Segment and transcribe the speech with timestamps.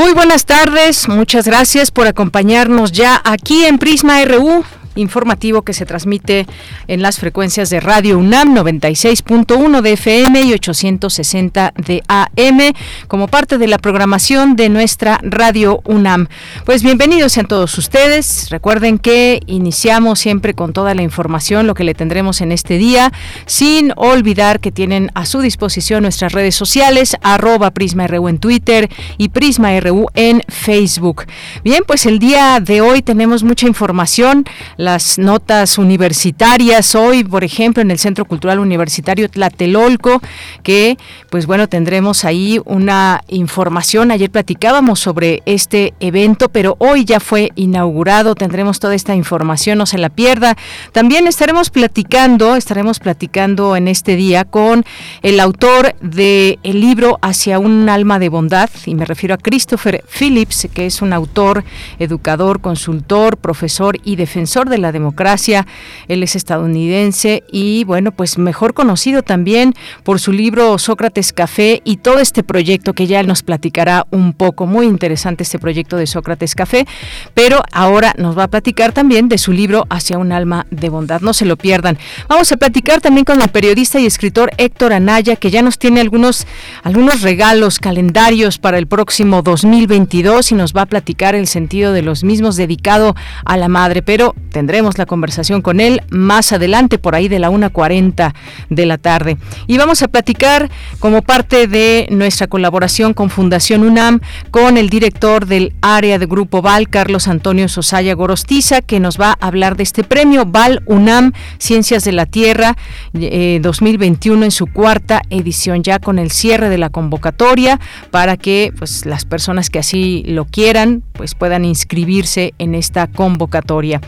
[0.00, 5.86] Muy buenas tardes, muchas gracias por acompañarnos ya aquí en Prisma RU informativo que se
[5.86, 6.46] transmite
[6.88, 12.60] en las frecuencias de Radio UNAM 96.1 de FM y 860 de AM
[13.08, 16.28] como parte de la programación de nuestra Radio UNAM.
[16.64, 18.48] Pues bienvenidos sean todos ustedes.
[18.50, 23.12] Recuerden que iniciamos siempre con toda la información, lo que le tendremos en este día,
[23.46, 28.88] sin olvidar que tienen a su disposición nuestras redes sociales, arroba Prisma RU en Twitter
[29.18, 31.24] y Prisma RU en Facebook.
[31.64, 34.44] Bien, pues el día de hoy tenemos mucha información
[34.80, 40.22] las notas universitarias hoy, por ejemplo, en el Centro Cultural Universitario Tlatelolco,
[40.62, 40.96] que
[41.28, 44.10] pues bueno, tendremos ahí una información.
[44.10, 49.84] Ayer platicábamos sobre este evento, pero hoy ya fue inaugurado, tendremos toda esta información, no
[49.84, 50.56] se la pierda.
[50.92, 54.84] También estaremos platicando, estaremos platicando en este día con
[55.20, 60.02] el autor del el libro Hacia un alma de bondad, y me refiero a Christopher
[60.08, 61.64] Phillips, que es un autor,
[61.98, 65.66] educador, consultor, profesor y defensor de la democracia.
[66.08, 71.98] Él es estadounidense y, bueno, pues mejor conocido también por su libro Sócrates Café y
[71.98, 74.66] todo este proyecto que ya él nos platicará un poco.
[74.66, 76.86] Muy interesante este proyecto de Sócrates Café,
[77.34, 81.20] pero ahora nos va a platicar también de su libro Hacia un alma de bondad.
[81.20, 81.98] No se lo pierdan.
[82.28, 86.00] Vamos a platicar también con el periodista y escritor Héctor Anaya, que ya nos tiene
[86.00, 86.46] algunos,
[86.82, 92.02] algunos regalos, calendarios para el próximo 2022 y nos va a platicar el sentido de
[92.02, 93.14] los mismos dedicado
[93.44, 94.02] a la madre.
[94.02, 98.34] Pero Tendremos la conversación con él más adelante, por ahí de la 1.40
[98.68, 99.38] de la tarde.
[99.66, 105.46] Y vamos a platicar como parte de nuestra colaboración con Fundación UNAM con el director
[105.46, 109.84] del área de Grupo VAL, Carlos Antonio Sosaya Gorostiza, que nos va a hablar de
[109.84, 112.76] este premio VAL UNAM Ciencias de la Tierra
[113.14, 118.74] 2021 eh, en su cuarta edición, ya con el cierre de la convocatoria para que
[118.76, 124.00] pues, las personas que así lo quieran pues puedan inscribirse en esta convocatoria.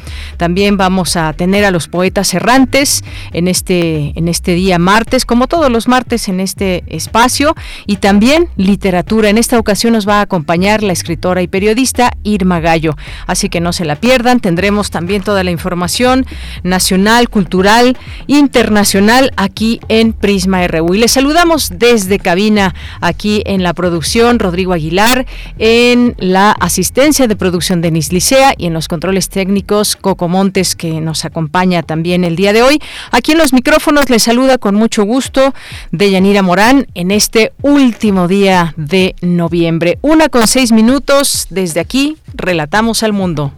[0.42, 5.46] También vamos a tener a los poetas errantes en este, en este día martes, como
[5.46, 7.54] todos los martes en este espacio,
[7.86, 9.28] y también literatura.
[9.28, 12.96] En esta ocasión nos va a acompañar la escritora y periodista Irma Gallo.
[13.28, 16.26] Así que no se la pierdan, tendremos también toda la información
[16.64, 20.96] nacional, cultural, internacional aquí en Prisma RU.
[20.96, 25.24] Y les saludamos desde cabina aquí en la producción, Rodrigo Aguilar,
[25.60, 31.00] en la asistencia de producción Denis Licea y en los controles técnicos Coco Montes, que
[31.00, 32.80] nos acompaña también el día de hoy.
[33.12, 35.54] Aquí en los micrófonos les saluda con mucho gusto
[35.90, 39.98] Deyanira Morán en este último día de noviembre.
[40.02, 43.52] Una con seis minutos desde aquí, relatamos al mundo.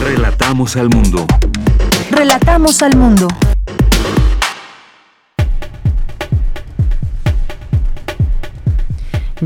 [0.00, 1.26] Relatamos al mundo.
[2.10, 3.26] Relatamos al mundo.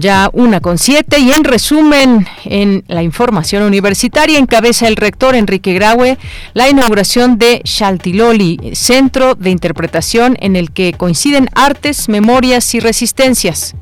[0.01, 5.75] Ya una con siete y en resumen en la información universitaria encabeza el rector Enrique
[5.75, 6.19] Graue
[6.55, 13.75] la inauguración de Chaltiloli, centro de interpretación en el que coinciden artes, memorias y resistencias.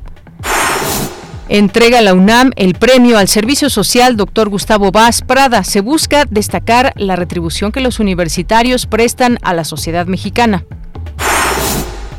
[1.49, 4.49] Entrega la UNAM el premio al servicio social Dr.
[4.49, 5.63] Gustavo Vaz Prada.
[5.63, 10.65] Se busca destacar la retribución que los universitarios prestan a la sociedad mexicana.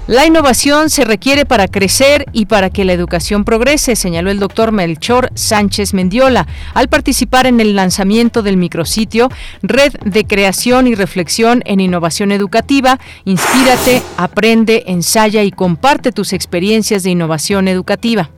[0.08, 4.72] La innovación se requiere para crecer y para que la educación progrese, señaló el doctor
[4.72, 9.28] Melchor Sánchez Mendiola al participar en el lanzamiento del micrositio
[9.62, 12.98] Red de Creación y Reflexión en Innovación Educativa.
[13.26, 18.30] Inspírate, aprende, ensaya y comparte tus experiencias de innovación educativa.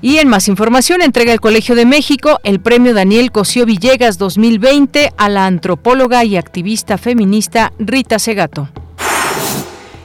[0.00, 5.12] Y en más información, entrega el Colegio de México el premio Daniel Cosío Villegas 2020
[5.18, 8.70] a la antropóloga y activista feminista Rita Segato.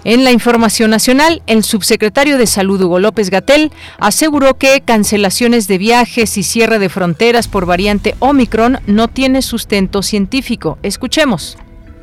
[0.05, 5.77] En la información nacional, el subsecretario de Salud Hugo López Gatel aseguró que cancelaciones de
[5.77, 10.77] viajes y cierre de fronteras por variante Omicron no tiene sustento científico.
[10.83, 11.57] Escuchemos.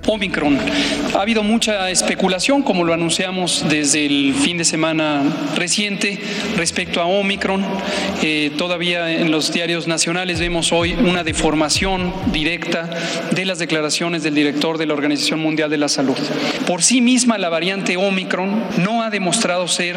[0.07, 0.59] Omicron.
[1.15, 5.23] Ha habido mucha especulación, como lo anunciamos desde el fin de semana
[5.57, 6.19] reciente,
[6.57, 7.65] respecto a Omicron.
[8.23, 12.91] Eh, todavía en los diarios nacionales vemos hoy una deformación directa
[13.31, 16.17] de las declaraciones del director de la Organización Mundial de la Salud.
[16.67, 19.97] Por sí misma, la variante Omicron no ha demostrado ser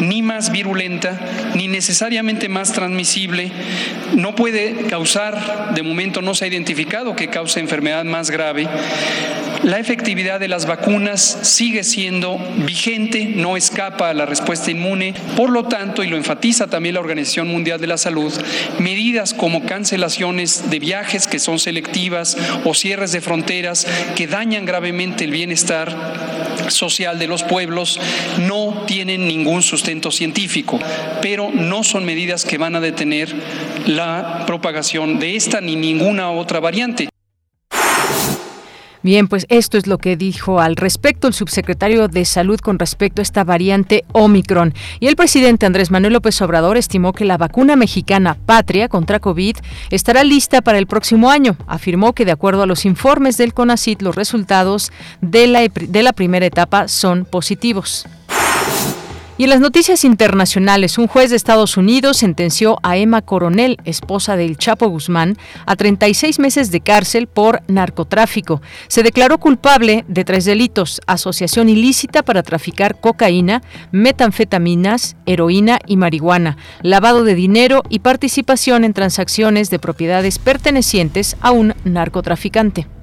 [0.00, 1.18] ni más virulenta
[1.54, 3.50] ni necesariamente más transmisible.
[4.14, 8.68] No puede causar, de momento no se ha identificado que cause enfermedad más grave
[9.62, 15.14] la efectividad de las vacunas sigue siendo vigente, no escapa a la respuesta inmune.
[15.36, 18.32] Por lo tanto, y lo enfatiza también la Organización Mundial de la Salud,
[18.78, 25.24] medidas como cancelaciones de viajes que son selectivas o cierres de fronteras que dañan gravemente
[25.24, 25.94] el bienestar
[26.68, 28.00] social de los pueblos
[28.38, 30.78] no tienen ningún sustento científico,
[31.22, 33.34] pero no son medidas que van a detener
[33.86, 37.08] la propagación de esta ni ninguna otra variante.
[39.02, 43.20] Bien, pues esto es lo que dijo al respecto el subsecretario de Salud con respecto
[43.20, 44.74] a esta variante Omicron.
[44.98, 49.56] Y el presidente Andrés Manuel López Obrador estimó que la vacuna mexicana Patria contra COVID
[49.90, 51.56] estará lista para el próximo año.
[51.68, 54.90] Afirmó que de acuerdo a los informes del CONACIT, los resultados
[55.20, 58.06] de la, de la primera etapa son positivos.
[59.40, 64.36] Y en las noticias internacionales, un juez de Estados Unidos sentenció a Emma Coronel, esposa
[64.36, 68.60] del Chapo Guzmán, a 36 meses de cárcel por narcotráfico.
[68.88, 73.62] Se declaró culpable de tres delitos, asociación ilícita para traficar cocaína,
[73.92, 81.52] metanfetaminas, heroína y marihuana, lavado de dinero y participación en transacciones de propiedades pertenecientes a
[81.52, 82.97] un narcotraficante.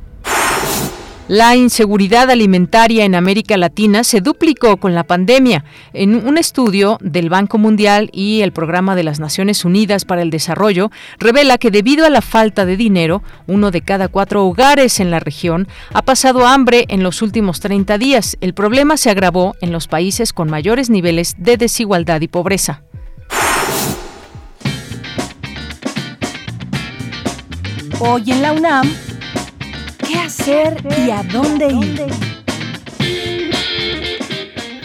[1.28, 5.66] La inseguridad alimentaria en América Latina se duplicó con la pandemia.
[5.92, 10.30] En un estudio del Banco Mundial y el Programa de las Naciones Unidas para el
[10.30, 15.10] Desarrollo revela que debido a la falta de dinero, uno de cada cuatro hogares en
[15.10, 18.38] la región ha pasado hambre en los últimos 30 días.
[18.40, 22.84] El problema se agravó en los países con mayores niveles de desigualdad y pobreza.
[28.00, 28.88] Hoy en la UNAM
[30.26, 32.06] hacer y a dónde ir.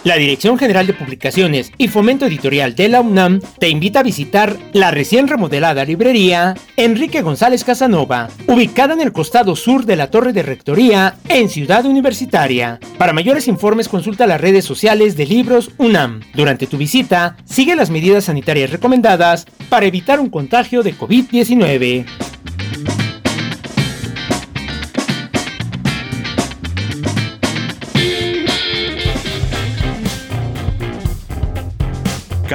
[0.05, 4.55] La Dirección General de Publicaciones y Fomento Editorial de la UNAM te invita a visitar
[4.71, 10.31] la recién remodelada librería Enrique González Casanova, ubicada en el costado sur de la Torre
[10.31, 12.79] de Rectoría en Ciudad Universitaria.
[12.99, 16.21] Para mayores informes consulta las redes sociales de Libros UNAM.
[16.35, 22.05] Durante tu visita, sigue las medidas sanitarias recomendadas para evitar un contagio de COVID-19.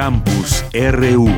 [0.01, 1.29] Campus RU.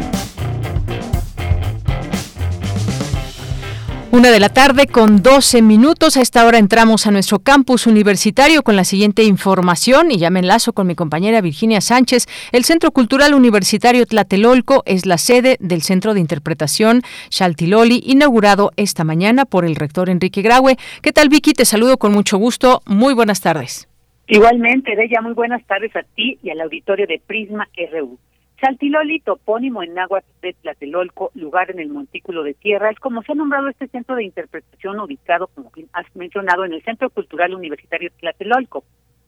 [4.11, 6.15] Una de la tarde con 12 minutos.
[6.15, 10.39] A esta hora entramos a nuestro campus universitario con la siguiente información y ya me
[10.39, 12.25] enlazo con mi compañera Virginia Sánchez.
[12.53, 17.01] El Centro Cultural Universitario Tlatelolco es la sede del Centro de Interpretación
[17.31, 20.77] Xaltiloli, inaugurado esta mañana por el rector Enrique Graue.
[21.01, 21.51] ¿Qué tal, Vicky?
[21.51, 22.81] Te saludo con mucho gusto.
[22.85, 23.89] Muy buenas tardes.
[24.27, 28.17] Igualmente, Bella, muy buenas tardes a ti y al auditorio de Prisma RU.
[28.63, 33.33] Saltiloli, topónimo en náhuatl de Tlatelolco, lugar en el montículo de tierra, es como se
[33.33, 38.09] ha nombrado este centro de interpretación ubicado, como has mencionado, en el Centro Cultural Universitario
[38.21, 38.85] Tlatelolco,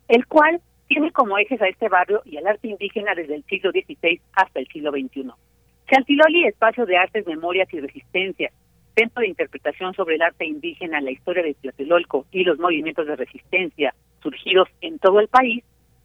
[0.08, 3.72] el cual tiene como ejes a este barrio y al arte indígena desde el siglo
[3.72, 5.30] XVI hasta el siglo XXI.
[5.89, 8.51] Saltiloli, espacio de artes, memorias y resistencia,
[8.96, 13.18] centro de interpretación sobre el arte indígena, la historia de Tlatelolco y los movimientos de
[13.18, 15.62] resistencia surgidos en todo el país,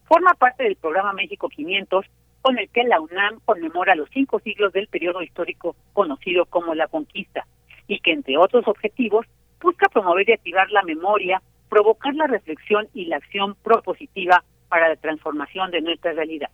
[0.09, 2.07] forma parte del programa México 500
[2.43, 6.89] con el que la UNAM conmemora los cinco siglos del periodo histórico conocido como la
[6.89, 7.47] conquista
[7.87, 9.27] y que, entre otros objetivos,
[9.61, 14.97] busca promover y activar la memoria, provocar la reflexión y la acción propositiva para la
[14.97, 16.51] transformación de nuestra realidad.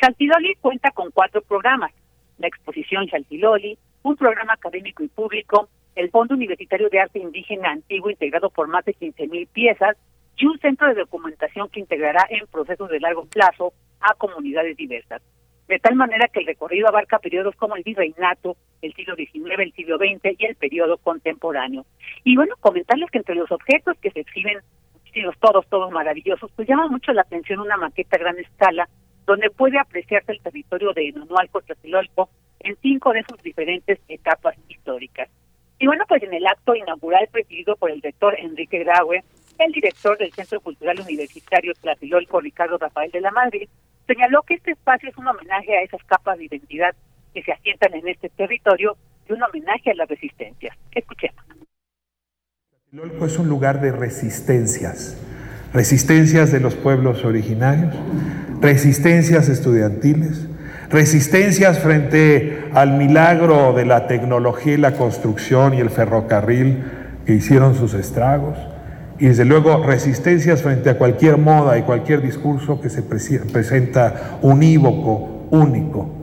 [0.00, 1.92] Chaltiloli cuenta con cuatro programas,
[2.38, 8.10] la exposición Chaltiloli, un programa académico y público, el Fondo Universitario de Arte Indígena Antiguo
[8.10, 9.96] integrado por más de 15.000 piezas
[10.36, 13.72] y un centro de documentación que integrará en procesos de largo plazo
[14.10, 15.22] a comunidades diversas.
[15.68, 19.72] De tal manera que el recorrido abarca periodos como el virreinato, el siglo XIX, el
[19.72, 21.86] siglo XX y el periodo contemporáneo.
[22.22, 24.58] Y bueno, comentarles que entre los objetos que se exhiben,
[25.40, 28.88] todos, todos maravillosos, pues llama mucho la atención una maqueta a gran escala
[29.26, 32.28] donde puede apreciarse el territorio de Nonualco Tlatelolco
[32.60, 35.28] en cinco de sus diferentes etapas históricas.
[35.78, 39.24] Y bueno, pues en el acto inaugural presidido por el rector Enrique Graue,
[39.58, 43.68] el director del Centro Cultural Universitario Tlatelolco, Ricardo Rafael de la Madrid,
[44.06, 46.94] señaló que este espacio es un homenaje a esas capas de identidad
[47.32, 48.96] que se asientan en este territorio
[49.28, 50.76] y un homenaje a las resistencias.
[50.92, 51.42] Escuchemos.
[52.90, 55.20] Tlatelolco es un lugar de resistencias,
[55.72, 57.94] resistencias de los pueblos originarios,
[58.60, 60.48] resistencias estudiantiles,
[60.90, 66.84] resistencias frente al milagro de la tecnología y la construcción y el ferrocarril
[67.26, 68.56] que hicieron sus estragos,
[69.18, 75.46] y desde luego resistencias frente a cualquier moda y cualquier discurso que se presenta unívoco,
[75.50, 76.20] único.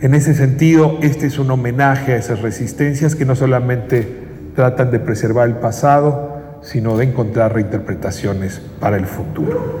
[0.00, 5.00] En ese sentido, este es un homenaje a esas resistencias que no solamente tratan de
[5.00, 9.80] preservar el pasado, sino de encontrar reinterpretaciones para el futuro.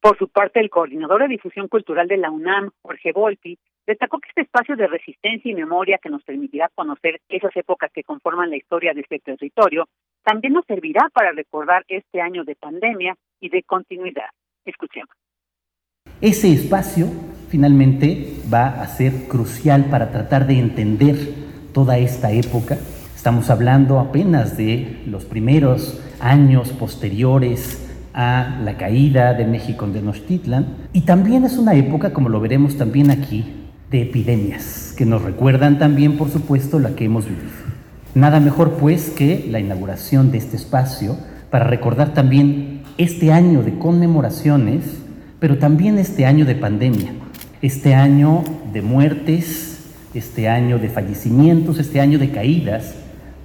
[0.00, 4.28] Por su parte, el coordinador de difusión cultural de la UNAM, Jorge Volpi, destacó que
[4.28, 8.56] este espacio de resistencia y memoria que nos permitirá conocer esas épocas que conforman la
[8.56, 9.88] historia de este territorio,
[10.26, 14.28] también nos servirá para recordar este año de pandemia y de continuidad.
[14.64, 15.14] Escuchemos.
[16.20, 17.06] Ese espacio
[17.48, 21.16] finalmente va a ser crucial para tratar de entender
[21.72, 22.76] toda esta época.
[23.14, 30.88] Estamos hablando apenas de los primeros años posteriores a la caída de México en Tenochtitlan.
[30.92, 33.44] Y también es una época, como lo veremos también aquí,
[33.90, 37.65] de epidemias, que nos recuerdan también, por supuesto, la que hemos vivido.
[38.16, 41.18] Nada mejor, pues, que la inauguración de este espacio
[41.50, 44.84] para recordar también este año de conmemoraciones,
[45.38, 47.12] pero también este año de pandemia,
[47.60, 48.42] este año
[48.72, 49.80] de muertes,
[50.14, 52.94] este año de fallecimientos, este año de caídas,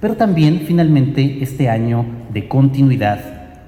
[0.00, 3.20] pero también finalmente este año de continuidad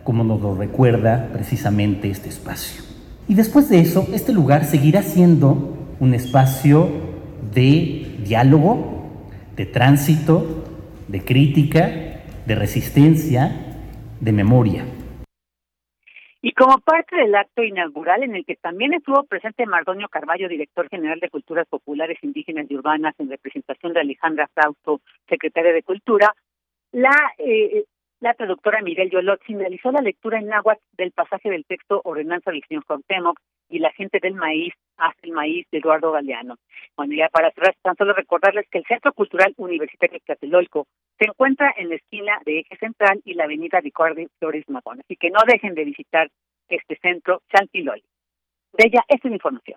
[0.05, 2.83] como nos lo recuerda precisamente este espacio.
[3.29, 6.89] Y después de eso, este lugar seguirá siendo un espacio
[7.55, 9.05] de diálogo,
[9.55, 10.64] de tránsito,
[11.09, 11.87] de crítica,
[12.47, 13.51] de resistencia,
[14.21, 14.85] de memoria.
[16.43, 20.89] Y como parte del acto inaugural en el que también estuvo presente Mardonio Carballo, director
[20.89, 26.35] general de Culturas Populares Indígenas y Urbanas, en representación de Alejandra Frausto, secretaria de Cultura,
[26.93, 27.85] la eh,
[28.25, 32.65] la traductora Miguel Yolot finalizó la lectura en náhuatl del pasaje del texto Ordenanza del
[32.67, 36.57] señor Cuauhtémoc y la gente del maíz hasta el maíz de Eduardo Galeano.
[36.97, 40.69] Bueno, ya para atrás, tan solo recordarles que el Centro Cultural Universitario de
[41.19, 45.01] se encuentra en la esquina de Eje Central y la avenida Ricardo Flores Magón.
[45.01, 46.29] Así que no dejen de visitar
[46.69, 48.03] este centro Chantiloli
[48.79, 49.05] de ella.
[49.09, 49.77] Esta es la información.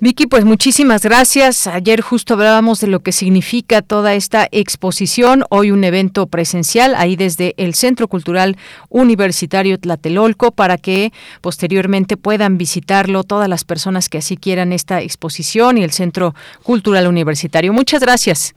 [0.00, 1.66] Vicky, pues muchísimas gracias.
[1.66, 5.44] Ayer justo hablábamos de lo que significa toda esta exposición.
[5.50, 8.56] Hoy un evento presencial ahí desde el Centro Cultural
[8.88, 15.78] Universitario Tlatelolco para que posteriormente puedan visitarlo todas las personas que así quieran esta exposición
[15.78, 17.72] y el Centro Cultural Universitario.
[17.72, 18.54] Muchas gracias.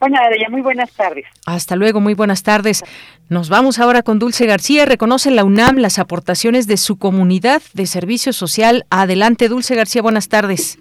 [0.00, 0.16] Bueno,
[0.48, 1.26] muy buenas tardes.
[1.46, 2.82] Hasta luego, muy buenas tardes.
[3.28, 4.86] Nos vamos ahora con Dulce García.
[4.86, 8.84] Reconoce la UNAM las aportaciones de su comunidad de servicio social.
[8.88, 10.78] Adelante, Dulce García, buenas tardes.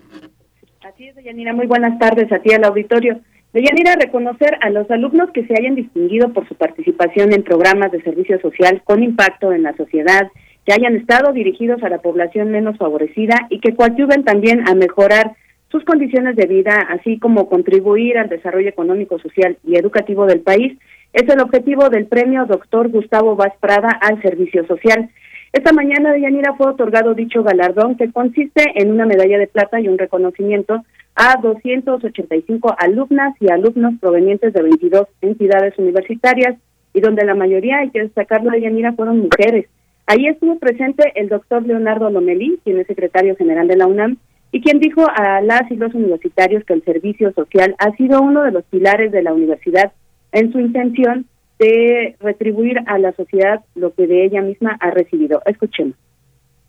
[0.82, 3.20] Así es, Deyanira, muy buenas tardes a ti al auditorio.
[3.52, 8.02] Deyanira, reconocer a los alumnos que se hayan distinguido por su participación en programas de
[8.04, 10.32] servicio social con impacto en la sociedad,
[10.66, 15.36] que hayan estado dirigidos a la población menos favorecida y que coadyuven también a mejorar
[15.72, 20.78] sus condiciones de vida, así como contribuir al desarrollo económico, social y educativo del país,
[21.14, 25.10] es el objetivo del premio Doctor Gustavo Vaz Prada al Servicio Social.
[25.54, 29.80] Esta mañana de Yanira fue otorgado dicho galardón que consiste en una medalla de plata
[29.80, 30.84] y un reconocimiento
[31.16, 36.56] a 285 alumnas y alumnos provenientes de 22 entidades universitarias
[36.94, 39.68] y donde la mayoría, hay que destacarlo de Yanira, fueron mujeres.
[40.06, 44.18] Ahí estuvo presente el doctor Leonardo Lomelí, quien es secretario general de la UNAM,
[44.52, 48.44] y quien dijo a las y los universitarios que el servicio social ha sido uno
[48.44, 49.92] de los pilares de la universidad
[50.32, 51.26] en su intención
[51.60, 55.42] de retribuir a la sociedad lo que de ella misma ha recibido.
[55.46, 55.96] Escuchemos.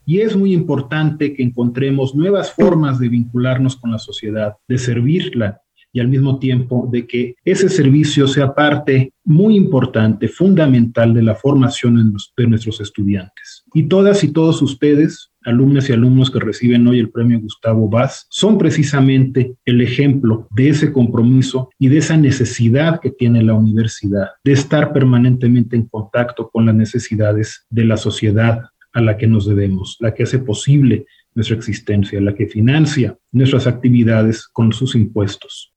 [0.05, 5.61] Y es muy importante que encontremos nuevas formas de vincularnos con la sociedad, de servirla,
[5.93, 11.35] y al mismo tiempo de que ese servicio sea parte muy importante, fundamental de la
[11.35, 13.65] formación de nuestros estudiantes.
[13.73, 18.27] Y todas y todos ustedes, alumnas y alumnos que reciben hoy el premio Gustavo Vaz,
[18.29, 24.29] son precisamente el ejemplo de ese compromiso y de esa necesidad que tiene la universidad
[24.43, 28.61] de estar permanentemente en contacto con las necesidades de la sociedad
[28.93, 33.67] a la que nos debemos, la que hace posible nuestra existencia, la que financia nuestras
[33.67, 35.73] actividades con sus impuestos.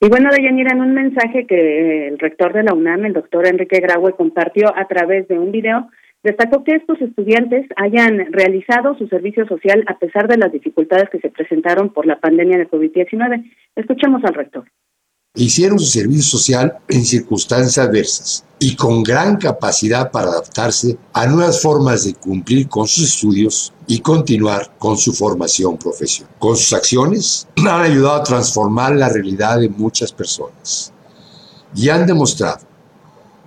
[0.00, 3.80] Y bueno, Deyanira, en un mensaje que el rector de la UNAM, el doctor Enrique
[3.80, 5.88] Graue, compartió a través de un video,
[6.22, 11.20] destacó que estos estudiantes hayan realizado su servicio social a pesar de las dificultades que
[11.20, 13.50] se presentaron por la pandemia de COVID-19.
[13.76, 14.64] Escuchemos al rector
[15.38, 21.62] hicieron su servicio social en circunstancias adversas y con gran capacidad para adaptarse a nuevas
[21.62, 26.34] formas de cumplir con sus estudios y continuar con su formación profesional.
[26.38, 30.92] Con sus acciones han ayudado a transformar la realidad de muchas personas
[31.74, 32.67] y han demostrado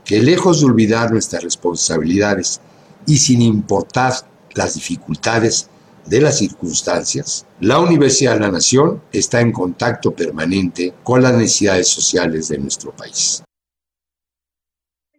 [0.05, 2.62] que lejos de olvidar nuestras responsabilidades
[3.08, 4.13] y sin importar
[4.55, 5.70] las dificultades
[6.05, 11.88] de las circunstancias, la Universidad de la Nación está en contacto permanente con las necesidades
[11.88, 13.43] sociales de nuestro país.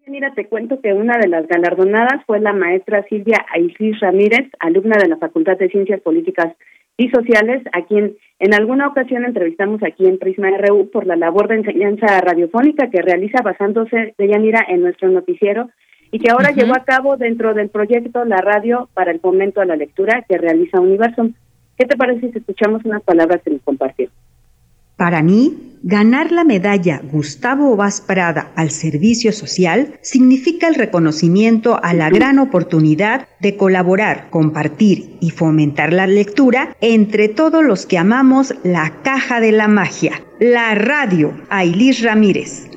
[0.07, 4.99] Mira, te cuento que una de las galardonadas fue la maestra Silvia Aisis Ramírez, alumna
[5.01, 6.55] de la Facultad de Ciencias Políticas
[6.97, 11.49] y Sociales, a quien en alguna ocasión entrevistamos aquí en Prisma RU por la labor
[11.49, 15.71] de enseñanza radiofónica que realiza basándose de Yanira en nuestro noticiero
[16.11, 19.65] y que ahora llevó a cabo dentro del proyecto La Radio para el Fomento a
[19.65, 21.33] la Lectura que realiza Universum.
[21.79, 24.11] ¿Qué te parece si escuchamos unas palabras que nos compartió?
[25.03, 31.93] Para mí, ganar la medalla Gustavo Vaz Prada al servicio social significa el reconocimiento a
[31.93, 38.55] la gran oportunidad de colaborar, compartir y fomentar la lectura entre todos los que amamos
[38.63, 41.33] la caja de la magia, la radio.
[41.49, 42.71] Ailis Ramírez.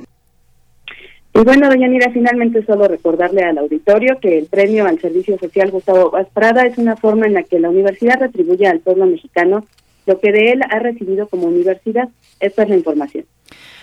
[1.32, 6.10] Y bueno, doña finalmente solo recordarle al auditorio que el premio al Servicio Social Gustavo
[6.10, 9.64] Vaz Prada es una forma en la que la universidad retribuye al pueblo mexicano
[10.06, 12.08] lo que de él ha recibido como universidad.
[12.40, 13.26] Esta es la información.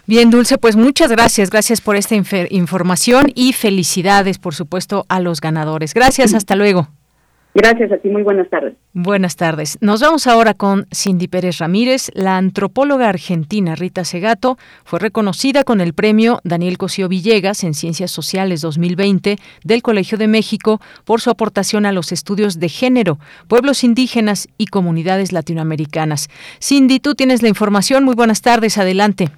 [0.05, 1.49] Bien, Dulce, pues muchas gracias.
[1.49, 2.15] Gracias por esta
[2.49, 5.93] información y felicidades, por supuesto, a los ganadores.
[5.93, 6.89] Gracias, hasta luego.
[7.55, 8.73] Gracias a ti, muy buenas tardes.
[8.93, 9.77] Buenas tardes.
[9.79, 12.09] Nos vamos ahora con Cindy Pérez Ramírez.
[12.15, 18.09] La antropóloga argentina Rita Segato fue reconocida con el premio Daniel Cosío Villegas en Ciencias
[18.09, 23.83] Sociales 2020 del Colegio de México por su aportación a los estudios de género, pueblos
[23.83, 26.29] indígenas y comunidades latinoamericanas.
[26.59, 28.03] Cindy, tú tienes la información.
[28.03, 28.79] Muy buenas tardes.
[28.79, 29.29] Adelante.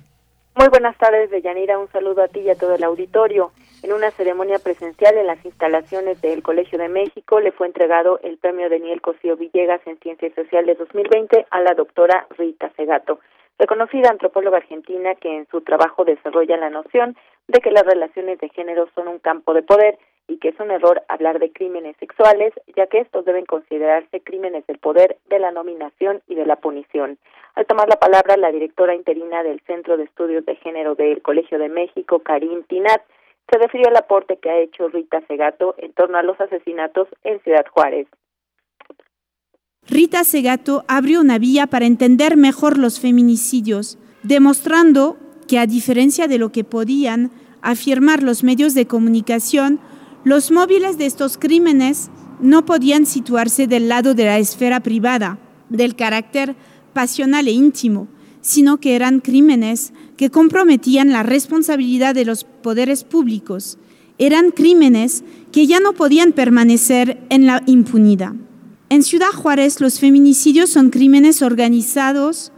[0.55, 1.77] Muy buenas tardes, Deyanira.
[1.77, 3.51] Un saludo a ti y a todo el auditorio.
[3.85, 8.39] En una ceremonia presencial en las instalaciones del Colegio de México le fue entregado el
[8.39, 13.19] premio Daniel Cosío Villegas en Ciencias Sociales 2020 a la doctora Rita Segato,
[13.59, 17.15] reconocida antropóloga argentina que en su trabajo desarrolla la noción
[17.47, 20.71] de que las relaciones de género son un campo de poder y que es un
[20.71, 25.51] error hablar de crímenes sexuales, ya que estos deben considerarse crímenes del poder, de la
[25.51, 27.19] nominación y de la punición.
[27.53, 31.59] Al tomar la palabra, la directora interina del Centro de Estudios de Género del Colegio
[31.59, 33.03] de México, Karim Tinat,
[33.49, 37.41] se refirió al aporte que ha hecho Rita Segato en torno a los asesinatos en
[37.41, 38.07] Ciudad Juárez.
[39.87, 46.39] Rita Segato abrió una vía para entender mejor los feminicidios, demostrando que a diferencia de
[46.39, 47.29] lo que podían
[47.61, 49.79] afirmar los medios de comunicación,
[50.23, 55.37] los móviles de estos crímenes no podían situarse del lado de la esfera privada,
[55.69, 56.55] del carácter
[56.93, 58.07] pasional e íntimo,
[58.41, 63.77] sino que eran crímenes que comprometían la responsabilidad de los poderes públicos.
[64.17, 68.33] Eran crímenes que ya no podían permanecer en la impunidad.
[68.89, 72.51] En Ciudad Juárez los feminicidios son crímenes organizados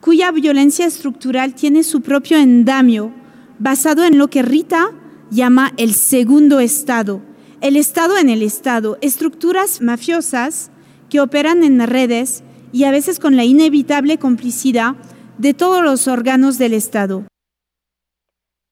[0.00, 3.12] cuya violencia estructural tiene su propio endamio,
[3.58, 4.92] basado en lo que Rita
[5.30, 7.22] llama el segundo Estado,
[7.60, 10.70] el Estado en el Estado, estructuras mafiosas
[11.10, 12.42] que operan en redes
[12.72, 14.94] y a veces con la inevitable complicidad
[15.38, 17.24] de todos los órganos del Estado.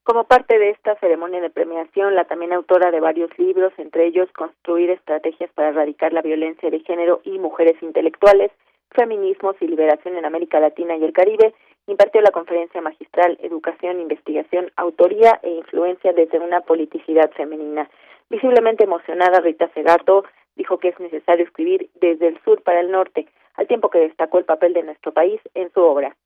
[0.03, 4.31] Como parte de esta ceremonia de premiación, la también autora de varios libros, entre ellos
[4.33, 8.51] Construir estrategias para erradicar la violencia de género y mujeres intelectuales,
[8.91, 11.55] Feminismos y Liberación en América Latina y el Caribe,
[11.87, 17.91] impartió la conferencia magistral Educación, Investigación, Autoría e Influencia desde una politicidad femenina.
[18.31, 20.25] Visiblemente emocionada, Rita Segato
[20.57, 24.39] dijo que es necesario escribir desde el sur para el norte, al tiempo que destacó
[24.39, 26.17] el papel de nuestro país en su obra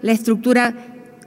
[0.00, 0.74] la estructura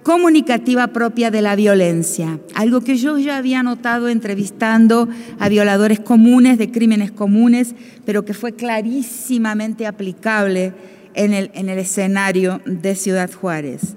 [0.06, 6.60] comunicativa propia de la violencia, algo que yo ya había notado entrevistando a violadores comunes
[6.60, 7.74] de crímenes comunes,
[8.06, 10.74] pero que fue clarísimamente aplicable
[11.16, 13.96] en el, en el escenario de Ciudad Juárez.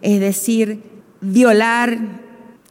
[0.00, 0.80] Es decir,
[1.20, 1.98] violar,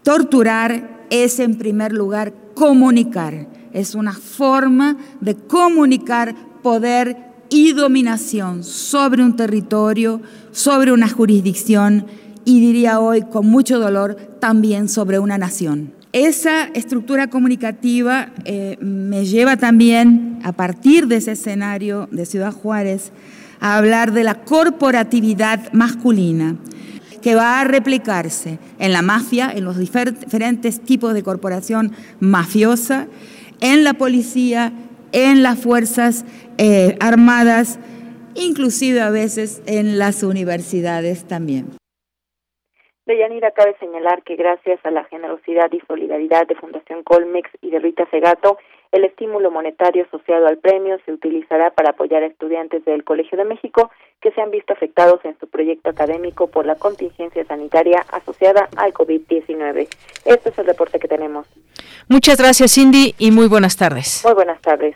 [0.02, 3.48] torturar es en primer lugar comunicar.
[3.72, 12.08] Es una forma de comunicar poder y dominación sobre un territorio, sobre una jurisdicción
[12.46, 15.94] y diría hoy con mucho dolor también sobre una nación.
[16.14, 23.12] Esa estructura comunicativa eh, me lleva también, a partir de ese escenario de Ciudad Juárez,
[23.60, 26.56] a hablar de la corporatividad masculina
[27.22, 33.06] que va a replicarse en la mafia, en los diferentes tipos de corporación mafiosa,
[33.62, 34.74] en la policía,
[35.14, 36.26] en las fuerzas
[36.58, 37.80] eh, armadas,
[38.36, 41.68] inclusive a veces en las universidades también.
[43.06, 47.80] Deyanira, cabe señalar que gracias a la generosidad y solidaridad de Fundación Colmex y de
[47.80, 48.58] Rita Segato,
[48.94, 53.44] el estímulo monetario asociado al premio se utilizará para apoyar a estudiantes del Colegio de
[53.44, 58.70] México que se han visto afectados en su proyecto académico por la contingencia sanitaria asociada
[58.78, 59.88] al COVID-19.
[60.26, 61.48] Este es el reporte que tenemos.
[62.08, 64.22] Muchas gracias, Cindy, y muy buenas tardes.
[64.24, 64.96] Muy buenas tardes.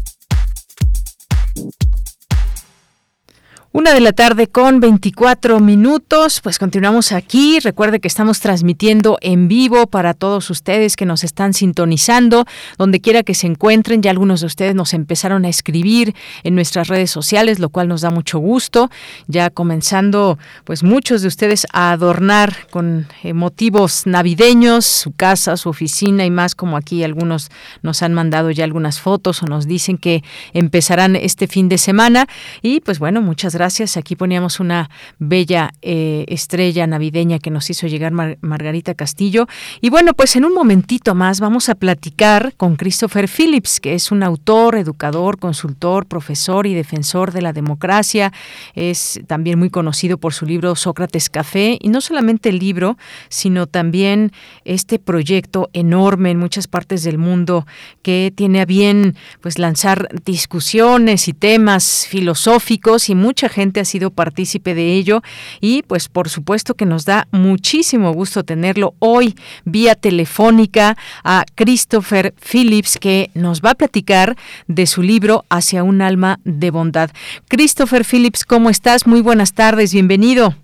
[3.73, 7.57] Una de la tarde con 24 minutos, pues continuamos aquí.
[7.61, 12.43] Recuerde que estamos transmitiendo en vivo para todos ustedes que nos están sintonizando,
[12.77, 14.01] donde quiera que se encuentren.
[14.01, 18.01] Ya algunos de ustedes nos empezaron a escribir en nuestras redes sociales, lo cual nos
[18.01, 18.91] da mucho gusto.
[19.27, 25.69] Ya comenzando, pues muchos de ustedes a adornar con eh, motivos navideños su casa, su
[25.69, 27.49] oficina y más, como aquí algunos
[27.83, 32.27] nos han mandado ya algunas fotos o nos dicen que empezarán este fin de semana.
[32.61, 33.95] Y pues bueno, muchas gracias gracias.
[33.95, 39.45] Aquí poníamos una bella eh, estrella navideña que nos hizo llegar Margarita Castillo.
[39.81, 44.11] Y bueno, pues en un momentito más vamos a platicar con Christopher Phillips, que es
[44.11, 48.33] un autor, educador, consultor, profesor y defensor de la democracia.
[48.73, 51.77] Es también muy conocido por su libro Sócrates Café.
[51.79, 52.97] Y no solamente el libro,
[53.29, 54.31] sino también
[54.65, 57.67] este proyecto enorme en muchas partes del mundo
[58.01, 64.11] que tiene a bien pues lanzar discusiones y temas filosóficos y mucha gente ha sido
[64.11, 65.21] partícipe de ello
[65.59, 69.35] y pues por supuesto que nos da muchísimo gusto tenerlo hoy
[69.65, 74.35] vía telefónica a Christopher Phillips que nos va a platicar
[74.67, 77.11] de su libro Hacia un alma de bondad.
[77.47, 79.07] Christopher Phillips, ¿cómo estás?
[79.07, 80.55] Muy buenas tardes, bienvenido.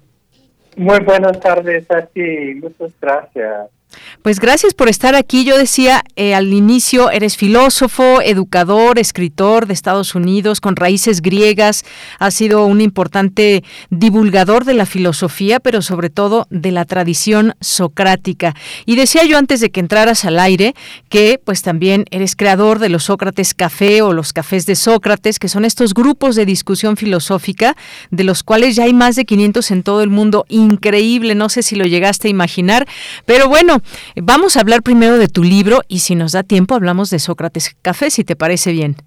[0.76, 3.76] Muy buenas tardes a ti, muchas gracias.
[4.21, 5.45] Pues gracias por estar aquí.
[5.45, 11.86] Yo decía eh, al inicio, eres filósofo, educador, escritor de Estados Unidos con raíces griegas,
[12.19, 18.54] has sido un importante divulgador de la filosofía, pero sobre todo de la tradición socrática.
[18.86, 20.76] Y decía yo antes de que entraras al aire
[21.10, 25.47] que pues también eres creador de los Sócrates Café o los Cafés de Sócrates, que
[25.47, 27.78] son estos grupos de discusión filosófica,
[28.12, 30.45] de los cuales ya hay más de 500 en todo el mundo.
[30.50, 32.88] Increíble, no sé si lo llegaste a imaginar,
[33.26, 33.76] pero bueno,
[34.15, 37.75] vamos a hablar primero de tu libro y si nos da tiempo hablamos de Sócrates
[37.81, 38.97] Café, si te parece bien.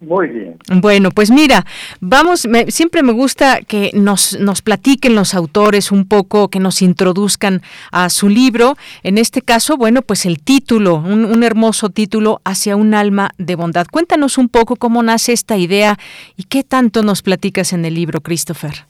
[0.00, 0.58] Muy bien.
[0.80, 1.64] Bueno, pues mira,
[2.00, 7.62] vamos, siempre me gusta que nos, nos platiquen los autores un poco, que nos introduzcan
[7.90, 8.76] a su libro.
[9.02, 13.54] En este caso, bueno, pues el título, un, un hermoso título, Hacia un alma de
[13.54, 13.86] bondad.
[13.90, 15.98] Cuéntanos un poco cómo nace esta idea
[16.36, 18.84] y qué tanto nos platicas en el libro, Christopher.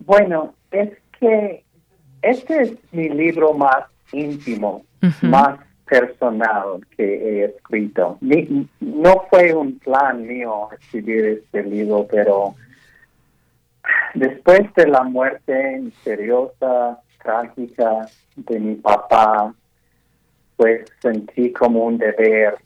[0.00, 1.64] Bueno, es que
[2.26, 4.84] este es mi libro más íntimo,
[5.22, 8.18] más personal que he escrito.
[8.80, 12.54] no fue un plan mío escribir este libro, pero
[14.14, 19.54] después de la muerte misteriosa, trágica de mi papá,
[20.56, 22.56] pues sentí como un deber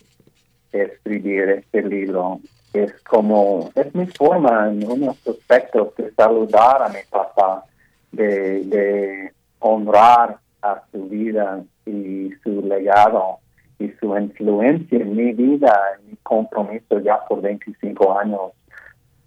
[0.73, 2.41] escribir este libro.
[2.73, 7.65] Es como, es mi forma en unos aspectos de saludar a mi papá,
[8.13, 13.39] de honrar a su vida y su legado
[13.79, 18.53] y su influencia en mi vida, en mi compromiso ya por 25 años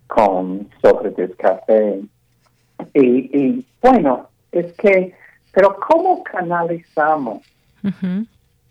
[0.08, 2.02] con Sócrates Café.
[2.93, 5.15] Y, bueno, es que,
[5.52, 7.41] pero ¿cómo canalizamos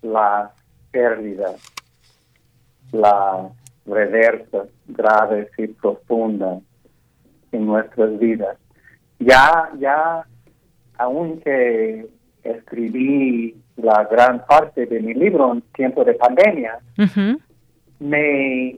[0.01, 0.51] las
[0.91, 1.61] pérdidas,
[2.93, 3.51] las
[3.85, 6.61] reversas graves y profundas
[7.51, 8.57] en nuestras vidas?
[9.19, 10.25] Ya, ya
[10.97, 12.07] aunque
[12.43, 16.79] escribí la gran parte de mi libro en tiempo de pandemia,
[17.99, 18.77] me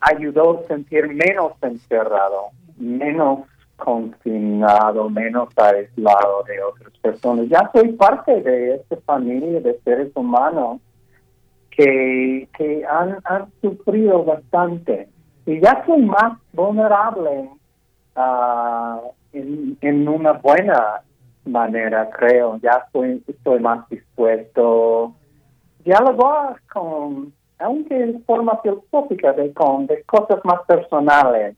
[0.00, 3.40] ayudó a sentir menos encerrado, menos
[3.76, 7.48] confinado, menos aislado de otras personas.
[7.48, 10.80] Ya soy parte de esta familia de seres humanos
[11.70, 15.08] que, que han, han sufrido bastante.
[15.46, 17.50] Y ya soy más vulnerable
[18.16, 21.02] uh, en, en una buena
[21.44, 22.58] manera, creo.
[22.62, 30.44] Ya estoy, más dispuesto a dialogar con, aunque en forma filosófica, de, con, de cosas
[30.44, 31.56] más personales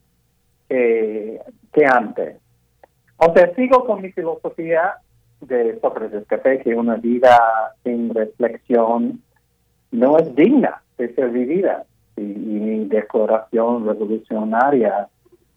[0.68, 1.40] que,
[1.72, 2.36] que antes.
[3.16, 4.96] O sea, sigo con mi filosofía
[5.40, 7.38] de Sócrates Café, que una vida
[7.82, 9.22] sin reflexión
[9.90, 11.84] no es digna de ser vivida.
[12.16, 15.08] Y, mi declaración revolucionaria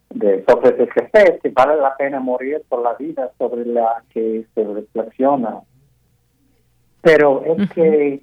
[0.10, 4.64] de Sócrates Café que vale la pena morir por la vida sobre la que se
[4.64, 5.62] reflexiona.
[7.02, 8.22] Pero es que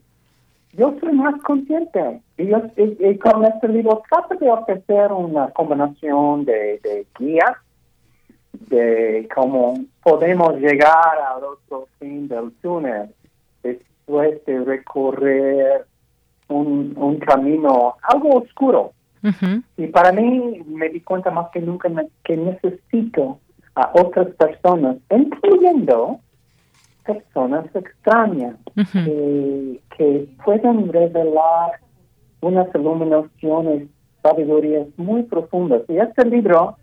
[0.73, 7.07] yo soy más consciente y, con este libro trato de ofrecer una combinación de, de
[7.19, 7.57] guías
[8.53, 13.15] de cómo podemos llegar al otro fin del túnel
[13.63, 15.87] después de recorrer
[16.49, 18.93] un, un camino algo oscuro.
[19.77, 21.89] Y para mí me di cuenta más que nunca
[22.25, 23.39] que necesito
[23.75, 26.21] a otras personas, incluyendo
[27.05, 28.57] personas extrañas,
[28.93, 31.73] que, que puedan revelar
[32.41, 33.89] unas iluminaciones,
[34.23, 35.83] sabidurías muy profundas.
[35.89, 36.77] Y este libro,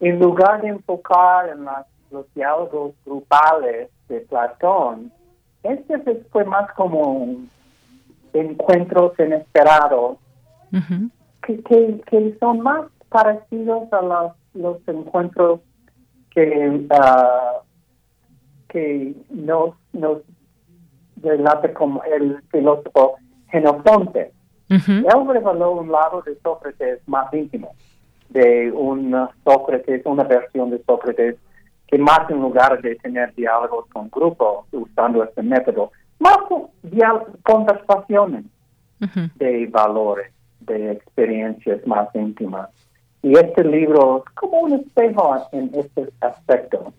[0.00, 1.64] en lugar de enfocar en
[2.10, 5.10] los diálogos grupales de Platón,
[5.62, 5.98] este
[6.30, 7.36] fue más como
[8.32, 10.18] encuentros inesperados
[11.42, 15.60] que, que, son más parecidos a los, los encuentros
[16.30, 17.62] que, uh,
[18.68, 20.22] que nos, nos
[21.22, 23.16] relata como el filósofo
[23.48, 24.32] Genofonte.
[24.68, 27.74] Él reveló un lado de Sócrates más íntimo,
[28.30, 31.36] de un Sócrates, una versión de Sócrates
[31.86, 36.38] que más en lugar de tener diálogos con grupos usando este método, más
[37.42, 38.46] conversaciones
[39.34, 40.32] de valores,
[40.66, 42.68] de experiencias más íntimas.
[43.22, 46.92] Y este libro es como un espejo en este aspecto.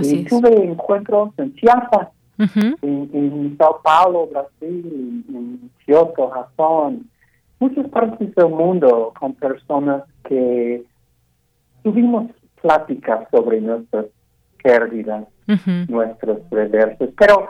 [0.00, 7.08] y tuve encuentros en Chiapas, en, Sao Paulo, Brasil, en Kyoto, Japón,
[7.60, 10.82] muchas partes del mundo con personas que
[11.82, 14.06] tuvimos pláticas sobre nuestras
[14.62, 15.26] pérdidas,
[15.88, 17.48] nuestros reversos, pero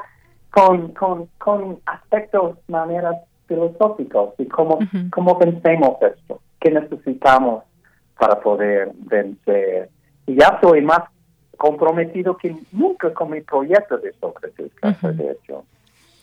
[0.51, 4.79] con, con, con aspectos, maneras filosóficos y cómo,
[5.11, 7.65] cómo pensemos esto, qué necesitamos
[8.19, 9.91] para poder vencer.
[10.27, 11.01] Y ya soy más
[11.57, 14.73] comprometido que nunca con mi proyecto de Sócrates,
[15.17, 15.65] de hecho.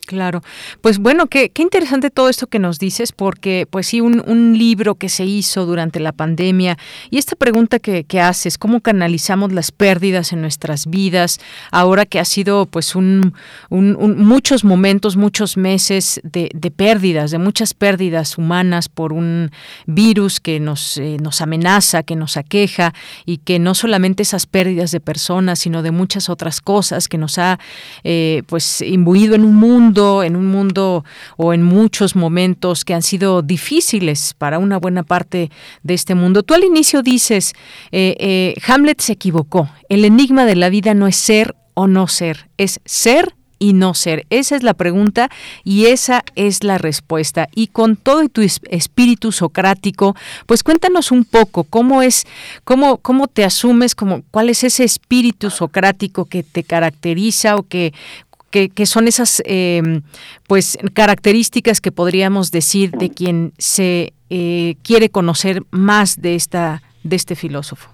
[0.05, 0.41] Claro,
[0.81, 4.95] pues bueno, qué, interesante todo esto que nos dices, porque pues sí, un, un, libro
[4.95, 6.77] que se hizo durante la pandemia
[7.09, 11.39] y esta pregunta que, que, haces, ¿cómo canalizamos las pérdidas en nuestras vidas
[11.71, 13.33] ahora que ha sido pues un,
[13.69, 19.51] un, muchos momentos, muchos meses de, de, pérdidas, de muchas pérdidas humanas por un
[19.85, 22.93] virus que nos, eh, nos amenaza, que nos aqueja
[23.25, 27.37] y que no solamente esas pérdidas de personas, sino de muchas otras cosas que nos
[27.37, 27.57] ha
[28.03, 29.92] eh, pues imbuido en un mundo
[30.23, 31.05] en un mundo
[31.37, 35.51] o en muchos momentos que han sido difíciles para una buena parte
[35.83, 36.43] de este mundo.
[36.43, 37.53] Tú al inicio dices,
[37.91, 42.07] eh, eh, Hamlet se equivocó, el enigma de la vida no es ser o no
[42.07, 44.25] ser, es ser y no ser?
[44.29, 45.29] Esa es la pregunta
[45.63, 47.47] y esa es la respuesta.
[47.55, 52.25] Y con todo tu espíritu socrático, pues cuéntanos un poco cómo es,
[52.65, 57.93] cómo, cómo te asumes, como, cuál es ese espíritu socrático que te caracteriza o que
[58.53, 60.01] que, son esas em,
[60.47, 67.15] pues características que podríamos decir de quien se eh, quiere conocer más de esta de
[67.15, 67.89] este filósofo.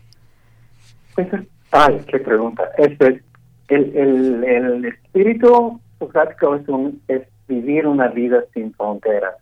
[1.16, 1.28] Pues,
[1.72, 2.64] ay, qué pregunta.
[2.78, 3.24] Este,
[3.70, 9.36] el, el, el espíritu socrático es, un, es vivir una vida sin fronteras.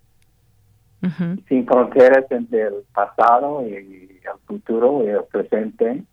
[1.47, 6.03] Sin fronteras entre el pasado y el futuro y el presente.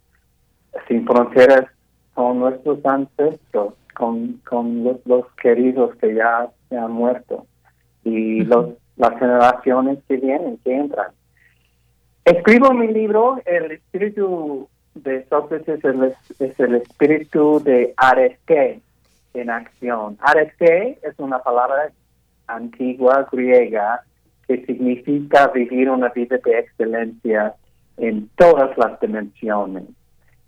[0.88, 1.66] Sin fronteras
[2.14, 7.46] con nuestros ancestros con, con los, queridos que ya se han muerto
[8.04, 11.12] y los, las generaciones que vienen, que entran.
[12.24, 15.84] Escribo mi libro, El espíritu de Sócrates
[16.38, 18.80] es el, espíritu de arete
[19.34, 20.16] en acción.
[20.20, 21.90] Arete es una palabra
[22.46, 24.02] antigua griega
[24.46, 27.54] que significa vivir una vida de excelencia
[27.96, 29.84] en todas las dimensiones.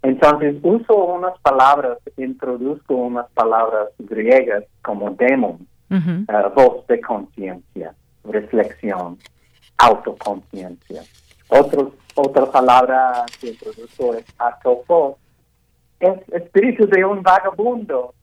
[0.02, 9.18] Entonces uso unas palabras, introduzco unas palabras griegas como demon, eh, voz de conciencia, reflexión,
[9.78, 11.02] autoconciencia.
[12.14, 15.16] otra palabra que introduzco es atopos,
[16.00, 18.14] es espíritu de un vagabundo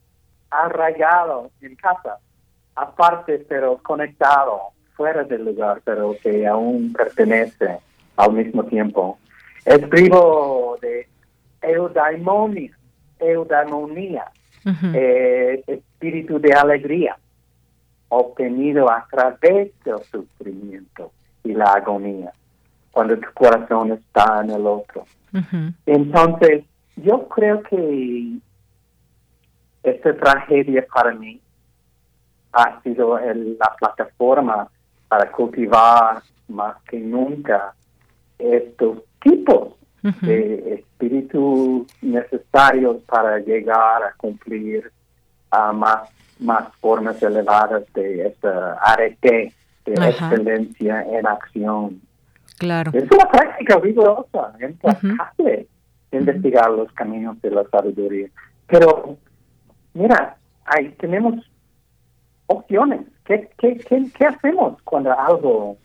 [0.49, 2.17] arraigado en casa,
[2.75, 7.79] aparte pero conectado, fuera del lugar, pero que aún pertenece
[8.15, 9.17] al mismo tiempo.
[9.65, 11.07] Escribo de
[11.63, 12.77] eudaimonia,
[13.19, 14.25] eudaimonía,
[14.93, 17.17] eh, espíritu de alegría,
[18.09, 21.11] obtenido a través del sufrimiento
[21.43, 22.31] y la agonía,
[22.91, 25.05] cuando tu corazón está en el otro.
[25.85, 26.63] Entonces,
[26.95, 28.37] yo creo que
[29.81, 31.41] esta tragedia para mí
[32.53, 34.69] ha sido la plataforma
[35.07, 37.73] para cultivar más que nunca
[38.37, 39.73] estos tipos
[40.03, 44.91] de espíritus necesarios para llegar a cumplir
[45.49, 49.53] a más, más formas elevadas de esta arete
[49.85, 52.01] de excelencia en acción.
[52.57, 52.91] Claro.
[52.93, 55.67] Es una práctica vigorosa, implacable,
[56.11, 58.27] investigar los caminos de la sabiduría.
[58.67, 59.17] Pero,
[59.93, 61.35] mira, hay, tenemos
[62.47, 63.01] opciones.
[63.25, 65.77] ¿Qué, qué, qué, qué hacemos cuando algo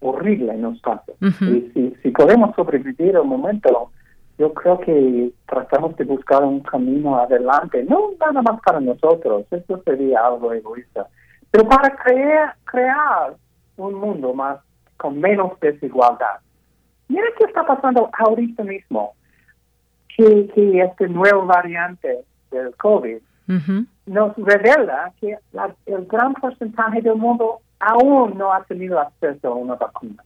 [0.00, 1.12] horrible nos pasa?
[1.20, 3.90] y si, si podemos sobrevivir al momento,
[4.38, 9.82] yo creo que tratamos de buscar un camino adelante, no nada más para nosotros, eso
[9.84, 11.06] sería algo egoísta,
[11.50, 13.34] pero para crear, crear
[13.76, 14.58] un mundo más
[14.96, 16.40] con menos desigualdad.
[17.08, 19.14] Mira qué está pasando ahorita mismo,
[20.16, 23.18] que, que este nuevo variante del COVID
[24.06, 25.36] nos revela que
[25.86, 30.22] el gran porcentaje del mundo aún no ha tenido acceso a una vacuna.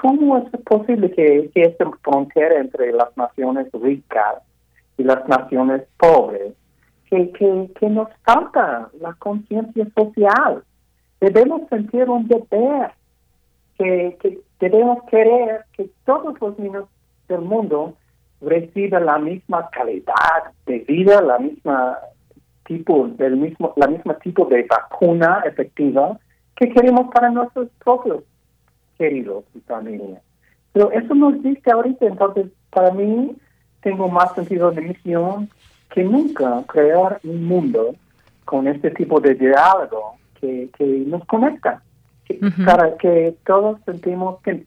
[0.00, 4.42] ¿Cómo es posible que, que esta frontera entre las naciones ricas
[4.96, 6.54] y las naciones pobres,
[7.10, 10.62] que, que, nos falta la conciencia social?
[11.20, 12.92] Debemos sentir un deber,
[13.76, 16.84] que, que debemos querer que todos los niños
[17.28, 17.94] del mundo
[18.40, 21.98] reciban la misma calidad de vida, la misma
[22.64, 26.18] tipo, del mismo, la misma tipo de vacuna efectiva
[26.58, 28.24] que queremos para nuestros propios
[28.98, 30.20] queridos y familia.
[30.72, 33.36] Pero eso nos dice ahorita, entonces, para mí,
[33.80, 35.48] tengo más sentido de misión
[35.90, 37.94] que nunca crear un mundo
[38.44, 41.80] con este tipo de diálogo que, que nos conecta,
[42.66, 44.62] para que todos sentimos que,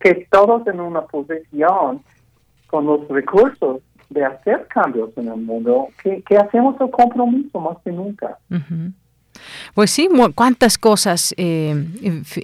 [0.00, 2.02] que, todos en una posición
[2.68, 7.78] con los recursos de hacer cambios en el mundo, que, que hacemos el compromiso más
[7.84, 8.38] que nunca.
[9.74, 11.74] Pues sí, cuántas cosas, eh,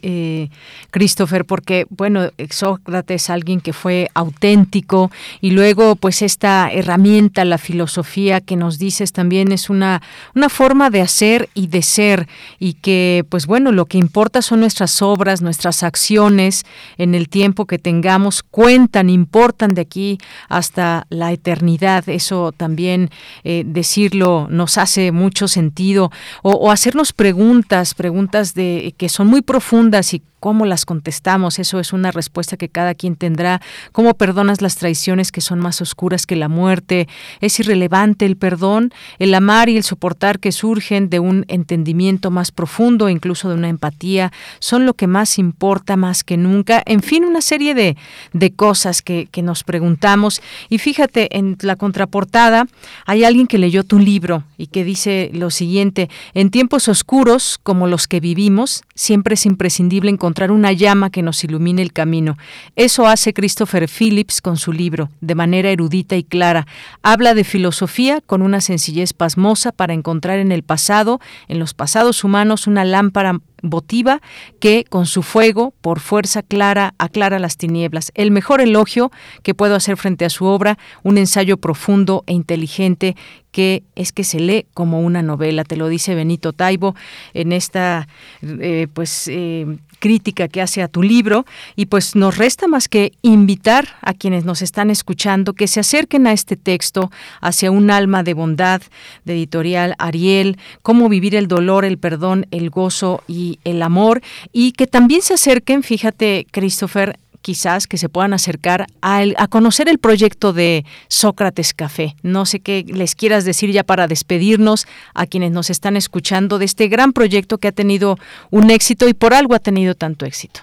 [0.03, 0.49] eh,
[0.91, 7.59] Christopher, porque, bueno, Sócrates es alguien que fue auténtico y luego, pues, esta herramienta, la
[7.59, 10.03] filosofía que nos dices también es una,
[10.35, 14.61] una forma de hacer y de ser y que, pues, bueno, lo que importa son
[14.61, 16.65] nuestras obras, nuestras acciones
[16.97, 22.09] en el tiempo que tengamos, cuentan, importan de aquí hasta la eternidad.
[22.09, 23.11] Eso también
[23.45, 26.11] eh, decirlo nos hace mucho sentido
[26.43, 31.81] o, o hacernos preguntas, preguntas de que son muy profundas y cómo las contestamos, eso
[31.81, 33.61] es una respuesta que cada quien tendrá.
[33.93, 37.09] ¿Cómo perdonas las traiciones que son más oscuras que la muerte?
[37.41, 38.93] ¿Es irrelevante el perdón?
[39.19, 43.69] El amar y el soportar que surgen de un entendimiento más profundo, incluso de una
[43.69, 46.83] empatía, son lo que más importa más que nunca.
[46.87, 47.97] En fin, una serie de,
[48.33, 50.41] de cosas que, que nos preguntamos.
[50.69, 52.67] Y fíjate, en la contraportada
[53.07, 57.87] hay alguien que leyó tu libro y que dice lo siguiente, en tiempos oscuros como
[57.87, 62.37] los que vivimos, siempre es imprescindible encontrar encontrar una llama que nos ilumine el camino.
[62.77, 66.67] Eso hace Christopher Phillips con su libro, de manera erudita y clara.
[67.03, 72.25] Habla de filosofía con una sencillez pasmosa para encontrar en el pasado, en los pasados
[72.25, 74.21] humanos, una lámpara votiva
[74.61, 78.13] que con su fuego, por fuerza clara, aclara las tinieblas.
[78.15, 79.11] El mejor elogio
[79.43, 83.17] que puedo hacer frente a su obra, un ensayo profundo e inteligente
[83.51, 86.95] que es que se lee como una novela, te lo dice Benito Taibo
[87.33, 88.07] en esta
[88.43, 91.45] eh, pues eh, crítica que hace a tu libro.
[91.77, 96.27] Y pues nos resta más que invitar a quienes nos están escuchando que se acerquen
[96.27, 98.83] a este texto hacia un alma de bondad
[99.25, 104.23] de editorial Ariel, cómo vivir el dolor, el perdón, el gozo y el amor.
[104.53, 107.19] Y que también se acerquen, fíjate Christopher,
[107.49, 112.09] quizás que se puedan acercar a, a, conocer el proyecto de Sócrates Café.
[112.23, 116.67] No sé qué les quieras decir ya para despedirnos a quienes nos están escuchando de
[116.67, 118.17] este gran proyecto que ha tenido
[118.51, 120.61] un éxito y por algo ha tenido tanto éxito.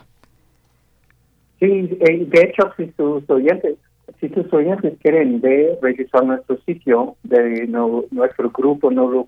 [1.60, 1.66] Sí,
[2.02, 3.78] eh, de hecho, si sus oyentes
[4.20, 7.66] si tus oyentes quieren ver, revisar nuestro sitio de
[8.12, 9.26] nuestro grupo no,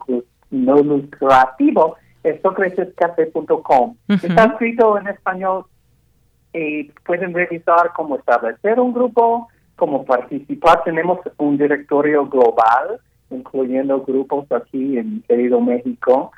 [0.51, 3.95] no lucrativo, es socratescafé.com.
[4.09, 5.65] Está escrito en español
[6.57, 10.83] y pueden revisar cómo establecer un grupo, cómo participar.
[10.83, 12.99] Tenemos un directorio global,
[13.29, 16.31] incluyendo grupos aquí en querido México.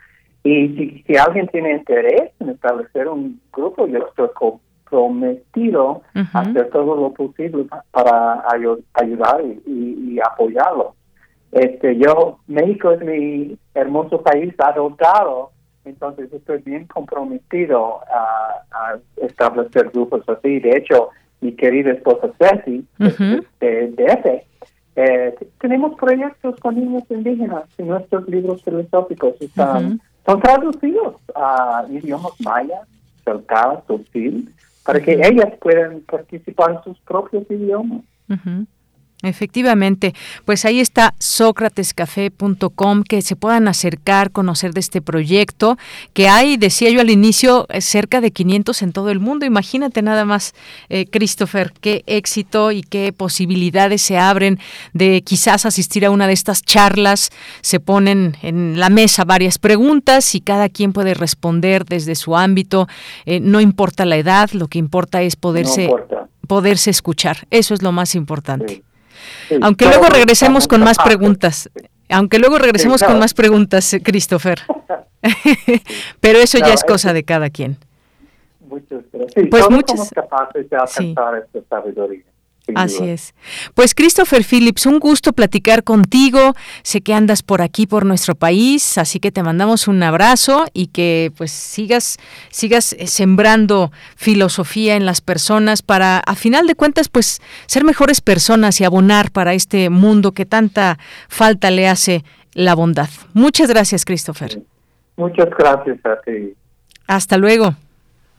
[0.44, 4.30] Y si, si alguien tiene interés en establecer un grupo, yo estoy
[4.90, 6.02] comprometido
[6.34, 8.44] a hacer todo lo posible para
[8.96, 10.96] ayudar y, apoyarlo.
[11.52, 15.52] Este, yo, México es mi hermoso país adoptado
[15.86, 20.60] entonces estoy bien comprometido a, establecer grupos así.
[20.60, 21.10] De hecho,
[21.42, 24.44] mi querida esposa Ceci, de, de
[24.96, 32.34] eh, tenemos proyectos con niños indígenas y nuestros libros filosóficos están, son traducidos a idiomas
[32.42, 32.88] mayas,
[33.24, 34.52] celtas, sil,
[34.86, 38.02] para que ellas puedan participar en sus propios idiomas.
[39.22, 40.14] Efectivamente,
[40.46, 45.78] pues ahí está sócratescafé.com, que se puedan acercar, conocer de este proyecto,
[46.14, 49.46] que hay, decía yo al inicio, eh, cerca de 500 en todo el mundo.
[49.46, 50.54] Imagínate nada más,
[50.88, 54.58] eh, Christopher, qué éxito y qué posibilidades se abren
[54.94, 57.30] de quizás asistir a una de estas charlas.
[57.60, 62.88] Se ponen en la mesa varias preguntas y cada quien puede responder desde su ámbito.
[63.26, 65.90] Eh, no importa la edad, lo que importa es poderse,
[66.48, 67.46] poderse escuchar.
[67.50, 68.82] Eso es lo más importante.
[69.62, 71.70] Aunque luego regresemos con más preguntas.
[72.10, 74.60] Aunque luego regresemos con más preguntas, Christopher.
[76.20, 77.78] Pero eso ya es cosa de cada quien.
[78.62, 79.48] Muchas gracias.
[79.50, 80.12] pues muchas...
[80.12, 82.24] capaces de alcanzar esta sabiduría.
[82.76, 83.34] Así es.
[83.74, 86.54] Pues Christopher Phillips, un gusto platicar contigo.
[86.84, 90.88] Sé que andas por aquí por nuestro país, así que te mandamos un abrazo y
[90.88, 92.18] que pues sigas
[92.50, 98.22] sigas eh, sembrando filosofía en las personas para a final de cuentas pues ser mejores
[98.22, 100.98] personas y abonar para este mundo que tanta
[101.28, 103.10] falta le hace la bondad.
[103.34, 104.62] Muchas gracias, Christopher.
[105.16, 106.54] Muchas gracias a ti.
[107.08, 107.76] Hasta luego.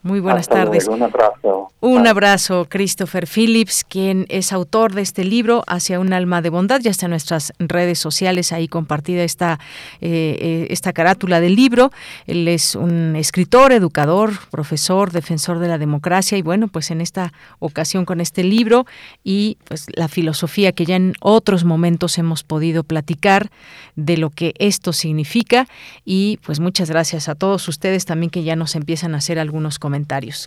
[0.03, 0.89] Muy buenas tardes.
[0.89, 1.69] un abrazo.
[1.83, 6.81] Un abrazo, Christopher Phillips, quien es autor de este libro, Hacia un alma de bondad.
[6.81, 9.59] Ya está en nuestras redes sociales ahí compartida esta,
[10.01, 11.91] eh, eh, esta carátula del libro.
[12.27, 17.33] Él es un escritor, educador, profesor, defensor de la democracia y bueno, pues en esta
[17.59, 18.87] ocasión con este libro
[19.23, 23.51] y pues la filosofía que ya en otros momentos hemos podido platicar
[23.97, 25.67] de lo que esto significa
[26.05, 29.79] y pues muchas gracias a todos ustedes también que ya nos empiezan a hacer algunos
[29.79, 29.90] comentarios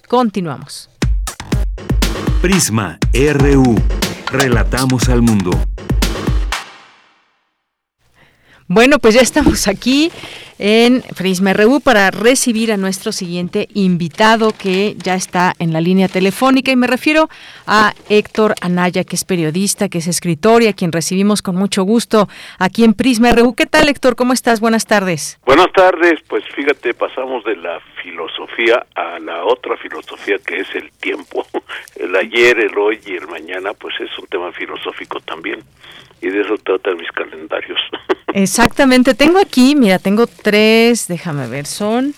[0.07, 0.89] Continuamos.
[2.41, 3.75] Prisma RU.
[4.31, 5.51] Relatamos al mundo.
[8.74, 10.11] Bueno, pues ya estamos aquí
[10.57, 16.07] en Prisma RU para recibir a nuestro siguiente invitado que ya está en la línea
[16.07, 17.30] telefónica y me refiero
[17.67, 21.84] a Héctor Anaya, que es periodista, que es escritor y a quien recibimos con mucho
[21.84, 23.53] gusto aquí en Prisma RU.
[23.53, 24.15] ¿Qué tal, Héctor?
[24.15, 24.59] ¿Cómo estás?
[24.59, 25.39] Buenas tardes.
[25.45, 26.19] Buenas tardes.
[26.28, 31.45] Pues fíjate, pasamos de la filosofía a la otra filosofía que es el tiempo.
[31.95, 35.63] El ayer, el hoy y el mañana, pues es un tema filosófico también
[36.24, 37.80] y de eso tratan mis calendarios.
[38.34, 42.13] Exactamente, tengo aquí, mira, tengo tres, déjame ver, son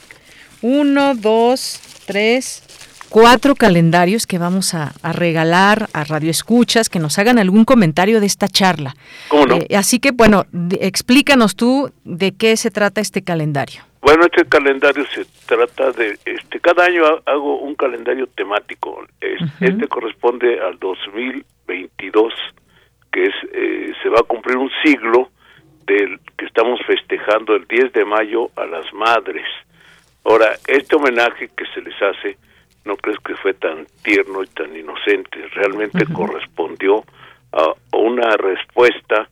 [0.61, 2.63] uno, dos, tres,
[3.09, 8.27] cuatro calendarios que vamos a, regalar a Radio Escuchas, que nos hagan algún comentario de
[8.27, 8.95] esta charla.
[9.27, 9.55] ¿Cómo no?
[9.55, 10.45] Eh, así que, bueno,
[10.79, 13.81] explícanos tú de qué se trata este calendario.
[14.01, 19.03] Bueno, este calendario se trata de, este, cada año hago un calendario temático.
[19.59, 22.33] Este corresponde al 2022
[23.15, 25.29] que es eh, se va a cumplir un siglo
[25.87, 29.45] del que estamos festejando el 10 de mayo a las madres.
[30.25, 32.37] Ahora, este homenaje que se les hace,
[32.83, 37.05] no crees que fue tan tierno y tan inocente, realmente correspondió
[37.53, 39.29] a, una respuesta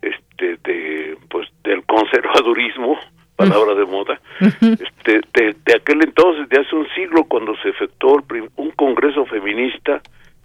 [0.00, 3.00] este de pues del conservadurismo,
[3.34, 8.22] palabra de moda, este, de, de, aquel entonces, de hace un siglo, cuando se efectuó
[8.54, 10.00] un congreso feminista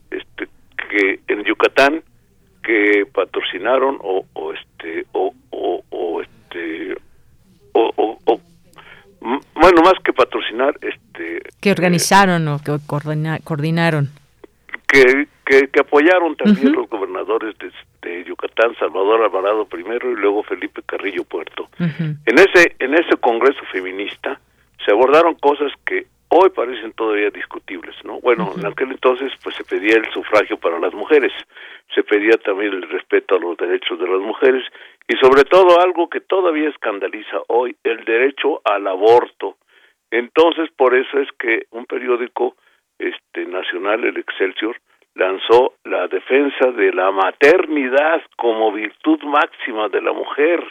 [0.10, 0.48] este
[0.90, 2.02] que en Yucatán
[2.70, 6.96] que patrocinaron o, o este o, o, este
[7.74, 8.40] o,
[9.56, 14.10] bueno más que patrocinar este que organizaron o que coordinaron.
[14.88, 21.24] que, que, apoyaron también los gobernadores de, Yucatán Salvador Alvarado primero y luego Felipe Carrillo
[21.24, 21.70] Puerto.
[21.80, 24.40] En ese en ese congreso feminista
[24.86, 28.20] se abordaron cosas que hoy parecen todavía discutibles, ¿no?
[28.22, 31.34] Bueno, en aquel entonces pues se pedía el sufragio para las mujeres,
[31.94, 34.64] se pedía también el respeto a los derechos de las mujeres
[35.08, 39.58] y sobre todo algo que todavía escandaliza hoy, el derecho al aborto.
[40.12, 42.56] Entonces, por eso es que un periódico
[42.98, 44.78] este nacional, el Excelsior,
[45.16, 50.64] lanzó la defensa de la maternidad como virtud máxima de la mujer,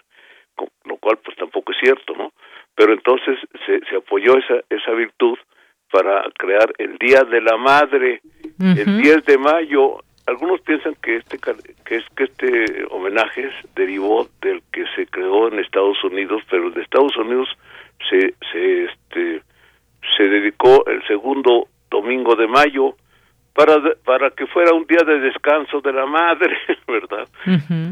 [0.84, 2.32] lo cual pues tampoco es cierto, ¿no?
[2.74, 5.36] Pero entonces se, se apoyó esa, esa virtud
[5.90, 8.20] para crear el Día de la Madre,
[8.60, 10.00] el 10 de mayo.
[10.28, 15.58] Algunos piensan que este que es que este homenaje derivó del que se creó en
[15.58, 17.48] Estados Unidos, pero el de Estados Unidos
[18.10, 19.42] se se este
[20.18, 22.94] se dedicó el segundo domingo de mayo
[23.58, 26.56] para, para que fuera un día de descanso de la madre,
[26.86, 27.26] ¿verdad?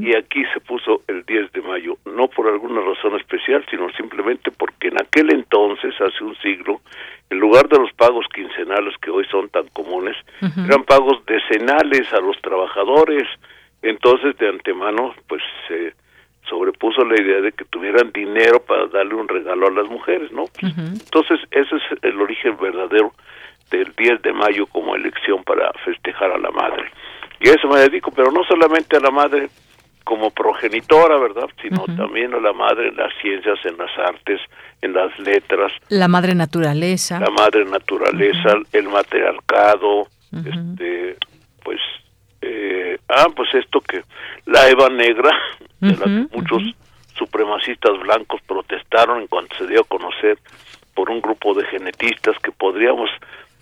[0.00, 4.52] Y aquí se puso el 10 de mayo, no por alguna razón especial, sino simplemente
[4.52, 6.82] porque en aquel entonces, hace un siglo,
[7.30, 12.20] en lugar de los pagos quincenales que hoy son tan comunes, eran pagos decenales a
[12.20, 13.26] los trabajadores.
[13.82, 15.94] Entonces, de antemano, pues se
[16.48, 20.44] sobrepuso la idea de que tuvieran dinero para darle un regalo a las mujeres, ¿no?
[20.62, 23.12] Entonces, ese es el origen verdadero
[23.70, 26.90] del 10 de mayo como elección para festejar a la madre.
[27.40, 29.48] Y a eso me dedico, pero no solamente a la madre
[30.06, 31.48] como progenitora, ¿verdad?
[31.60, 34.40] Sino también a la madre en las ciencias, en las artes,
[34.80, 35.72] en las letras.
[35.88, 37.18] La madre naturaleza.
[37.18, 41.16] La madre naturaleza, el matriarcado, este,
[41.64, 41.80] pues,
[42.40, 44.04] eh, ah, pues esto que
[44.44, 45.30] la Eva Negra,
[45.80, 46.62] de la que muchos
[47.18, 50.38] supremacistas blancos protestaron en cuanto se dio a conocer
[50.94, 53.10] por un grupo de genetistas que podríamos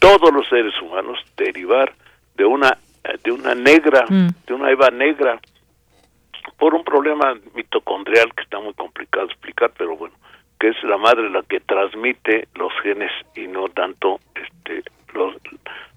[0.04, 1.94] todos los seres humanos derivar
[2.36, 2.76] de una
[3.22, 4.28] de una negra, Mm.
[4.46, 5.40] de una Eva negra
[6.58, 10.14] por un problema mitocondrial que está muy complicado de explicar, pero bueno,
[10.60, 14.82] que es la madre la que transmite los genes y no tanto este
[15.14, 15.36] los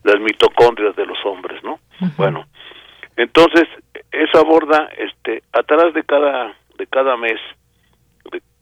[0.03, 1.80] las mitocondrias de los hombres, ¿no?
[2.18, 2.45] Bueno,
[3.18, 3.68] entonces
[4.12, 7.39] eso aborda este atrás de cada de cada mes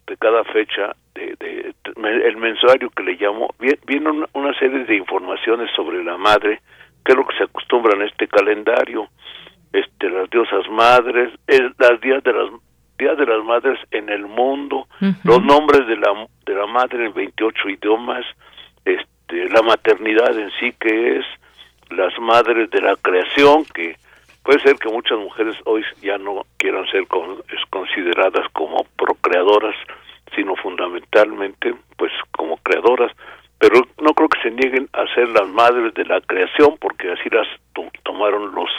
[0.08, 4.54] de, cada fecha de, de- de- el mensuario que le llamo vi- viene una, una
[4.60, 6.62] serie de informaciones sobre la madre
[7.04, 9.08] que es lo que se acostumbra en este calendario
[9.74, 12.50] este las diosas madres el, las días de las
[12.98, 14.88] días de las madres en el mundo
[15.24, 18.26] los nombres de la de la madre en 28 idiomas
[18.86, 21.26] este la maternidad en sí que es
[21.90, 23.96] las madres de la creación que
[24.46, 27.42] puede ser que muchas mujeres hoy ya no quieran ser con-
[27.72, 29.76] consideradas como procreadoras
[30.36, 33.12] sino fundamentalmente pues como creadoras
[33.60, 37.30] pero no creo que se nieguen a ser las madres de la creación porque así
[37.30, 38.70] las to- tomaron los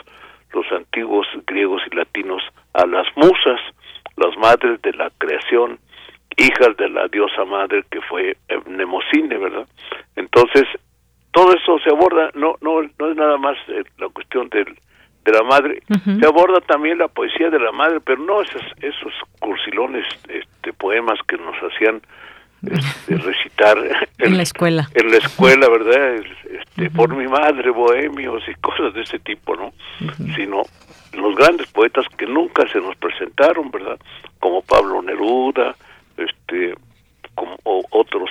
[0.53, 2.43] los antiguos griegos y latinos
[2.75, 3.61] a las musas
[4.17, 5.79] las madres de la creación
[6.39, 9.67] hijas de la diosa madre que fue eh, Mnemosine, ¿verdad?
[10.17, 10.65] Entonces,
[11.33, 14.67] todo eso se aborda, no no no es nada más eh, la cuestión del,
[15.27, 19.13] de la madre, se aborda también la poesía de la madre, pero no esos esos
[19.41, 22.01] cursilones, este poemas que nos hacían
[22.63, 23.77] este, recitar
[24.19, 24.89] En la escuela.
[24.95, 26.15] en la escuela, ¿verdad?
[26.51, 29.73] Este, Por mi madre, bohemios y cosas de ese tipo, ¿no?
[30.35, 30.63] Sino
[31.13, 33.99] los grandes poetas que nunca se nos presentaron, ¿verdad?
[34.41, 35.75] Como Pablo Neruda,
[36.17, 36.75] este,
[37.35, 38.31] como o- otros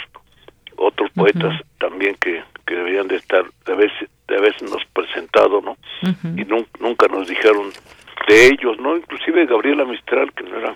[0.77, 3.91] otros poetas también que, que deberían de estar de haber
[4.27, 5.77] de habernos presentado, ¿no?
[6.39, 7.71] Y nun- nunca nos dijeron
[8.27, 8.97] de ellos, ¿no?
[8.97, 10.75] Inclusive Gabriela Mistral, que no era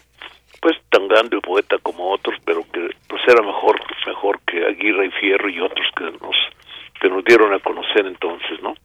[0.62, 5.12] pues tan grande poeta como otros, pero que pues era mejor mejor que Aguirre y
[5.12, 6.36] Fierro y otros que nos
[7.02, 8.76] que nos dieron a conocer entonces, ¿no?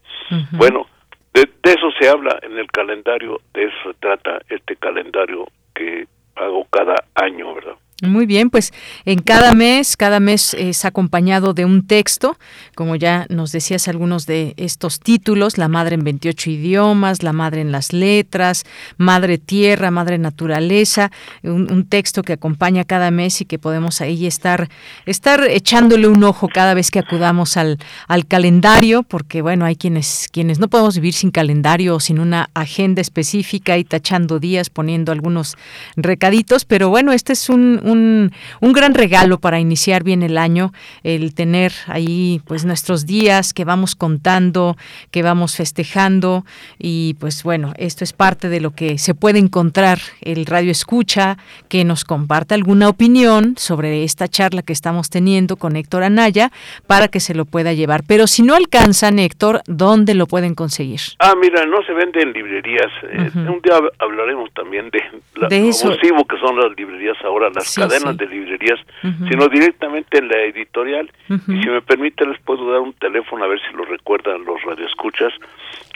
[0.57, 0.87] Bueno,
[1.35, 6.07] de, de eso se habla en el calendario, de eso se trata este calendario que
[6.37, 7.75] hago cada año, ¿verdad?
[8.03, 8.72] Muy bien, pues
[9.05, 12.36] en cada mes, cada mes es acompañado de un texto,
[12.74, 17.61] como ya nos decías algunos de estos títulos, La Madre en 28 idiomas, La Madre
[17.61, 18.64] en las letras,
[18.97, 21.12] Madre Tierra, Madre Naturaleza,
[21.45, 24.68] un, texto que acompaña cada mes y que podemos ahí estar,
[25.07, 27.78] estar echándole un ojo cada vez que acudamos al,
[28.09, 32.51] al calendario, porque bueno, hay quienes, quienes no podemos vivir sin calendario o sin una
[32.55, 35.57] agenda específica y tachando días, poniendo algunos
[35.95, 40.72] recaditos, pero bueno, este es un, un, un gran regalo para iniciar bien el año,
[41.03, 44.76] el tener ahí pues nuestros días que vamos contando,
[45.11, 46.45] que vamos festejando
[46.78, 51.37] y pues bueno, esto es parte de lo que se puede encontrar el radio escucha,
[51.68, 56.51] que nos comparta alguna opinión sobre esta charla que estamos teniendo con Héctor Anaya
[56.87, 58.03] para que se lo pueda llevar.
[58.07, 61.01] Pero si no alcanzan, Héctor, ¿dónde lo pueden conseguir?
[61.18, 62.91] Ah, mira, no se vende en librerías.
[63.11, 65.01] Eh, un día hab- hablaremos también de,
[65.37, 65.91] la- De eso.
[66.01, 68.18] que son las librerías ahora, las Sí, cadenas sí.
[68.18, 71.11] de librerías, sino directamente en la editorial.
[71.29, 74.62] Y si me permite, les puedo dar un teléfono a ver si lo recuerdan los
[74.62, 75.33] radioescuchas.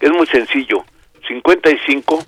[0.01, 0.85] Es muy sencillo:
[1.27, 2.19] 55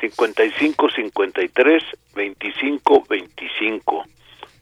[0.00, 1.84] 55 53
[2.14, 4.04] 25 25.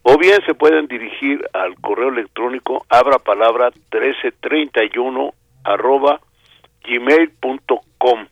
[0.03, 6.19] O bien se pueden dirigir al correo electrónico abra palabra 1331 arroba
[6.83, 8.25] gmail.com com.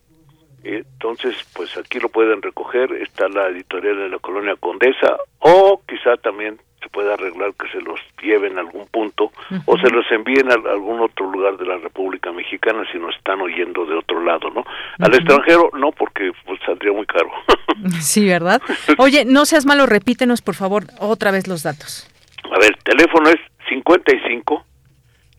[0.62, 6.16] Entonces, pues aquí lo pueden recoger, está la editorial de la Colonia Condesa, o quizá
[6.16, 9.30] también se puede arreglar que se los lleven a algún punto
[9.66, 13.40] o se los envíen a algún otro lugar de la República Mexicana si nos están
[13.40, 14.64] oyendo de otro lado, ¿no?
[14.98, 17.30] Al extranjero no, porque pues, saldría muy caro.
[18.00, 18.62] sí, ¿verdad?
[18.98, 22.08] Oye, no seas malo, repítenos por favor otra vez los datos.
[22.44, 24.64] A ver, el teléfono es 55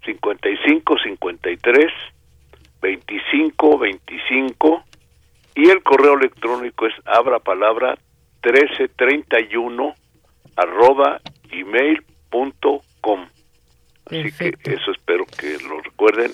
[0.06, 1.92] 55 53
[2.82, 4.84] 25 25
[5.56, 7.98] y el correo electrónico es abra palabra
[8.44, 9.96] 1331
[10.56, 13.28] arroba gmail.com.
[14.06, 16.32] Así que eso espero que lo recuerden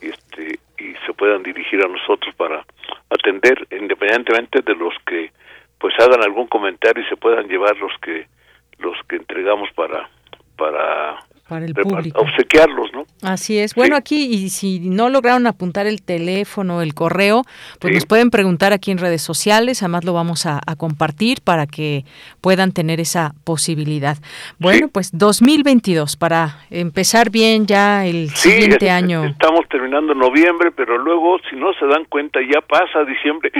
[0.00, 2.64] y, este, y se puedan dirigir a nosotros para
[3.10, 5.32] atender, independientemente de los que
[5.78, 8.26] pues hagan algún comentario y se puedan llevar los que
[8.78, 10.08] los que entregamos para
[10.56, 12.20] para para el público.
[12.20, 13.04] obsequiarlos, ¿no?
[13.22, 13.74] Así es.
[13.74, 17.42] Bueno, aquí, y si no lograron apuntar el teléfono, el correo,
[17.80, 22.04] pues nos pueden preguntar aquí en redes sociales, además lo vamos a, compartir para que
[22.40, 24.16] puedan tener esa posibilidad.
[24.58, 29.24] Bueno, pues 2022, para empezar bien ya el siguiente año.
[29.24, 33.52] Estamos terminando noviembre, pero luego, si no se dan cuenta, ya pasa diciembre.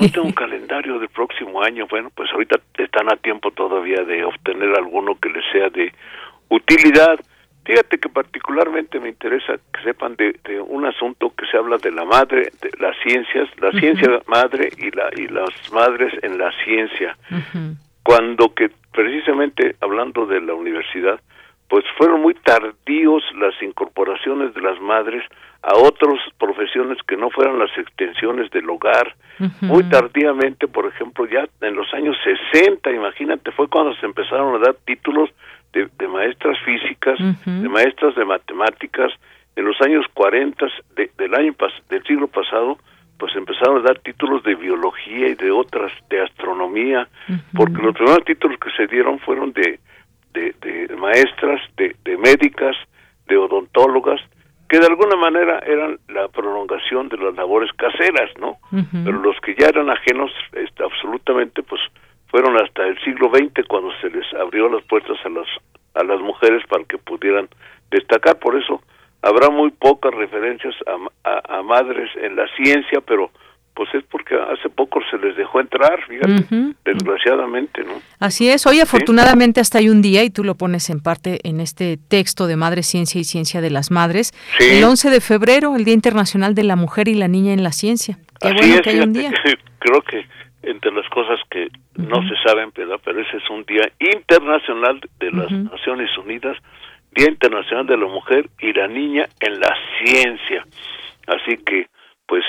[0.00, 1.86] No tengo un calendario del próximo año.
[1.88, 5.92] Bueno, pues ahorita están a tiempo todavía de obtener alguno que les sea de
[6.52, 7.18] Utilidad.
[7.64, 12.04] Fíjate que particularmente me interesa que sepan de, un asunto que se habla de la
[12.04, 17.16] madre, de las ciencias, la ciencia madre y, la, y las madres en la ciencia.
[18.02, 21.20] Cuando que precisamente hablando de la universidad,
[21.68, 25.24] pues fueron muy tardíos las incorporaciones de las madres
[25.62, 29.14] a otras profesiones que no fueran las extensiones del hogar.
[29.62, 32.14] Muy tardíamente, por ejemplo, ya en los años
[32.52, 35.30] 60, imagínate, fue cuando se empezaron a dar títulos
[35.72, 39.12] de, maestras físicas, de maestras de matemáticas.
[39.56, 40.66] En los años 40
[41.18, 41.54] del año
[41.88, 42.78] del siglo pasado,
[43.18, 47.06] pues empezaron a dar títulos de biología y de otras, de astronomía,
[47.54, 49.78] porque los primeros títulos que se dieron fueron de,
[50.32, 52.76] de, maestras, de, de médicas,
[53.26, 54.20] de odontólogas,
[54.72, 58.56] que de alguna manera eran la prolongación de las labores caseras, ¿no?
[59.04, 61.80] Pero los que ya eran ajenos este, absolutamente, pues
[62.32, 65.46] fueron hasta el siglo XX cuando se les abrió las puertas a las
[65.94, 67.48] a las mujeres para que pudieran
[67.90, 68.82] destacar por eso
[69.20, 70.74] habrá muy pocas referencias
[71.24, 73.30] a, a, madres en la ciencia pero
[73.74, 76.44] pues es porque hace poco se les dejó entrar, fíjate,
[76.84, 78.02] desgraciadamente, ¿no?
[78.20, 78.66] Así es.
[78.66, 82.46] Hoy afortunadamente hasta hay un día, y tú lo pones en parte en este texto
[82.46, 86.54] de Madre Ciencia y Ciencia de las Madres, el 11 de febrero, el Día Internacional
[86.54, 88.18] de la Mujer y la Niña en la Ciencia.
[88.40, 89.32] Qué bueno que hay un día.
[89.78, 90.26] Creo que
[90.62, 95.30] entre las cosas que no se saben, pero, pero ese es un día internacional de
[95.30, 96.56] las Naciones Unidas,
[97.10, 100.64] Día Internacional de la Mujer y la Niña en la Ciencia.
[101.26, 101.88] Así que,
[102.26, 102.44] pues,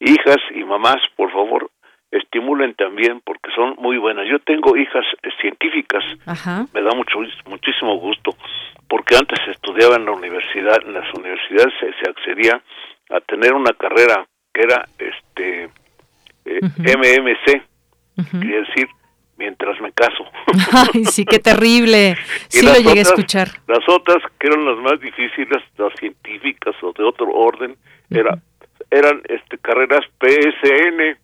[0.00, 1.70] hijas y mamás, por favor,
[2.10, 4.26] estimulen también porque son muy buenas.
[4.28, 6.04] Yo tengo hijas eh, científicas,
[6.72, 8.36] me da mucho muchísimo gusto,
[8.88, 12.60] porque antes estudiaba en la universidad, en las universidades se, se accedía
[13.10, 15.68] a tener una carrera que era este
[16.46, 16.60] eh,
[16.96, 18.88] MMC, quiere decir
[19.36, 20.24] mientras me caso.
[20.94, 22.16] Ay, sí, qué terrible.
[22.48, 23.48] Sí lo llegué a escuchar.
[23.66, 27.76] Las otras, que eran las más difíciles, las científicas o de otro orden,
[28.08, 28.38] era,
[28.90, 31.18] eran este, carreras PSN.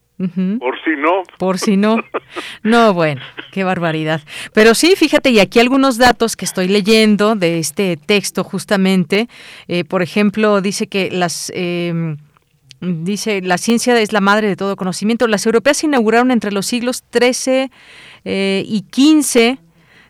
[0.59, 1.23] Por si no.
[1.39, 1.97] Por si no.
[2.63, 3.21] No, bueno,
[3.51, 4.21] qué barbaridad.
[4.55, 9.27] Pero sí, fíjate, y aquí algunos datos que estoy leyendo de este texto justamente.
[9.69, 11.51] Eh, por ejemplo, dice que las...
[11.55, 12.17] Eh,
[12.85, 15.29] Dice, la ciencia es la madre de todo conocimiento.
[15.29, 17.71] Las europeas se inauguraron entre los siglos XIII
[18.25, 19.61] eh, y XV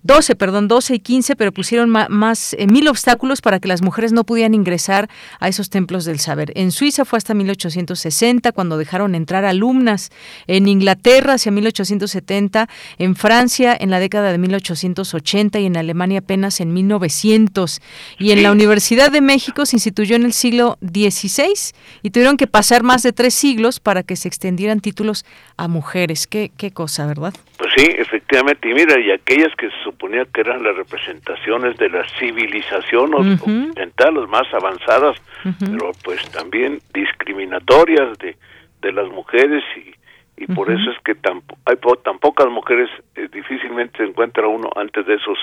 [0.02, 4.12] 12, perdón, 12 y 15, pero pusieron más, eh, mil obstáculos para que las mujeres
[4.12, 6.52] no pudieran ingresar a esos templos del saber.
[6.56, 10.10] En Suiza fue hasta 1860 cuando dejaron entrar alumnas,
[10.46, 16.60] en Inglaterra hacia 1870, en Francia en la década de 1880 y en Alemania apenas
[16.60, 17.80] en 1900.
[18.18, 21.72] Y en la Universidad de México se instituyó en el siglo XVI
[22.02, 25.24] y tuvieron que pasar más de tres siglos para que se extendieran títulos
[25.56, 26.26] a mujeres.
[26.26, 27.34] Qué, qué cosa, ¿verdad?
[27.58, 28.68] Pues sí, efectivamente.
[28.68, 34.28] Y mira, y aquellas que suponía que eran las representaciones de la civilización occidental, las
[34.28, 35.16] más avanzadas,
[35.60, 38.36] pero pues también discriminatorias de,
[38.80, 43.28] de las mujeres y, y por eso es que tan, hay tan pocas mujeres, eh,
[43.32, 45.38] difícilmente se encuentra uno antes de esos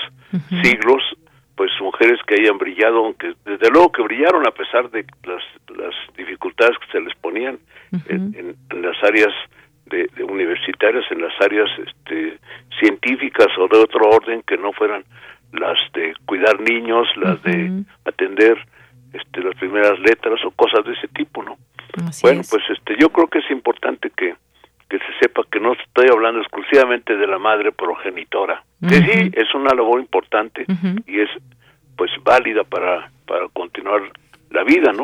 [0.62, 1.02] siglos,
[1.54, 5.42] pues mujeres que hayan brillado, aunque desde luego que brillaron a pesar de las,
[5.76, 7.58] las dificultades que se les ponían
[8.08, 9.32] en, en las áreas
[9.90, 12.38] de, universitarias en las áreas este,
[12.78, 15.04] científicas o de otro orden que no fueran
[15.52, 18.56] las de cuidar niños, las de atender
[19.12, 21.58] este, las primeras letras o cosas de ese tipo, ¿no?
[22.22, 24.34] bueno, pues este, yo creo que es importante que,
[24.88, 29.54] que se sepa que no estoy hablando exclusivamente de la madre progenitora, que sí es
[29.54, 30.64] una labor importante
[31.06, 31.30] y es
[31.96, 34.02] pues válida para, para continuar
[34.50, 35.02] la vida, ¿no?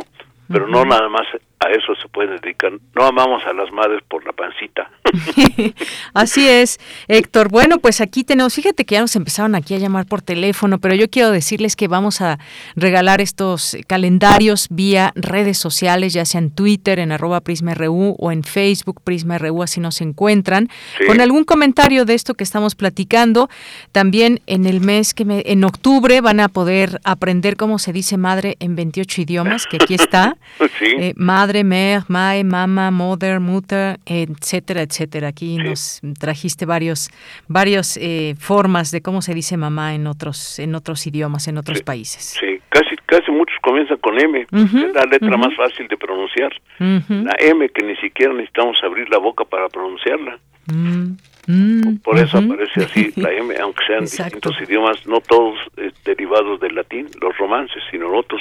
[0.49, 1.27] Pero no nada más
[1.59, 2.73] a eso se puede dedicar.
[2.95, 4.91] No amamos a las madres por la pancita.
[6.15, 6.79] Así es,
[7.09, 7.49] Héctor.
[7.49, 10.95] Bueno, pues aquí tenemos, fíjate que ya nos empezaron aquí a llamar por teléfono, pero
[10.95, 12.39] yo quiero decirles que vamos a
[12.75, 18.45] regalar estos calendarios vía redes sociales, ya sea en Twitter, en arroba PrismaRU o en
[18.45, 20.69] Facebook PrismaRU, así nos encuentran,
[21.07, 23.49] con algún comentario de esto que estamos platicando.
[23.93, 28.17] También en el mes que me, en octubre van a poder aprender cómo se dice
[28.17, 30.37] madre en 28 idiomas, que aquí está.
[30.79, 30.85] Sí.
[30.99, 35.29] Eh, madre, mère, mae, mama, mother, mutter, etcétera, etcétera.
[35.29, 37.11] Aquí nos trajiste varios,
[37.49, 41.83] varios eh, formas de cómo se dice mamá en otros, en otros idiomas, en otros
[41.83, 42.37] países.
[42.41, 46.53] Sí, casi, casi muchos comienzan con M, es la letra más fácil de pronunciar.
[46.79, 50.39] La M que ni siquiera necesitamos abrir la boca para pronunciarla.
[50.69, 56.59] Mm, Por eso aparece así la M, aunque sean distintos idiomas, no todos eh, derivados
[56.61, 58.41] del latín, los romances, sino otros,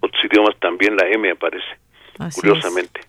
[0.00, 1.68] otros idiomas también la M aparece,
[2.20, 3.00] Así curiosamente.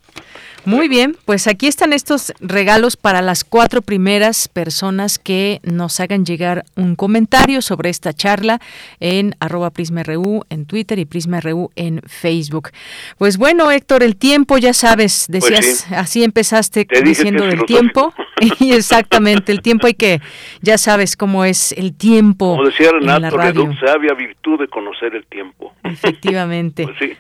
[0.64, 6.24] Muy bien, pues aquí están estos regalos para las cuatro primeras personas que nos hagan
[6.24, 8.60] llegar un comentario sobre esta charla
[9.00, 12.70] en arroba PrismaRU en Twitter y PrismaRU en Facebook.
[13.18, 15.96] Pues bueno, Héctor, el tiempo, ya sabes, decías, Pues sí.
[15.96, 18.14] así empezaste Te diciendo del tiempo.
[18.60, 20.22] y exactamente, el tiempo hay que,
[20.62, 23.66] ya sabes cómo es el tiempo Como decía en la Renato radio.
[23.66, 25.74] Reduc, sabia virtud de conocer el tiempo.
[25.84, 26.86] Efectivamente.
[26.92, 27.18] Pues sí.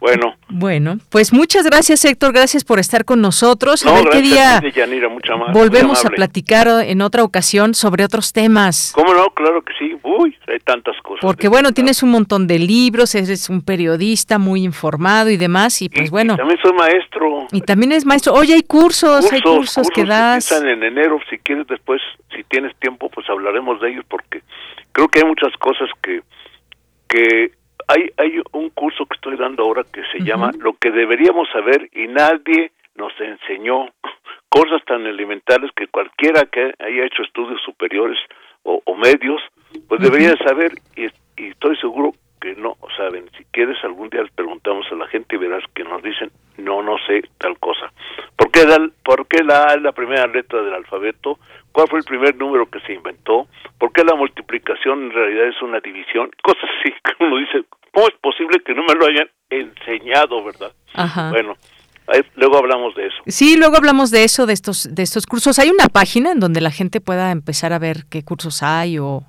[0.00, 2.32] Bueno, Bueno, pues muchas gracias, Héctor.
[2.32, 3.84] Gracias por estar con nosotros.
[3.84, 5.52] A no, ver qué día a Yanira, mucha más.
[5.52, 8.92] volvemos a platicar en otra ocasión sobre otros temas.
[8.94, 9.26] ¿Cómo no?
[9.34, 9.96] Claro que sí.
[10.02, 11.20] Uy, hay tantas cosas.
[11.20, 15.88] Porque bueno, tienes un montón de libros, eres un periodista muy informado y demás, y
[15.90, 17.46] pues bueno, También soy maestro.
[17.52, 18.32] y también es maestro.
[18.34, 20.50] Oye, hay cursos, hay cursos que das.
[20.50, 21.18] empiezan en enero.
[21.28, 22.00] Si quieres después,
[22.34, 24.42] si tienes tiempo, pues hablaremos de ellos porque
[24.92, 26.22] creo que hay muchas cosas que
[27.08, 27.52] que
[27.90, 31.88] hay hay un curso que estoy dando ahora que se llama Lo que deberíamos saber
[31.92, 33.88] y nadie nos enseñó
[34.48, 38.18] cosas tan elementales que cualquiera que haya hecho estudios superiores
[38.62, 39.40] o, o medios
[39.88, 41.06] pues debería saber y,
[41.40, 43.30] y estoy seguro que no saben.
[43.36, 46.82] Si quieres algún día les preguntamos a la gente y verás que nos dicen no,
[46.82, 47.92] no sé tal cosa.
[48.36, 51.38] ¿Por qué, la, ¿Por qué la A es la primera letra del alfabeto?
[51.72, 53.48] ¿Cuál fue el primer número que se inventó?
[53.78, 56.30] ¿Por qué la multiplicación en realidad es una división?
[56.42, 60.72] Cosas así que uno dice, ¿cómo es posible que no me lo hayan enseñado, verdad?
[60.94, 61.30] Ajá.
[61.30, 61.56] Bueno,
[62.36, 63.16] luego hablamos de eso.
[63.26, 65.58] Sí, luego hablamos de eso, de estos, de estos cursos.
[65.58, 69.22] ¿Hay una página en donde la gente pueda empezar a ver qué cursos hay o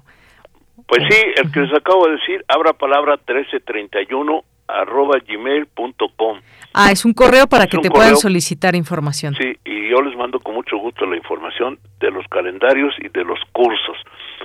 [0.92, 6.42] Pues sí, el que les acabo de decir, abra palabra 1331 arroba gmail.com.
[6.74, 8.20] Ah, es un correo para que un te puedan correo.
[8.22, 9.34] solicitar información.
[9.36, 13.24] Sí, y yo les mando con mucho gusto la información de los calendarios y de
[13.24, 13.96] los cursos.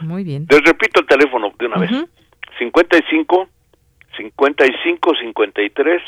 [0.02, 0.46] Muy bien.
[0.48, 1.90] Les repito el teléfono de una vez.
[1.90, 2.08] Ujú.
[2.60, 3.48] 55
[4.16, 6.02] 55 53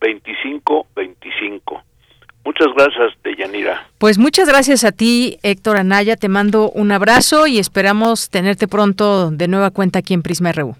[0.00, 1.82] 25 25.
[2.46, 3.88] Muchas gracias, Deyanira.
[3.98, 6.14] Pues muchas gracias a ti, Héctor Anaya.
[6.14, 10.76] Te mando un abrazo y esperamos tenerte pronto de nueva cuenta aquí en Prisma RU.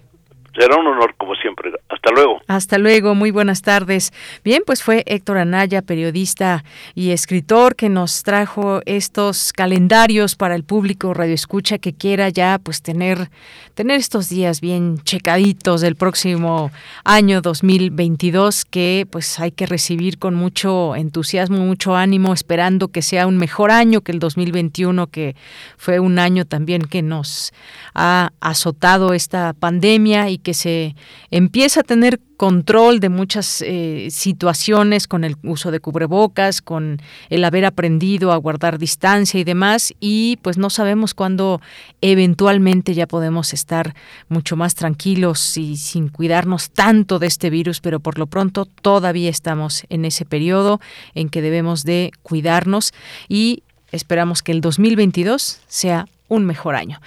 [0.57, 1.71] Será un honor como siempre.
[2.07, 2.41] Hasta luego.
[2.47, 4.13] Hasta luego, muy buenas tardes.
[4.41, 6.63] Bien, pues fue Héctor Anaya, periodista
[6.95, 12.59] y escritor, que nos trajo estos calendarios para el público Radio Escucha que quiera ya
[12.63, 13.29] pues tener,
[13.73, 16.71] tener estos días bien checaditos del próximo
[17.03, 23.27] año 2022 que pues hay que recibir con mucho entusiasmo, mucho ánimo, esperando que sea
[23.27, 25.35] un mejor año que el 2021, que
[25.75, 27.51] fue un año también que nos
[27.93, 30.95] ha azotado esta pandemia y que se
[31.31, 31.96] empieza a tener
[32.37, 38.37] control de muchas eh, situaciones con el uso de cubrebocas, con el haber aprendido a
[38.37, 41.61] guardar distancia y demás, y pues no sabemos cuándo
[42.01, 43.95] eventualmente ya podemos estar
[44.29, 49.29] mucho más tranquilos y sin cuidarnos tanto de este virus, pero por lo pronto todavía
[49.29, 50.79] estamos en ese periodo
[51.15, 52.93] en que debemos de cuidarnos
[53.27, 56.99] y esperamos que el 2022 sea un mejor año.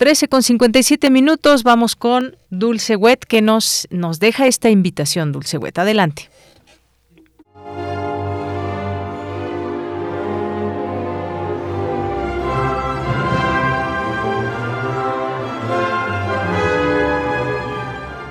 [0.00, 5.58] 13 con 57 minutos, vamos con Dulce Wet que nos, nos deja esta invitación, Dulce
[5.58, 5.78] Wet.
[5.78, 6.30] Adelante.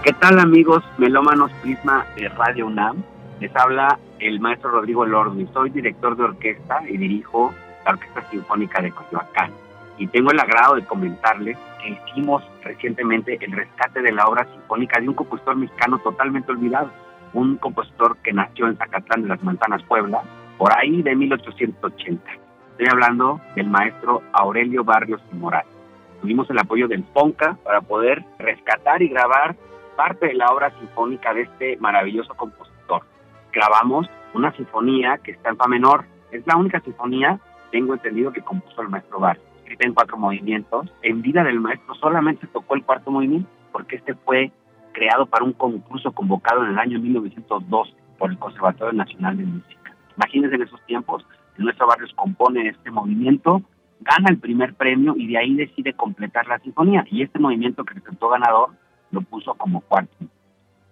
[0.03, 3.03] ¿Qué tal amigos melómanos Prisma de Radio UNAM?
[3.39, 5.47] Les habla el maestro Rodrigo Lordi.
[5.53, 7.53] Soy director de orquesta y dirijo
[7.85, 9.68] la Orquesta Sinfónica de Coyoacán.
[9.99, 14.99] Y tengo el agrado de comentarles que hicimos recientemente el rescate de la obra sinfónica
[14.99, 16.89] de un compositor mexicano totalmente olvidado,
[17.33, 20.23] un compositor que nació en Zacatlán de las Manzanas, Puebla,
[20.57, 22.31] por ahí de 1880.
[22.71, 25.71] Estoy hablando del maestro Aurelio Barrios y Morales.
[26.21, 29.57] Tuvimos el apoyo del FONCA para poder rescatar y grabar
[29.97, 33.03] parte de la obra sinfónica de este maravilloso compositor.
[33.51, 36.05] Grabamos una sinfonía que está en fa menor.
[36.31, 37.37] Es la única sinfonía,
[37.69, 39.48] tengo entendido, que compuso el maestro Barrios.
[39.69, 40.91] Escrita en cuatro movimientos.
[41.03, 44.51] En vida del maestro solamente tocó el cuarto movimiento porque este fue
[44.93, 49.95] creado para un concurso convocado en el año 1912 por el Conservatorio Nacional de Música.
[50.17, 51.23] Imagínense en esos tiempos,
[51.55, 53.61] en nuestro barrio compone este movimiento,
[53.99, 57.05] gana el primer premio y de ahí decide completar la sinfonía.
[57.11, 58.71] Y este movimiento que resultó ganador
[59.11, 60.15] lo puso como cuarto.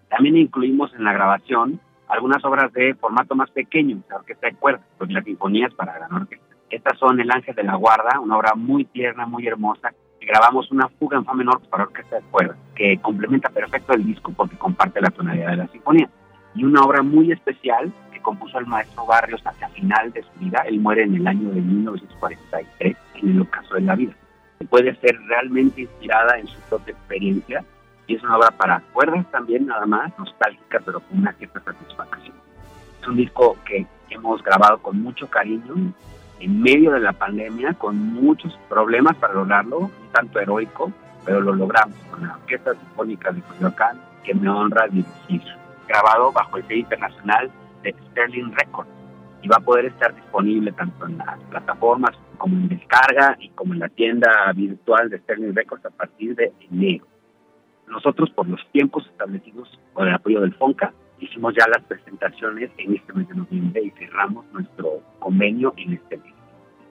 [0.07, 4.85] También incluimos en la grabación algunas obras de formato más pequeño, la orquesta de cuerdas,
[4.99, 6.46] porque las sinfonías para gran orquesta.
[6.69, 9.93] Estas son El Ángel de la Guarda, una obra muy tierna, muy hermosa,
[10.27, 14.33] grabamos una fuga en fa menor para orquesta de cuerdas, que complementa perfecto el disco
[14.35, 16.09] porque comparte la tonalidad de la sinfonía.
[16.53, 20.63] Y una obra muy especial que compuso el maestro Barrios hacia final de su vida.
[20.67, 24.13] Él muere en el año de 1943 en el ocaso de la vida.
[24.69, 27.63] Puede ser realmente inspirada en su propia experiencia
[28.07, 32.35] y es una obra para cuerdas también, nada más, nostálgica, pero con una cierta satisfacción.
[33.01, 35.93] Es un disco que hemos grabado con mucho cariño
[36.39, 40.91] en medio de la pandemia con muchos problemas para lograrlo, un tanto heroico,
[41.25, 45.41] pero lo logramos con la Orquesta Sinfónica de Coyoacán, que me honra dirigir.
[45.87, 47.49] Grabado bajo el sello internacional
[47.81, 48.89] de Sterling Records
[49.41, 53.73] y va a poder estar disponible tanto en las plataformas como en descarga y como
[53.73, 57.05] en la tienda virtual de Sterling Records a partir de enero.
[57.87, 62.95] Nosotros, por los tiempos establecidos con el apoyo del FONCA, hicimos ya las presentaciones en
[62.95, 66.33] este mes de noviembre y cerramos nuestro convenio en este mes.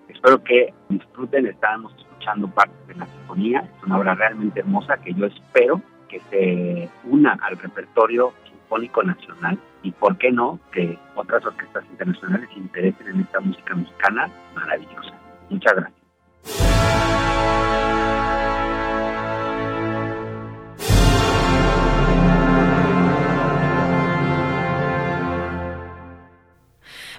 [0.08, 5.12] Espero que disfruten, estábamos escuchando parte de la sinfonía, es una obra realmente hermosa que
[5.14, 11.44] yo espero que se una al repertorio sinfónico nacional y por qué no que otras
[11.44, 15.14] orquestas internacionales se interesen en esta música mexicana maravillosa.
[15.50, 16.06] Muchas gracias.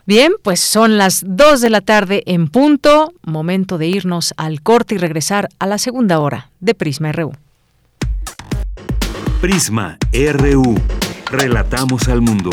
[0.08, 4.96] Bien, pues son las 2 de la tarde en punto, momento de irnos al corte
[4.96, 7.34] y regresar a la segunda hora de Prisma RU.
[9.42, 10.76] Prisma RU.
[11.30, 12.52] Relatamos al mundo.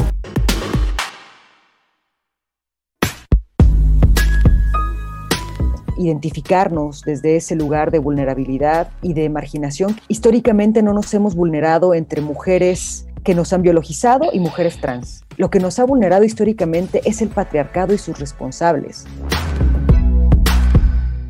[5.96, 9.96] identificarnos desde ese lugar de vulnerabilidad y de marginación.
[10.08, 15.24] Históricamente no nos hemos vulnerado entre mujeres que nos han biologizado y mujeres trans.
[15.36, 19.06] Lo que nos ha vulnerado históricamente es el patriarcado y sus responsables.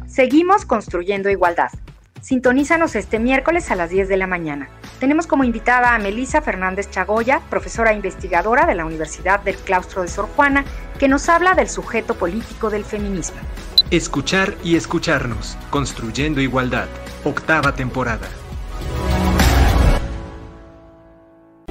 [0.07, 1.71] Seguimos construyendo igualdad.
[2.21, 4.69] Sintonízanos este miércoles a las 10 de la mañana.
[4.99, 10.09] Tenemos como invitada a Melisa Fernández Chagoya, profesora investigadora de la Universidad del Claustro de
[10.09, 10.65] Sor Juana,
[10.99, 13.37] que nos habla del sujeto político del feminismo.
[13.91, 16.89] Escuchar y escucharnos, construyendo igualdad,
[17.25, 18.29] octava temporada.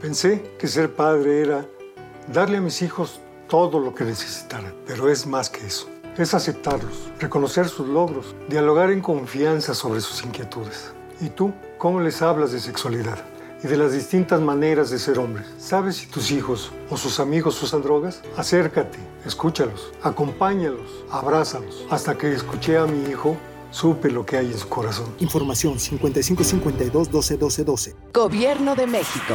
[0.00, 1.66] Pensé que ser padre era
[2.32, 5.88] darle a mis hijos todo lo que necesitaran, pero es más que eso.
[6.16, 10.92] Es aceptarlos, reconocer sus logros, dialogar en confianza sobre sus inquietudes.
[11.20, 13.18] ¿Y tú cómo les hablas de sexualidad?
[13.60, 15.44] y de las distintas maneras de ser hombres.
[15.58, 18.22] ¿Sabes si tus hijos o sus amigos usan drogas?
[18.36, 21.84] Acércate, escúchalos, acompáñalos, abrázalos.
[21.90, 23.36] Hasta que escuché a mi hijo,
[23.72, 25.12] supe lo que hay en su corazón.
[25.18, 27.96] Información 5552 12 12 12.
[28.12, 29.34] Gobierno de México.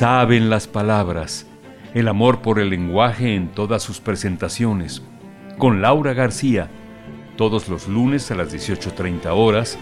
[0.00, 1.46] Saben las palabras,
[1.92, 5.02] el amor por el lenguaje en todas sus presentaciones,
[5.58, 6.70] con Laura García,
[7.36, 9.78] todos los lunes a las 18.30 horas,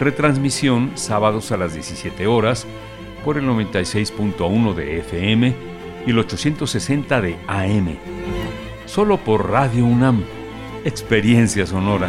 [0.00, 2.66] retransmisión sábados a las 17 horas,
[3.26, 5.54] por el 96.1 de FM
[6.06, 7.98] y el 860 de AM.
[8.86, 10.24] Solo por Radio UNAM.
[10.86, 12.08] Experiencia sonora.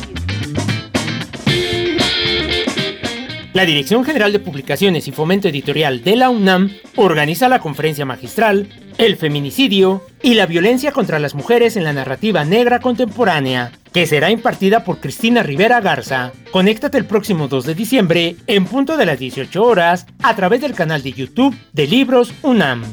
[3.53, 8.69] La Dirección General de Publicaciones y Fomento Editorial de la UNAM organiza la conferencia magistral
[8.97, 14.31] El feminicidio y la violencia contra las mujeres en la narrativa negra contemporánea, que será
[14.31, 16.31] impartida por Cristina Rivera Garza.
[16.51, 20.73] Conéctate el próximo 2 de diciembre en punto de las 18 horas a través del
[20.73, 22.83] canal de YouTube de Libros UNAM.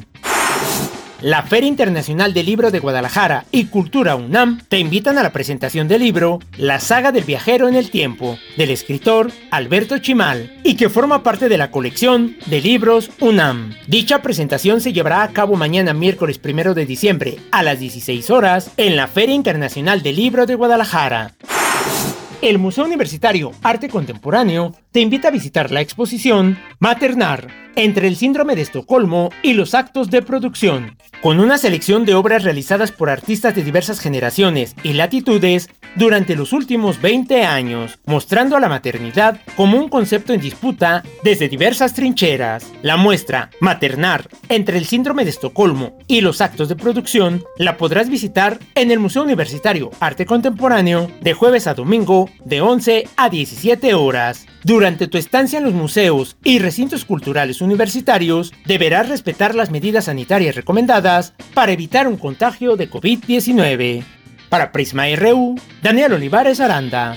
[1.20, 5.88] La Feria Internacional del Libro de Guadalajara y Cultura UNAM te invitan a la presentación
[5.88, 10.88] del libro La saga del viajero en el tiempo, del escritor Alberto Chimal, y que
[10.88, 13.74] forma parte de la colección de libros UNAM.
[13.88, 18.70] Dicha presentación se llevará a cabo mañana miércoles 1 de diciembre a las 16 horas
[18.76, 21.34] en la Feria Internacional del Libro de Guadalajara.
[22.41, 28.55] El Museo Universitario Arte Contemporáneo te invita a visitar la exposición Maternar, entre el síndrome
[28.55, 33.55] de Estocolmo y los actos de producción, con una selección de obras realizadas por artistas
[33.55, 39.78] de diversas generaciones y latitudes durante los últimos 20 años, mostrando a la maternidad como
[39.78, 42.66] un concepto en disputa desde diversas trincheras.
[42.82, 48.09] La muestra Maternar entre el síndrome de Estocolmo y los actos de producción la podrás
[48.09, 53.95] visitar en el Museo Universitario Arte Contemporáneo de jueves a domingo de 11 a 17
[53.95, 54.47] horas.
[54.64, 60.55] Durante tu estancia en los museos y recintos culturales universitarios, deberás respetar las medidas sanitarias
[60.55, 64.05] recomendadas para evitar un contagio de COVID-19.
[64.49, 67.16] Para Prisma RU, Daniel Olivares Aranda.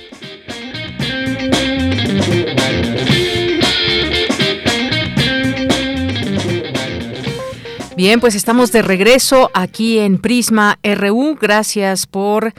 [8.02, 11.38] Bien, pues estamos de regreso aquí en Prisma RU.
[11.40, 12.52] Gracias por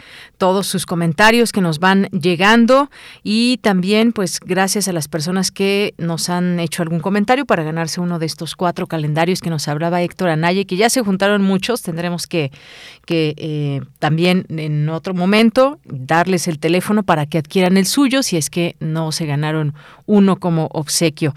[0.43, 2.91] todos sus comentarios que nos van llegando
[3.23, 8.01] y también pues gracias a las personas que nos han hecho algún comentario para ganarse
[8.01, 11.83] uno de estos cuatro calendarios que nos hablaba Héctor Anaya que ya se juntaron muchos,
[11.83, 12.51] tendremos que,
[13.07, 18.37] que eh, también en otro momento darles el teléfono para que adquieran el suyo si
[18.37, 19.75] es que no se ganaron
[20.07, 21.35] uno como obsequio.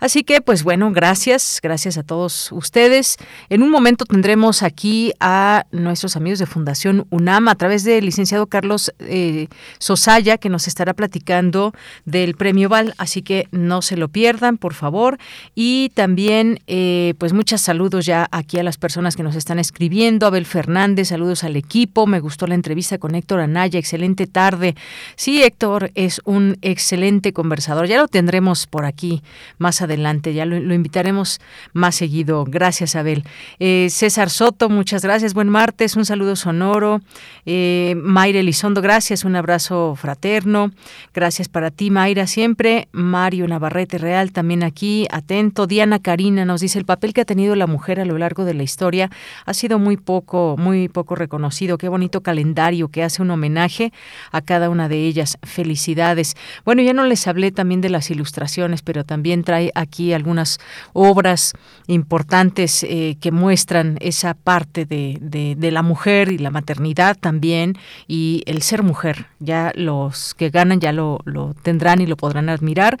[0.00, 3.18] Así que pues bueno, gracias, gracias a todos ustedes.
[3.50, 8.47] En un momento tendremos aquí a nuestros amigos de Fundación UNAM a través del licenciado
[8.48, 11.72] Carlos eh, Sosaya, que nos estará platicando
[12.04, 15.18] del premio Val, así que no se lo pierdan, por favor.
[15.54, 20.26] Y también, eh, pues muchos saludos ya aquí a las personas que nos están escribiendo.
[20.26, 22.06] Abel Fernández, saludos al equipo.
[22.06, 24.74] Me gustó la entrevista con Héctor Anaya, excelente tarde.
[25.16, 27.86] Sí, Héctor es un excelente conversador.
[27.86, 29.22] Ya lo tendremos por aquí
[29.58, 31.40] más adelante, ya lo, invitaremos
[31.72, 32.44] más seguido.
[32.44, 33.24] Gracias, Abel.
[33.58, 35.34] Eh, César Soto, muchas gracias.
[35.34, 37.00] Buen martes, un saludo sonoro.
[37.46, 40.70] Eh, Mayra Elizondo, gracias, un abrazo fraterno.
[41.14, 42.88] Gracias para ti, Mayra, siempre.
[42.92, 45.66] Mario Navarrete Real, también aquí, atento.
[45.66, 48.54] Diana Karina nos dice, el papel que ha tenido la mujer a lo largo de
[48.54, 49.10] la historia
[49.44, 51.78] ha sido muy poco, muy poco reconocido.
[51.78, 53.92] Qué bonito calendario que hace un homenaje
[54.32, 55.38] a cada una de ellas.
[55.42, 56.36] Felicidades.
[56.64, 60.58] Bueno, ya no les hablé también de las ilustraciones, pero también trae aquí algunas
[60.92, 61.52] obras
[61.86, 67.76] importantes eh, que muestran esa parte de, de, la mujer y la maternidad también
[68.06, 69.26] y el ser mujer.
[69.40, 71.20] Ya los que ganan ya lo,
[71.62, 72.98] tendrán y lo podrán admirar.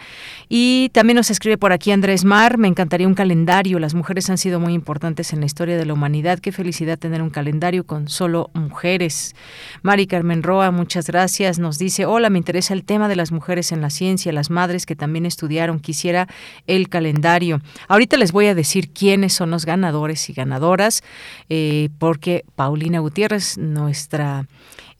[0.48, 3.78] Y también nos escribe por aquí Andrés Mar, me encantaría un calendario.
[3.78, 6.38] Las mujeres han sido muy importantes en la historia de la humanidad.
[6.38, 9.34] Qué felicidad tener un calendario con solo mujeres.
[9.82, 11.58] Mari Carmen Roa, muchas gracias.
[11.58, 14.86] Nos dice, hola, me interesa el tema de las mujeres en la ciencia, las madres
[14.86, 15.80] que también estudiaron.
[15.80, 16.28] Quisiera
[16.66, 17.60] el calendario.
[17.88, 21.02] Ahorita les voy a decir quiénes son los ganadores y ganadoras,
[21.48, 24.46] eh, porque Paulina Gutiérrez, nuestra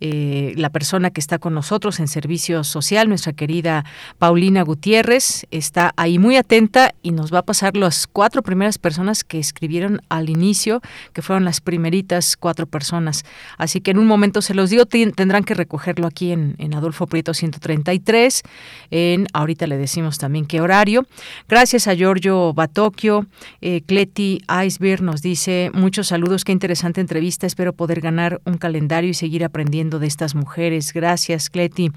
[0.00, 3.84] eh, la persona que está con nosotros en servicio social, nuestra querida
[4.18, 9.24] Paulina Gutiérrez, está ahí muy atenta y nos va a pasar las cuatro primeras personas
[9.24, 10.80] que escribieron al inicio,
[11.12, 13.24] que fueron las primeritas cuatro personas.
[13.56, 17.06] Así que en un momento se los digo, tendrán que recogerlo aquí en, en Adolfo
[17.06, 18.42] Prieto 133.
[18.90, 21.06] En, ahorita le decimos también qué horario.
[21.48, 23.26] Gracias a Giorgio Batocchio.
[23.60, 27.46] Eh, Cleti Iceberg nos dice muchos saludos, qué interesante entrevista.
[27.46, 30.92] Espero poder ganar un calendario y seguir aprendiendo de estas mujeres.
[30.92, 31.90] Gracias, Cleti.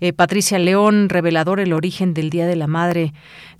[0.00, 3.12] Eh, Patricia León, revelador el origen del Día de la Madre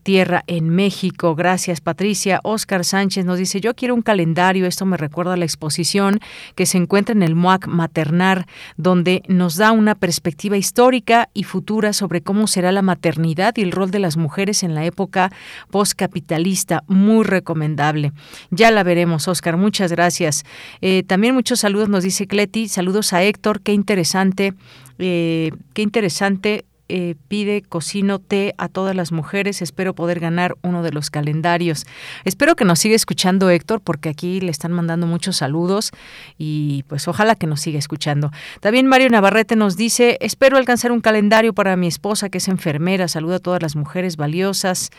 [0.05, 1.35] tierra en México.
[1.35, 2.39] Gracias, Patricia.
[2.45, 6.21] Oscar Sánchez nos dice, yo quiero un calendario, esto me recuerda a la exposición
[6.55, 8.47] que se encuentra en el MOAC Maternar,
[8.77, 13.73] donde nos da una perspectiva histórica y futura sobre cómo será la maternidad y el
[13.73, 15.33] rol de las mujeres en la época
[15.71, 16.85] postcapitalista.
[16.87, 18.13] Muy recomendable.
[18.51, 19.57] Ya la veremos, Oscar.
[19.57, 20.45] Muchas gracias.
[20.83, 22.69] Eh, también muchos saludos, nos dice Cleti.
[22.69, 23.63] Saludos a Héctor.
[23.63, 24.55] Qué interesante.
[24.99, 29.63] Eh, qué interesante eh, pide cocino té a todas las mujeres.
[29.63, 31.87] Espero poder ganar uno de los calendarios.
[32.25, 35.93] Espero que nos siga escuchando Héctor, porque aquí le están mandando muchos saludos
[36.37, 38.31] y pues ojalá que nos siga escuchando.
[38.61, 43.09] También Mario Navarrete nos dice, espero alcanzar un calendario para mi esposa que es enfermera.
[43.09, 44.91] Saluda a todas las mujeres valiosas.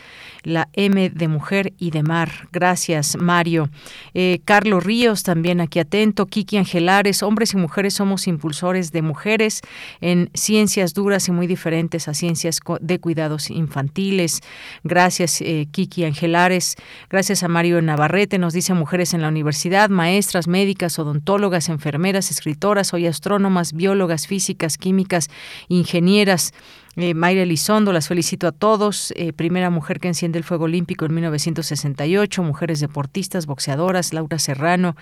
[0.42, 2.50] La M de mujer y de mar.
[2.52, 3.70] Gracias, Mario.
[4.14, 6.26] Eh, Carlos Ríos también aquí atento.
[6.26, 9.62] Kiki Angelares, hombres y mujeres somos impulsores de mujeres
[10.02, 14.42] en ciencias duras y muy diferentes a ciencias de cuidados infantiles.
[14.84, 16.76] Gracias, eh, Kiki Angelares.
[17.10, 18.38] Gracias a Mario Navarrete.
[18.38, 24.78] Nos dice mujeres en la universidad, maestras, médicas, odontólogas, enfermeras, escritoras, hoy astrónomas, biólogas, físicas,
[24.78, 25.30] químicas,
[25.68, 26.54] ingenieras.
[26.98, 29.12] Eh, Mayra Elizondo, las felicito a todos.
[29.18, 32.42] Eh, primera mujer que enciende el fuego olímpico en 1968.
[32.42, 34.14] Mujeres deportistas, boxeadoras.
[34.14, 34.96] Laura Serrano,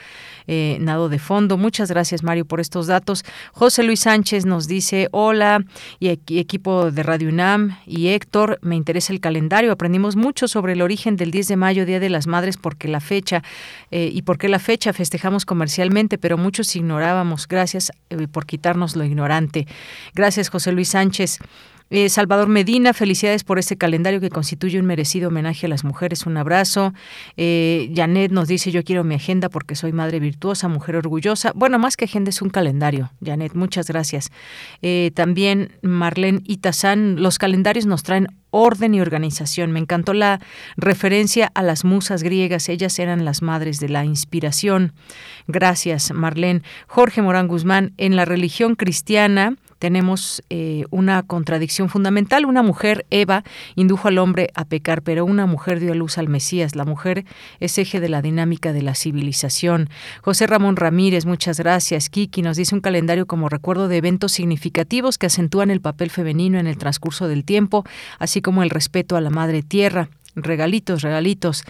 [0.48, 1.58] eh, nado de fondo.
[1.58, 3.24] Muchas gracias, Mario, por estos datos.
[3.52, 5.64] José Luis Sánchez nos dice: Hola,
[6.00, 9.72] y equipo de Radio UNAM y Héctor, me interesa el calendario.
[9.72, 13.00] Aprendimos mucho sobre el origen del 10 de mayo, Día de las Madres, porque la
[13.00, 13.44] fecha
[13.92, 17.48] y por qué la fecha festejamos comercialmente, pero muchos ignorábamos.
[17.48, 17.92] Gracias
[18.32, 19.68] por quitarnos lo ignorante.
[20.14, 21.40] Gracias, José Luis Sánchez.
[21.90, 26.26] Eh, Salvador Medina, felicidades por este calendario que constituye un merecido homenaje a las mujeres.
[26.26, 26.94] Un abrazo.
[27.38, 31.52] Eh, Janet nos dice, yo quiero mi agenda porque soy madre virtuosa, mujer orgullosa.
[31.56, 33.12] Bueno, más que agenda es un calendario.
[33.24, 34.32] Janet, muchas gracias.
[34.82, 39.72] Eh, también Marlene Itazán, los calendarios nos traen orden y organización.
[39.72, 40.40] Me encantó la
[40.78, 42.70] referencia a las musas griegas.
[42.70, 44.94] Ellas eran las madres de la inspiración.
[45.48, 46.62] Gracias, Marlene.
[46.88, 52.46] Jorge Morán Guzmán, en la religión cristiana, tenemos eh, una contradicción fundamental.
[52.46, 53.44] Una mujer, Eva,
[53.76, 56.78] indujo al hombre a pecar, pero una mujer dio a luz al Mesías.
[56.78, 57.26] La mujer
[57.60, 59.90] es eje de la dinámica de la civilización.
[60.22, 62.10] José Ramón Ramírez, muchas gracias.
[62.10, 66.60] Kiki nos dice un calendario como recuerdo de eventos significativos que acentúan el papel femenino
[66.60, 67.84] en el transcurso del tiempo,
[68.20, 71.64] así como el respeto a la madre tierra regalitos, regalitos.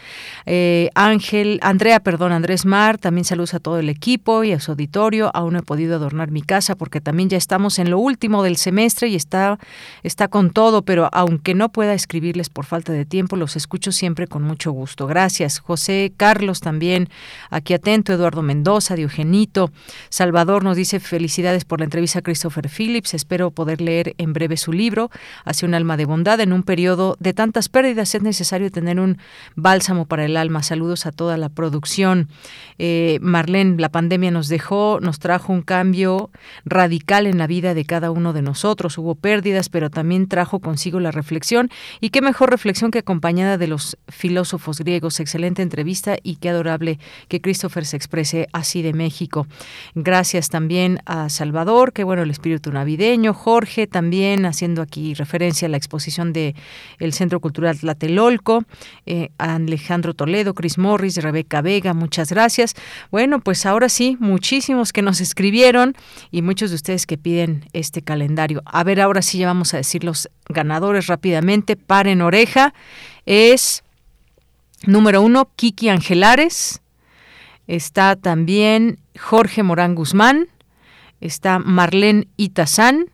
[0.45, 4.72] Eh, Ángel, Andrea, perdón, Andrés Mar, también saludos a todo el equipo y a su
[4.72, 5.32] auditorio.
[5.34, 8.57] Aún no he podido adornar mi casa porque también ya estamos en lo último del
[8.57, 9.59] semestre y está,
[10.03, 14.28] está con todo, pero aunque no pueda escribirles por falta de tiempo, los escucho siempre
[14.28, 15.07] con mucho gusto.
[15.07, 15.59] Gracias.
[15.59, 17.09] José Carlos también,
[17.49, 19.72] aquí atento, Eduardo Mendoza, Diogenito.
[20.09, 23.14] Salvador nos dice felicidades por la entrevista a Christopher Phillips.
[23.14, 25.09] Espero poder leer en breve su libro,
[25.45, 26.39] Hacia un alma de bondad.
[26.39, 29.18] En un periodo de tantas pérdidas es necesario tener un
[29.56, 30.64] bálsamo para el alma.
[30.64, 32.30] Saludos a toda la producción.
[32.78, 36.30] Eh, Marlene, la pandemia nos dejó, nos trajo un cambio
[36.66, 38.97] radical en la vida de cada uno de nosotros.
[38.97, 41.70] Hubo pérdidas, pero también trajo consigo la reflexión.
[41.99, 45.20] Y qué mejor reflexión que acompañada de los filósofos griegos.
[45.20, 49.47] Excelente entrevista y qué adorable que Christopher se exprese así de México.
[49.95, 53.34] Gracias también a Salvador, qué bueno el espíritu navideño.
[53.34, 56.56] Jorge también haciendo aquí referencia a la exposición de
[56.99, 58.43] el Centro Cultural Tlatelolco
[59.06, 62.76] eh, Alejandro Toledo, Chris Morris, Rebeca Vega, muchas gracias.
[63.12, 65.96] Bueno, pues ahora sí, muchísimos que nos escribieron
[66.32, 68.62] y muchos de ustedes que piden este calendario.
[68.66, 71.76] A ver, ahora sí ya vamos a decir los ganadores rápidamente.
[71.76, 72.74] Paren oreja.
[73.26, 73.84] Es
[74.86, 76.82] número uno, Kiki Angelares.
[77.68, 80.48] Está también Jorge Morán Guzmán.
[81.22, 83.06] Está Marlene Itazán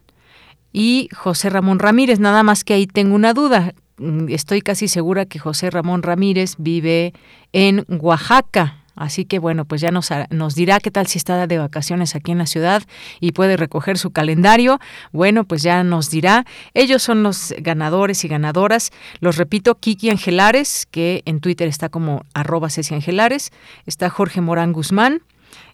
[0.74, 2.20] y José Ramón Ramírez.
[2.20, 3.74] Nada más que ahí tengo una duda.
[4.00, 7.14] Mm, estoy casi segura que José Ramón Ramírez vive
[7.54, 8.78] en Oaxaca.
[8.96, 10.10] Así que bueno, pues ya nos,
[10.56, 12.84] dirá qué tal si está de vacaciones aquí en la ciudad
[13.22, 14.80] y puede recoger su calendario.
[15.14, 16.46] Bueno, pues ya nos dirá.
[16.74, 18.92] Ellos son los ganadores y ganadoras.
[19.22, 23.52] Los repito, Kiki Angelares, que en Twitter está como arroba Ceci Angelares.
[23.86, 25.22] Está Jorge Morán Guzmán.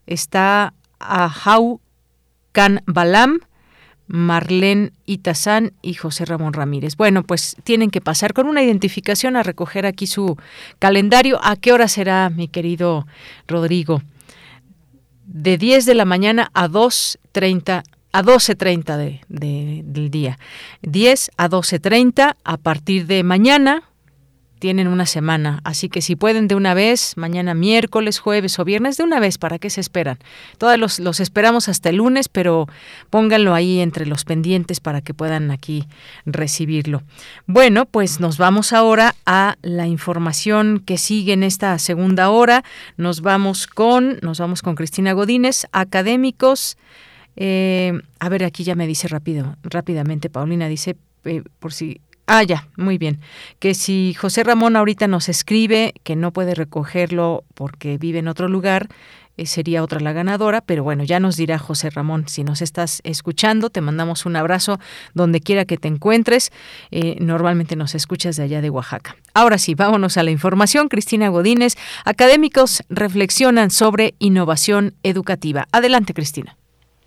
[0.05, 1.81] Está Ahau
[2.51, 3.39] Can Balam
[4.07, 6.95] Marlene Itazán y José Ramón Ramírez.
[6.95, 10.37] Bueno, pues tienen que pasar con una identificación a recoger aquí su
[10.79, 11.39] calendario.
[11.43, 13.07] ¿A qué hora será, mi querido
[13.47, 14.01] Rodrigo?
[15.25, 20.39] De 10 de la mañana a 2.30 a 12.30 de, del día.
[20.83, 23.83] 10 a 12.30 a partir de mañana,
[24.59, 28.97] tienen una semana, así que si pueden de una vez, mañana miércoles, jueves o viernes,
[28.97, 30.17] de una vez, ¿para qué se esperan?
[30.57, 32.67] Todos los, los esperamos hasta el lunes, pero
[33.09, 35.87] pónganlo ahí entre los pendientes para que puedan aquí
[36.25, 37.03] recibirlo.
[37.47, 42.63] Bueno, pues nos vamos ahora a la información que sigue en esta segunda hora.
[42.97, 46.77] Nos vamos con, nos vamos con Cristina Godínez, académicos.
[47.35, 50.95] Eh, a ver, aquí ya me dice rápido, rápidamente, Paulina dice,
[51.25, 53.19] eh, por si Ah, ya, muy bien.
[53.59, 58.47] Que si José Ramón ahorita nos escribe que no puede recogerlo porque vive en otro
[58.47, 58.87] lugar,
[59.37, 62.27] eh, sería otra la ganadora, pero bueno, ya nos dirá José Ramón.
[62.27, 64.79] Si nos estás escuchando, te mandamos un abrazo
[65.13, 66.51] donde quiera que te encuentres.
[66.91, 69.17] Eh, normalmente nos escuchas de allá de Oaxaca.
[69.33, 70.87] Ahora sí, vámonos a la información.
[70.87, 71.75] Cristina Godínez,
[72.05, 75.67] académicos reflexionan sobre innovación educativa.
[75.71, 76.57] Adelante, Cristina.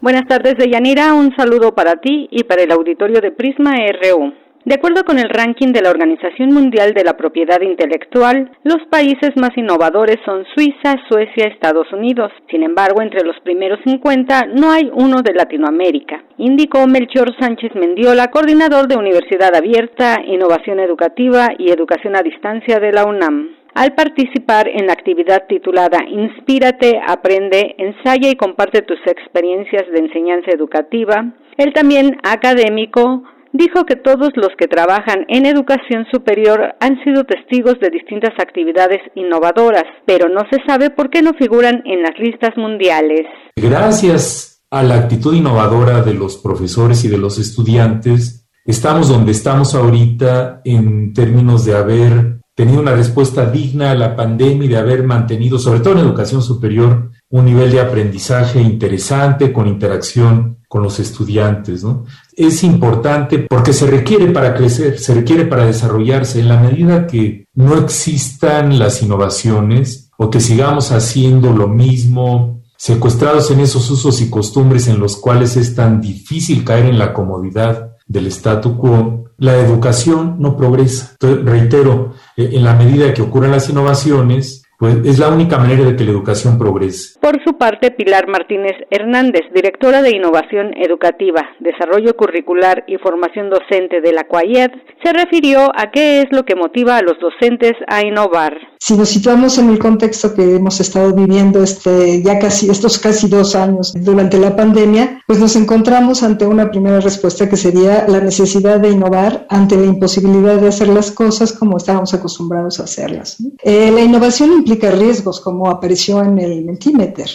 [0.01, 1.15] Buenas tardes, Deyanira.
[1.15, 4.48] Un saludo para ti y para el auditorio de Prisma RU.
[4.69, 9.31] De acuerdo con el ranking de la Organización Mundial de la Propiedad Intelectual, los países
[9.36, 12.31] más innovadores son Suiza, Suecia, Estados Unidos.
[12.51, 18.31] Sin embargo, entre los primeros 50 no hay uno de Latinoamérica, indicó Melchor Sánchez Mendiola,
[18.31, 23.49] coordinador de Universidad Abierta, Innovación Educativa y Educación a Distancia de la UNAM.
[23.73, 30.51] Al participar en la actividad titulada Inspírate, aprende, ensaya y comparte tus experiencias de enseñanza
[30.51, 31.24] educativa,
[31.57, 33.23] el también académico
[33.59, 39.01] dijo que todos los que trabajan en educación superior han sido testigos de distintas actividades
[39.16, 43.26] innovadoras, pero no se sabe por qué no figuran en las listas mundiales.
[43.56, 49.74] Gracias a la actitud innovadora de los profesores y de los estudiantes, estamos donde estamos
[49.74, 55.02] ahorita en términos de haber tenido una respuesta digna a la pandemia y de haber
[55.02, 61.01] mantenido, sobre todo en educación superior, un nivel de aprendizaje interesante con interacción con los
[61.01, 61.83] estudiantes.
[61.83, 62.05] ¿no?
[62.37, 66.41] Es importante porque se requiere para crecer, se requiere para desarrollarse.
[66.41, 73.51] En la medida que no existan las innovaciones o que sigamos haciendo lo mismo, secuestrados
[73.51, 77.97] en esos usos y costumbres en los cuales es tan difícil caer en la comodidad
[78.07, 81.17] del statu quo, la educación no progresa.
[81.21, 85.97] Reitero, eh, en la medida que ocurran las innovaciones, pues es la única manera de
[85.97, 87.19] que la educación progrese.
[87.21, 94.01] Por su parte, Pilar Martínez Hernández, directora de Innovación Educativa, Desarrollo Curricular y Formación Docente
[94.01, 94.71] de la CUAIED,
[95.03, 98.57] se refirió a qué es lo que motiva a los docentes a innovar.
[98.81, 103.29] Si nos situamos en el contexto que hemos estado viviendo este, ya casi, estos casi
[103.29, 108.21] dos años durante la pandemia, pues nos encontramos ante una primera respuesta que sería la
[108.21, 113.37] necesidad de innovar ante la imposibilidad de hacer las cosas como estábamos acostumbrados a hacerlas.
[113.63, 117.29] Eh, la innovación implica riesgos, como apareció en el Mentimeter.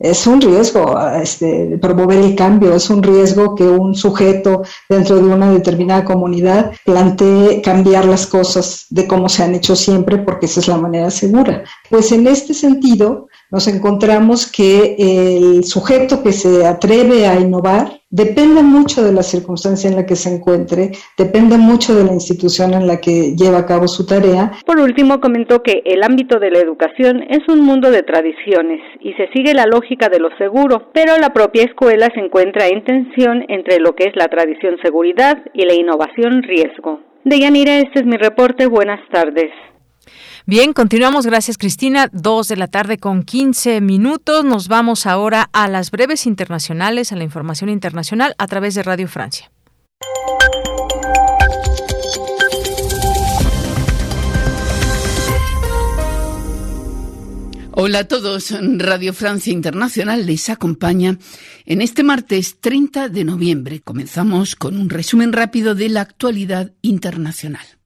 [0.00, 5.24] Es un riesgo este, promover el cambio, es un riesgo que un sujeto dentro de
[5.24, 10.60] una determinada comunidad plantee cambiar las cosas de cómo se han hecho siempre, porque esa
[10.60, 11.64] es la manera segura.
[11.90, 18.62] Pues en este sentido, nos encontramos que el sujeto que se atreve a innovar depende
[18.62, 22.86] mucho de la circunstancia en la que se encuentre, depende mucho de la institución en
[22.86, 24.52] la que lleva a cabo su tarea.
[24.66, 29.12] Por último, comentó que el ámbito de la educación es un mundo de tradiciones y
[29.14, 33.44] se sigue la lógica de lo seguro, pero la propia escuela se encuentra en tensión
[33.48, 37.00] entre lo que es la tradición seguridad y la innovación riesgo.
[37.24, 38.66] Deyanira, este es mi reporte.
[38.66, 39.50] Buenas tardes.
[40.46, 41.26] Bien, continuamos.
[41.26, 42.08] Gracias, Cristina.
[42.12, 44.44] Dos de la tarde con 15 minutos.
[44.44, 49.08] Nos vamos ahora a las breves internacionales, a la información internacional a través de Radio
[49.08, 49.50] Francia.
[57.72, 61.16] Hola a todos, Radio Francia Internacional les acompaña
[61.64, 63.80] en este martes 30 de noviembre.
[63.80, 67.79] Comenzamos con un resumen rápido de la actualidad internacional.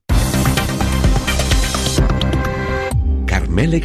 [3.55, 3.79] Mele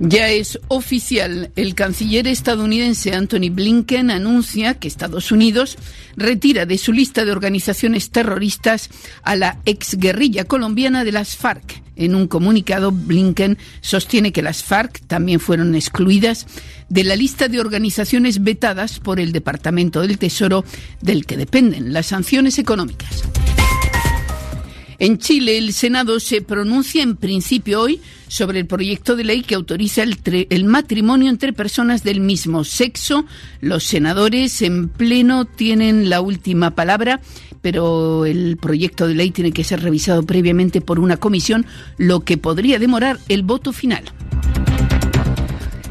[0.00, 1.52] Ya es oficial.
[1.54, 5.78] El canciller estadounidense Anthony Blinken anuncia que Estados Unidos
[6.16, 8.90] retira de su lista de organizaciones terroristas
[9.22, 11.80] a la exguerrilla colombiana de las FARC.
[11.94, 16.44] En un comunicado, Blinken sostiene que las FARC también fueron excluidas
[16.88, 20.64] de la lista de organizaciones vetadas por el Departamento del Tesoro
[21.00, 23.22] del que dependen las sanciones económicas.
[25.00, 29.54] En Chile, el Senado se pronuncia en principio hoy sobre el proyecto de ley que
[29.54, 33.24] autoriza el, matrimonio entre personas del mismo sexo.
[33.60, 37.20] Los senadores en pleno tienen la última palabra,
[37.62, 41.64] pero el proyecto de ley tiene que ser revisado previamente por una comisión,
[41.96, 44.02] lo que podría demorar el voto final.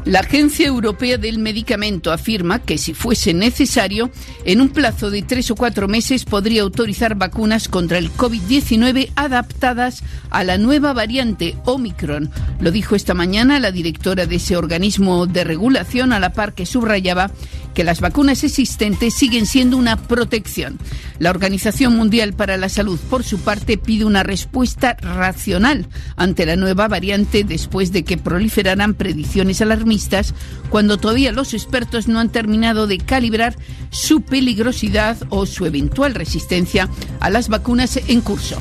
[0.08, 4.10] La Agencia Europea del Medicamento afirma que si fuese necesario,
[4.46, 10.02] en un plazo de tres o cuatro meses podría autorizar vacunas contra el COVID-19 adaptadas
[10.30, 12.30] a la nueva variante Omicron.
[12.58, 16.64] Lo dijo esta mañana la directora de ese organismo de regulación, a la par que
[16.64, 17.30] subrayaba
[17.78, 20.80] que las vacunas existentes siguen siendo una protección.
[21.20, 25.86] La Organización Mundial para la Salud, por su parte, pide una respuesta racional
[26.16, 30.34] ante la nueva variante después de que proliferaran predicciones alarmistas
[30.70, 33.54] cuando todavía los expertos no han terminado de calibrar
[33.90, 36.88] su peligrosidad o su eventual resistencia
[37.20, 38.58] a las vacunas en curso.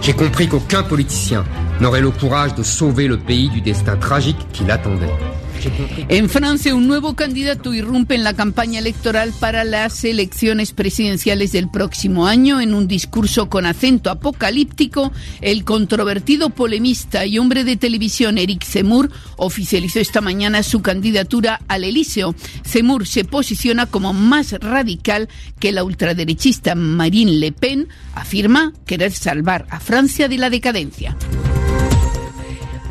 [0.00, 1.42] J'ai compris qu'aucun politicien
[1.80, 5.33] n'aurait le courage de sauver le pays du destin tragique qui l'attendait.
[6.08, 11.70] En Francia, un nuevo candidato irrumpe en la campaña electoral para las elecciones presidenciales del
[11.70, 12.60] próximo año.
[12.60, 19.10] En un discurso con acento apocalíptico, el controvertido polemista y hombre de televisión Eric Zemmour
[19.36, 22.34] oficializó esta mañana su candidatura al Elíseo.
[22.64, 25.28] Zemmour se posiciona como más radical
[25.58, 27.88] que la ultraderechista Marine Le Pen.
[28.14, 31.16] Afirma querer salvar a Francia de la decadencia.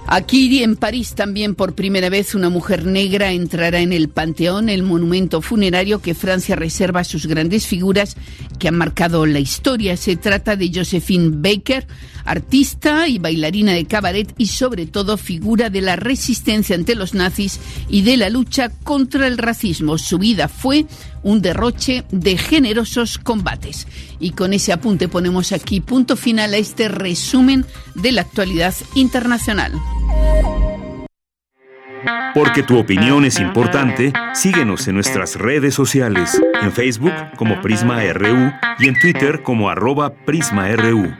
[0.07, 4.83] Aquí en París también por primera vez una mujer negra entrará en el Panteón, el
[4.83, 8.17] monumento funerario que Francia reserva a sus grandes figuras
[8.59, 9.97] que han marcado la historia.
[9.97, 11.87] Se trata de Josephine Baker,
[12.25, 17.59] artista y bailarina de cabaret y sobre todo figura de la resistencia ante los nazis
[17.89, 19.97] y de la lucha contra el racismo.
[19.97, 20.85] Su vida fue
[21.23, 23.87] un derroche de generosos combates.
[24.19, 29.73] Y con ese apunte ponemos aquí punto final a este resumen de la actualidad internacional.
[32.33, 38.51] Porque tu opinión es importante, síguenos en nuestras redes sociales, en Facebook como Prisma RU
[38.79, 41.13] y en Twitter como arroba PrismaRU.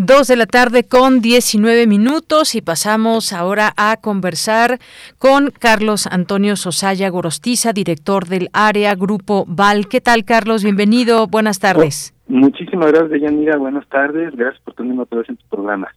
[0.00, 4.78] Dos de la tarde con 19 minutos y pasamos ahora a conversar
[5.18, 9.88] con Carlos Antonio Sosaya Gorostiza, director del área Grupo Val.
[9.88, 10.62] ¿Qué tal, Carlos?
[10.62, 11.26] Bienvenido.
[11.26, 12.14] Buenas tardes.
[12.28, 13.56] Muchísimas gracias, Yanira.
[13.56, 14.36] Buenas tardes.
[14.36, 15.88] Gracias por tenerme otra vez en tu programa.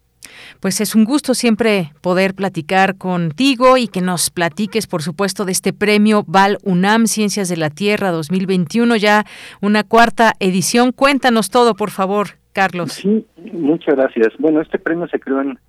[0.61, 5.51] Pues es un gusto siempre poder platicar contigo y que nos platiques, por supuesto, de
[5.51, 9.27] este premio Val UNAM Ciencias de la Tierra 2021, ya
[9.61, 10.91] una cuarta edición.
[10.91, 12.93] Cuéntanos todo, por favor, Carlos.
[12.93, 14.33] Sí, muchas gracias.
[14.39, 15.59] Bueno, este premio se creó en,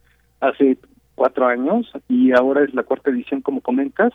[0.40, 0.76] hace
[1.14, 4.12] cuatro años y ahora es la cuarta edición, como comentas.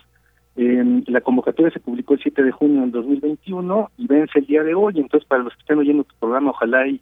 [0.56, 4.62] Eh, la convocatoria se publicó el 7 de junio del 2021 y vence el día
[4.62, 4.94] de hoy.
[4.96, 7.00] Entonces, para los que estén oyendo tu programa, ojalá y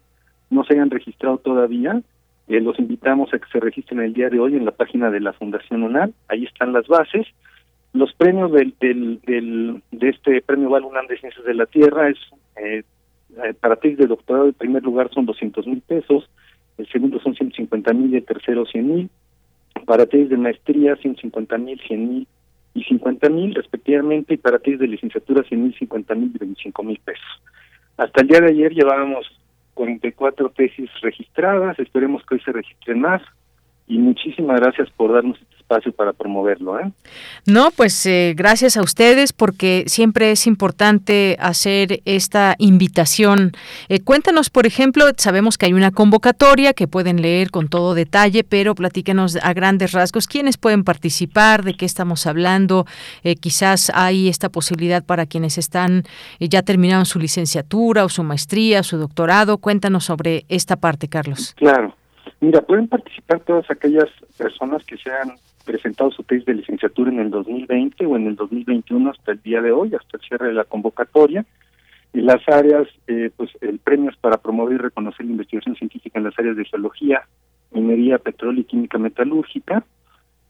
[0.49, 2.01] no se hayan registrado todavía,
[2.47, 5.19] eh, los invitamos a que se registren el día de hoy en la página de
[5.19, 6.13] la Fundación UNAM.
[6.29, 7.27] Ahí están las bases.
[7.93, 12.09] Los premios del, del, del de este premio Val UNAM de Ciencias de la Tierra
[12.09, 12.17] es
[12.57, 12.83] eh,
[13.59, 16.29] para tesis de doctorado, el primer lugar son 200 mil pesos,
[16.77, 19.09] el segundo son 150 mil y el tercero 100 mil.
[19.85, 22.27] Para tesis de maestría, 150 mil, 100 mil
[22.73, 26.83] y 50 mil respectivamente, y para tesis de licenciatura, 100 mil, 50 mil y 25
[26.83, 27.41] mil pesos.
[27.97, 29.25] Hasta el día de ayer llevábamos
[29.73, 33.21] 44 tesis registradas, esperemos que hoy se registren más
[33.87, 36.79] y muchísimas gracias por darnos espacio para promoverlo.
[36.79, 36.91] ¿eh?
[37.45, 43.51] No, pues eh, gracias a ustedes porque siempre es importante hacer esta invitación.
[43.89, 48.45] Eh, cuéntanos, por ejemplo, sabemos que hay una convocatoria que pueden leer con todo detalle,
[48.45, 52.85] pero platíquenos a grandes rasgos quiénes pueden participar, de qué estamos hablando.
[53.23, 56.03] Eh, quizás hay esta posibilidad para quienes están
[56.39, 59.57] eh, ya terminaron su licenciatura o su maestría, su doctorado.
[59.57, 61.53] Cuéntanos sobre esta parte, Carlos.
[61.57, 61.93] Claro.
[62.39, 65.35] Mira, pueden participar todas aquellas personas que se han
[65.67, 69.61] presentado su tesis de licenciatura en el 2020 o en el 2021 hasta el día
[69.61, 71.45] de hoy, hasta el cierre de la convocatoria.
[72.13, 76.23] Y las áreas, eh, pues el premio para promover y reconocer la investigación científica en
[76.23, 77.27] las áreas de geología,
[77.71, 79.83] minería, petróleo y química metalúrgica.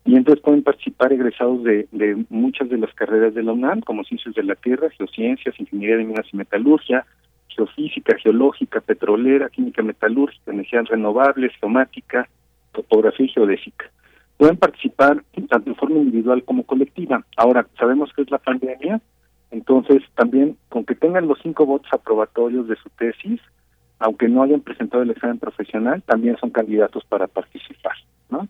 [0.05, 4.05] Y entonces pueden participar egresados de, de muchas de las carreras de la UNAM, como
[4.05, 7.05] Ciencias de la Tierra, Geociencias, Ingeniería de Minas y Metalurgia,
[7.49, 12.29] geofísica, geológica, petrolera, química metalúrgica, energías renovables, geomática,
[12.71, 13.91] topografía y geodésica.
[14.37, 17.25] Pueden participar tanto en forma individual como colectiva.
[17.35, 19.01] Ahora, sabemos que es la pandemia,
[19.51, 23.41] entonces también con que tengan los cinco votos aprobatorios de su tesis,
[23.99, 27.95] aunque no hayan presentado el examen profesional, también son candidatos para participar.
[28.29, 28.47] ¿no?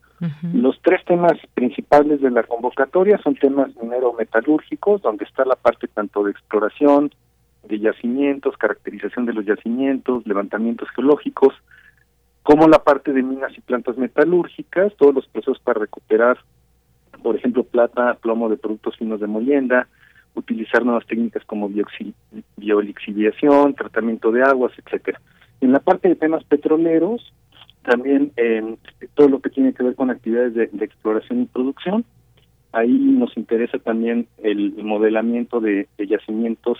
[0.53, 6.23] Los tres temas principales de la convocatoria son temas minero-metalúrgicos, donde está la parte tanto
[6.23, 7.11] de exploración,
[7.63, 11.53] de yacimientos, caracterización de los yacimientos, levantamientos geológicos,
[12.47, 16.37] como la parte de minas y plantas metalúrgicas, todos los procesos para recuperar,
[17.21, 19.89] por ejemplo, plata, plomo de productos finos de molienda,
[20.33, 21.69] utilizar nuevas técnicas como
[22.55, 25.19] biolixiviación, tratamiento de aguas, etcétera.
[25.59, 27.33] En la parte de temas petroleros,
[27.83, 28.31] también
[29.15, 32.05] todo lo que tiene que ver con actividades de, exploración y producción.
[32.71, 36.77] Ahí nos interesa también el modelamiento de, yacimientos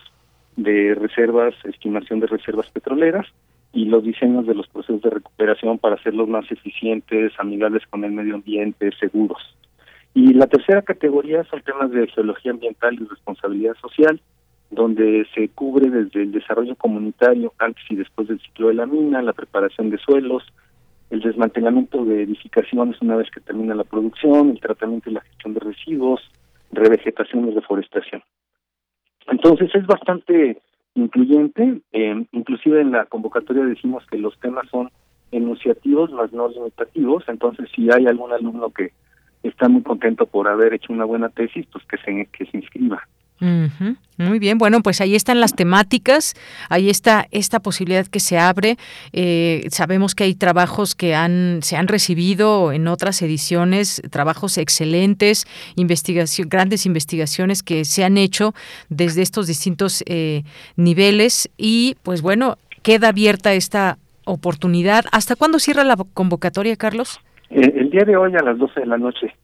[0.56, 3.28] de reservas, estimación de reservas petroleras
[3.74, 8.12] y los diseños de los procesos de recuperación para hacerlos más eficientes, amigables con el
[8.12, 9.42] medio ambiente, seguros.
[10.14, 14.20] Y la tercera categoría son temas de geología ambiental y responsabilidad social,
[14.72, 19.22] donde se cubre desde el desarrollo comunitario antes y después del ciclo de la mina,
[19.22, 20.44] la preparación de suelos,
[21.10, 25.54] el desmantelamiento de edificaciones una vez que termina la producción, el tratamiento y la gestión
[25.54, 26.22] de residuos,
[26.72, 28.24] revegetación y reforestación.
[29.28, 30.58] Entonces es bastante
[30.98, 34.90] incluyente, eh, inclusive en la convocatoria decimos que los temas son
[35.32, 38.92] enunciativos más no limitativos, entonces si hay algún alumno que
[39.44, 43.08] está muy contento por haber hecho una buena tesis, pues que se, que se inscriba.
[43.40, 46.34] Muy bien, bueno, pues ahí están las temáticas,
[46.70, 48.78] ahí está esta posibilidad que se abre.
[49.14, 55.46] Eh, sabemos que hay trabajos que han se han recibido en otras ediciones, trabajos excelentes,
[55.76, 58.54] investigación, grandes investigaciones que se han hecho
[58.90, 60.44] desde estos distintos eh,
[60.76, 65.06] niveles y, pues bueno, queda abierta esta oportunidad.
[65.12, 67.20] ¿Hasta cuándo cierra la convocatoria, Carlos?
[67.50, 69.36] Eh, el día de hoy a las 12 de la noche.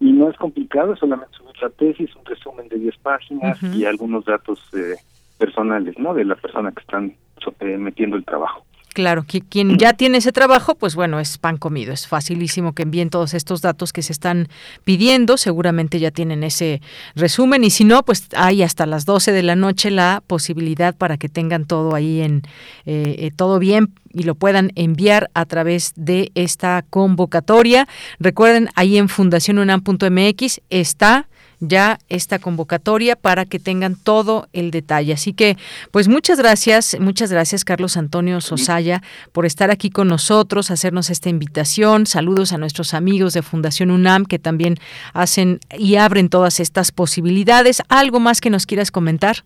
[0.00, 3.84] y no es complicado, es solamente subir la tesis, un resumen de 10 páginas y
[3.84, 4.96] algunos datos eh,
[5.38, 6.14] personales, ¿no?
[6.14, 7.14] De la persona que están
[7.60, 8.64] eh, metiendo el trabajo.
[8.94, 11.92] Claro, que quien ya tiene ese trabajo, pues bueno, es pan comido.
[11.92, 14.46] Es facilísimo que envíen todos estos datos que se están
[14.84, 15.36] pidiendo.
[15.36, 16.80] Seguramente ya tienen ese
[17.16, 17.64] resumen.
[17.64, 21.28] Y si no, pues hay hasta las 12 de la noche la posibilidad para que
[21.28, 22.42] tengan todo ahí en
[22.86, 27.88] eh, eh, todo bien y lo puedan enviar a través de esta convocatoria.
[28.20, 31.26] Recuerden, ahí en fundacionunam.mx está
[31.60, 35.12] ya esta convocatoria para que tengan todo el detalle.
[35.12, 35.56] Así que,
[35.90, 39.02] pues muchas gracias, muchas gracias Carlos Antonio Sosaya
[39.32, 42.06] por estar aquí con nosotros, hacernos esta invitación.
[42.06, 44.76] Saludos a nuestros amigos de Fundación UNAM que también
[45.12, 47.82] hacen y abren todas estas posibilidades.
[47.88, 49.44] ¿Algo más que nos quieras comentar?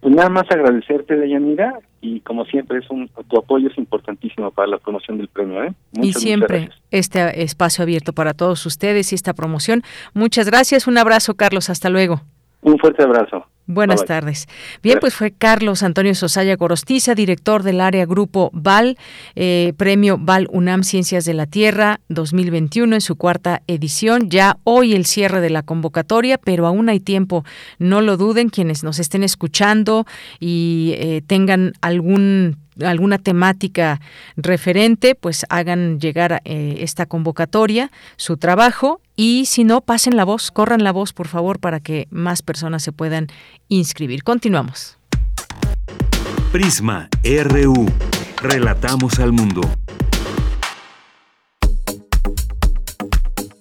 [0.00, 4.68] Pues nada más agradecerte, Deyanira, y como siempre es un tu apoyo es importantísimo para
[4.68, 5.72] la promoción del premio ¿eh?
[5.94, 9.82] y siempre este espacio abierto para todos ustedes y esta promoción.
[10.14, 12.20] Muchas gracias un abrazo Carlos hasta luego
[12.66, 14.46] un fuerte abrazo Buenas tardes.
[14.80, 18.96] Bien, pues fue Carlos Antonio Sosaya Gorostiza, director del área Grupo VAL,
[19.34, 24.30] eh, Premio VAL UNAM Ciencias de la Tierra 2021 en su cuarta edición.
[24.30, 27.44] Ya hoy el cierre de la convocatoria, pero aún hay tiempo.
[27.80, 30.06] No lo duden quienes nos estén escuchando
[30.38, 34.00] y eh, tengan algún alguna temática
[34.36, 40.50] referente, pues hagan llegar eh, esta convocatoria, su trabajo y si no, pasen la voz,
[40.50, 43.28] corran la voz, por favor, para que más personas se puedan
[43.68, 44.22] inscribir.
[44.22, 44.98] Continuamos.
[46.52, 47.86] Prisma RU.
[48.42, 49.62] Relatamos al mundo.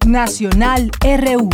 [0.06, 1.50] Nacional RU.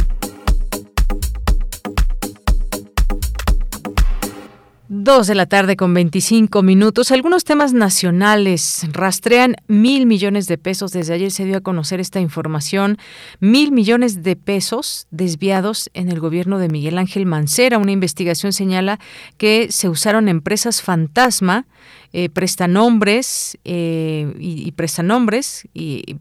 [5.03, 7.11] Dos de la tarde con 25 minutos.
[7.11, 10.91] Algunos temas nacionales rastrean mil millones de pesos.
[10.91, 12.99] Desde ayer se dio a conocer esta información.
[13.39, 17.79] Mil millones de pesos desviados en el gobierno de Miguel Ángel Mancera.
[17.79, 18.99] Una investigación señala
[19.37, 21.65] que se usaron empresas fantasma,
[22.13, 26.17] eh, prestanombres eh, y, y prestanombres y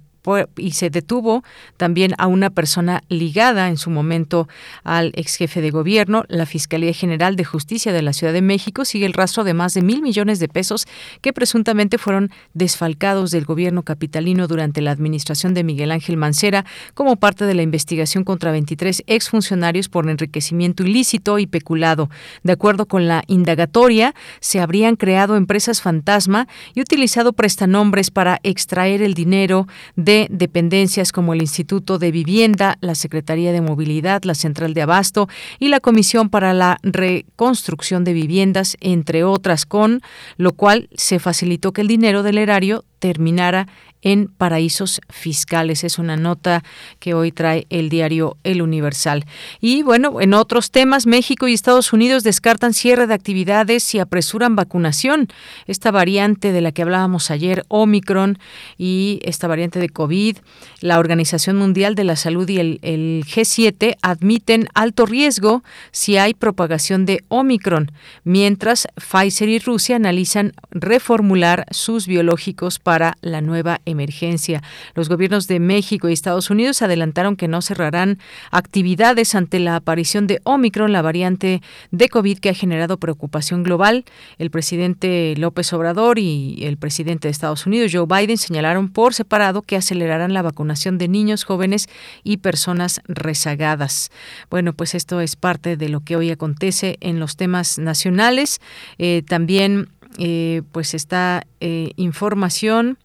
[0.57, 1.43] y se detuvo
[1.77, 4.49] también a una persona ligada en su momento
[4.85, 6.25] al ex jefe de gobierno.
[6.29, 9.75] La Fiscalía General de Justicia de la Ciudad de México sigue el rastro de más
[9.75, 10.87] de mil millones de pesos
[11.21, 16.65] que presuntamente fueron desfalcados del gobierno capitalino durante la administración de Miguel Ángel Mancera
[16.95, 22.11] como parte de la investigación contra 23 exfuncionarios por enriquecimiento ilícito y peculado.
[22.43, 29.03] De acuerdo con la indagatoria, se habrían creado empresas fantasma y utilizado prestanombres para extraer
[29.03, 29.67] el dinero
[29.97, 34.83] de de dependencias como el Instituto de Vivienda, la Secretaría de Movilidad, la Central de
[34.83, 35.29] Abasto
[35.59, 40.03] y la Comisión para la Reconstrucción de Viviendas, entre otras, con
[40.37, 43.69] lo cual se facilitó que el dinero del erario terminara
[44.03, 45.85] en paraísos fiscales.
[45.85, 46.63] Es una nota
[46.99, 49.25] que hoy trae el diario El Universal.
[49.61, 54.57] Y bueno, en otros temas, México y Estados Unidos descartan cierre de actividades y apresuran
[54.57, 55.29] vacunación.
[55.67, 58.39] Esta variante de la que hablábamos ayer, Omicron,
[58.79, 60.39] y esta variante de COVID,
[60.81, 66.35] la Organización Mundial de la Salud y el, el G7 admiten alto riesgo si hay
[66.35, 67.93] propagación de Omicron,
[68.25, 74.63] mientras Pfizer y Rusia analizan reformular sus biológicos para la nueva emergencia.
[74.95, 78.19] Los gobiernos de México y Estados Unidos adelantaron que no cerrarán
[78.51, 84.05] actividades ante la aparición de Omicron, la variante de COVID que ha generado preocupación global.
[84.39, 89.63] El presidente López Obrador y el presidente de Estados Unidos, Joe Biden, señalaron por separado
[89.63, 91.89] que acelerarán la vacunación de niños, jóvenes
[92.25, 94.11] y personas rezagadas.
[94.51, 98.61] Bueno, pues esto es parte de lo que hoy acontece en los temas nacionales.
[98.99, 99.89] Eh, también
[100.19, 102.99] eh, pues está eh, información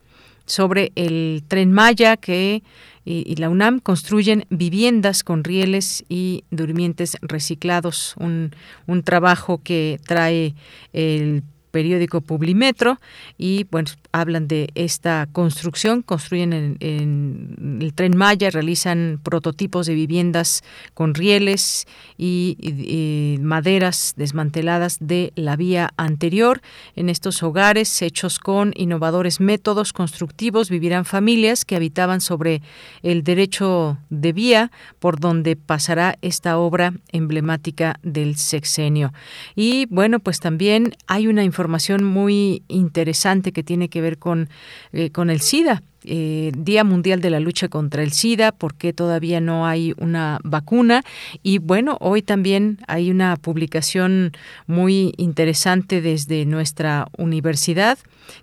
[0.46, 2.64] sobre el tren Maya que
[3.06, 8.52] y, la UNAM construyen viviendas con rieles y durmientes reciclados, un,
[8.88, 10.56] un trabajo que trae
[10.92, 11.44] el
[11.76, 13.02] periódico Publimetro
[13.38, 20.64] y bueno, hablan de esta construcción, construyen en, el tren Maya, realizan prototipos de viviendas
[20.94, 21.86] con rieles
[22.18, 26.62] y, maderas desmanteladas de la vía anterior.
[26.96, 32.62] En estos hogares, hechos con innovadores métodos constructivos, vivirán familias que habitaban sobre
[33.04, 39.12] el derecho de vía por donde pasará esta obra emblemática del sexenio.
[39.56, 44.50] Y bueno, pues también hay una información información muy interesante que tiene que ver con,
[44.94, 45.82] eh, con el SIDA.
[46.08, 51.04] Eh, Día Mundial de la Lucha contra el SIDA, porque todavía no hay una vacuna.
[51.44, 54.32] Y bueno, hoy también hay una publicación
[54.68, 57.98] muy interesante desde nuestra universidad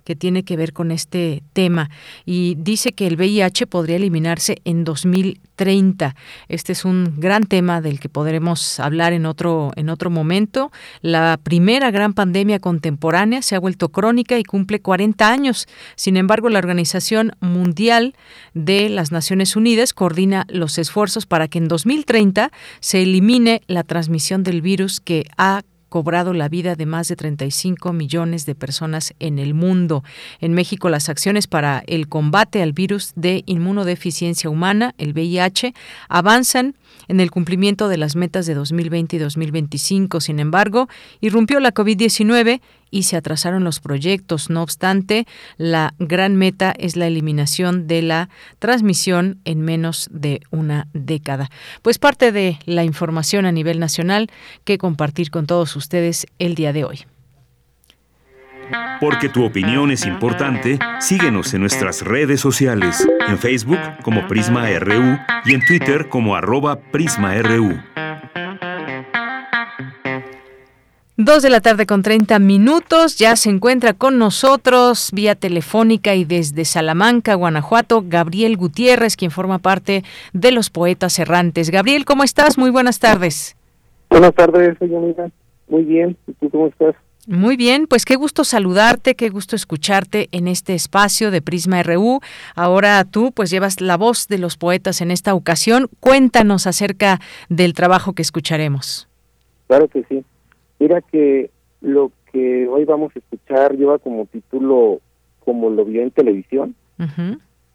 [0.04, 1.90] que tiene que ver con este tema
[2.24, 6.14] y dice que el VIH podría eliminarse en 2030.
[6.48, 10.72] Este es un gran tema del que podremos hablar en otro en otro momento.
[11.00, 15.66] La primera gran pandemia contemporánea se ha vuelto crónica y cumple 40 años.
[15.96, 17.32] Sin embargo, la Organización
[18.54, 22.50] de las Naciones Unidas coordina los esfuerzos para que en 2030
[22.80, 25.62] se elimine la transmisión del virus que ha
[25.92, 30.02] cobrado la vida de más de 35 millones de personas en el mundo.
[30.40, 35.74] En México, las acciones para el combate al virus de inmunodeficiencia humana, el VIH,
[36.08, 36.76] avanzan
[37.12, 40.20] en el cumplimiento de las metas de 2020 y 2025.
[40.20, 40.88] Sin embargo,
[41.20, 42.60] irrumpió la COVID-19
[42.90, 44.50] y se atrasaron los proyectos.
[44.50, 45.26] No obstante,
[45.58, 48.28] la gran meta es la eliminación de la
[48.58, 51.50] transmisión en menos de una década.
[51.82, 54.30] Pues parte de la información a nivel nacional
[54.64, 57.11] que compartir con todos ustedes el día de hoy.
[59.00, 65.18] Porque tu opinión es importante, síguenos en nuestras redes sociales, en Facebook como Prisma RU
[65.44, 67.80] y en Twitter como arroba PrismaRU.
[71.24, 76.24] Dos de la tarde con 30 minutos, ya se encuentra con nosotros vía telefónica y
[76.24, 81.70] desde Salamanca, Guanajuato, Gabriel Gutiérrez, quien forma parte de los Poetas Errantes.
[81.70, 82.56] Gabriel, ¿cómo estás?
[82.56, 83.56] Muy buenas tardes.
[84.10, 85.30] Buenas tardes, señorita.
[85.68, 86.94] Muy bien, ¿y tú cómo estás?
[87.28, 92.20] Muy bien, pues qué gusto saludarte, qué gusto escucharte en este espacio de Prisma RU.
[92.56, 95.88] Ahora tú pues llevas la voz de los poetas en esta ocasión.
[96.00, 99.08] Cuéntanos acerca del trabajo que escucharemos.
[99.68, 100.24] Claro que sí.
[100.80, 101.50] Mira que
[101.80, 105.00] lo que hoy vamos a escuchar lleva como título
[105.44, 106.74] como lo vio en televisión.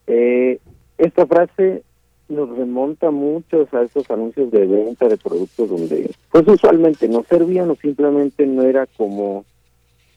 [0.07, 0.60] eh,
[0.98, 1.84] esta frase
[2.30, 7.70] nos remonta mucho a esos anuncios de venta de productos donde pues usualmente no servían
[7.70, 9.45] o simplemente no era como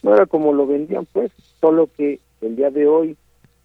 [0.03, 1.31] no era como lo vendían pues
[1.61, 3.17] solo que el día de hoy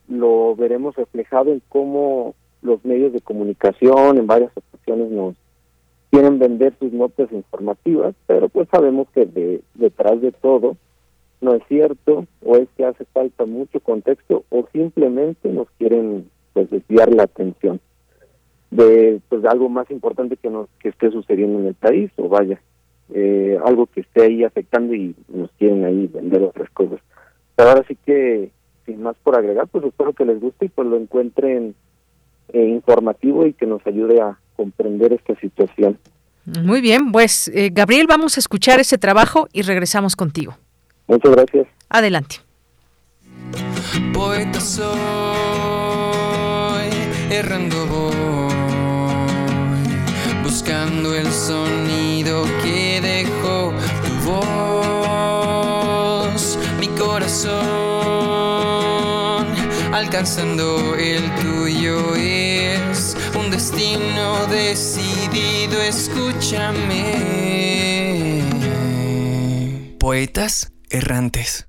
[0.08, 5.36] lo veremos reflejado en cómo los medios de comunicación en varias ocasiones nos
[6.12, 10.78] quieren vender sus notas informativas pero pues sabemos que de, detrás de todo
[11.42, 16.70] no es cierto o es que hace falta mucho contexto o simplemente nos quieren pues
[16.70, 17.80] desviar la atención
[18.76, 22.60] de pues algo más importante que nos que esté sucediendo en el país o vaya
[23.14, 27.00] eh, algo que esté ahí afectando y nos quieren ahí vender otras cosas.
[27.56, 28.52] Pero ahora sí que
[28.86, 31.76] sin más por agregar pues espero que les guste y pues lo encuentren
[32.54, 35.98] eh, informativo y que nos ayude a comprender esta situación.
[36.64, 40.58] Muy bien pues eh, Gabriel vamos a escuchar ese trabajo y regresamos contigo.
[41.08, 41.68] Muchas gracias.
[41.90, 42.38] Adelante.
[44.14, 44.86] Poeta soy
[47.30, 47.86] errando
[50.96, 53.74] buscando el sonido que dejó
[54.06, 55.48] tu voz,
[56.80, 57.56] mi corazón
[59.94, 67.14] alcanzando el tuyo es un destino decidido, escúchame.
[70.00, 71.68] Poetas errantes.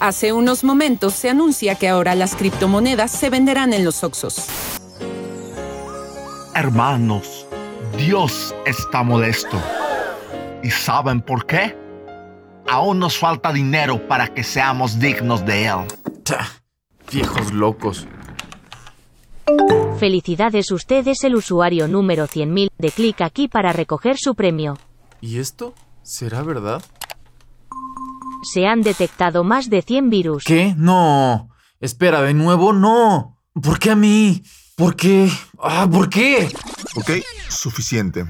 [0.00, 4.46] Hace unos momentos se anuncia que ahora las criptomonedas se venderán en los Oxos.
[6.54, 7.46] Hermanos,
[7.96, 9.56] Dios está molesto.
[10.62, 11.76] ¿Y saben por qué?
[12.68, 15.86] Aún nos falta dinero para que seamos dignos de Él.
[17.10, 18.06] viejos locos.
[19.98, 24.78] Felicidades, usted es el usuario número 100.000 de clic aquí para recoger su premio.
[25.20, 25.74] ¿Y esto?
[26.02, 26.82] ¿Será verdad?
[28.42, 30.44] Se han detectado más de 100 virus.
[30.44, 30.74] ¿Qué?
[30.76, 31.50] No.
[31.80, 33.36] Espera, de nuevo, no.
[33.60, 34.42] ¿Por qué a mí?
[34.76, 35.30] ¿Por qué?
[35.62, 36.48] Ah, ¿por qué?
[36.96, 37.10] Ok,
[37.48, 38.24] suficiente.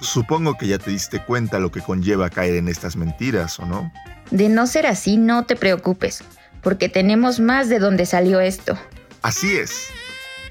[0.00, 3.92] Supongo que ya te diste cuenta lo que conlleva caer en estas mentiras, ¿o no?
[4.30, 6.24] De no ser así, no te preocupes,
[6.62, 8.78] porque tenemos más de dónde salió esto.
[9.20, 9.88] Así es.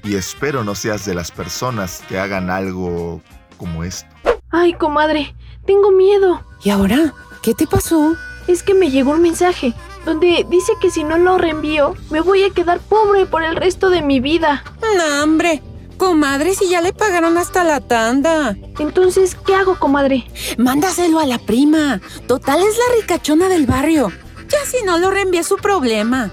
[0.04, 3.20] Y espero no seas de las personas que hagan algo
[3.56, 4.08] como esto.
[4.50, 5.34] Ay, comadre,
[5.66, 6.46] tengo miedo.
[6.62, 7.12] ¿Y ahora?
[7.42, 8.16] ¿Qué te pasó?
[8.46, 9.74] Es que me llegó un mensaje
[10.04, 13.90] donde dice que si no lo reenvío, me voy a quedar pobre por el resto
[13.90, 14.64] de mi vida.
[14.96, 15.62] No, hombre.
[15.96, 18.56] Comadre, si ya le pagaron hasta la tanda.
[18.80, 20.24] Entonces, ¿qué hago, comadre?
[20.58, 22.00] Mándaselo a la prima.
[22.26, 24.10] Total es la ricachona del barrio.
[24.48, 26.30] Ya si no lo reenvía su problema.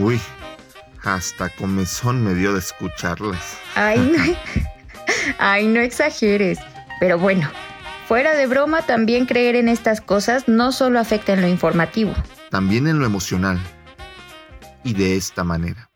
[0.00, 0.18] Uy,
[1.04, 3.58] hasta comezón me dio de escucharlas.
[3.74, 4.36] Ay, no,
[5.38, 6.58] ay, no exageres.
[7.00, 7.50] Pero bueno,
[8.08, 12.14] Fuera de broma, también creer en estas cosas no solo afecta en lo informativo.
[12.50, 13.60] También en lo emocional.
[14.82, 15.90] Y de esta manera.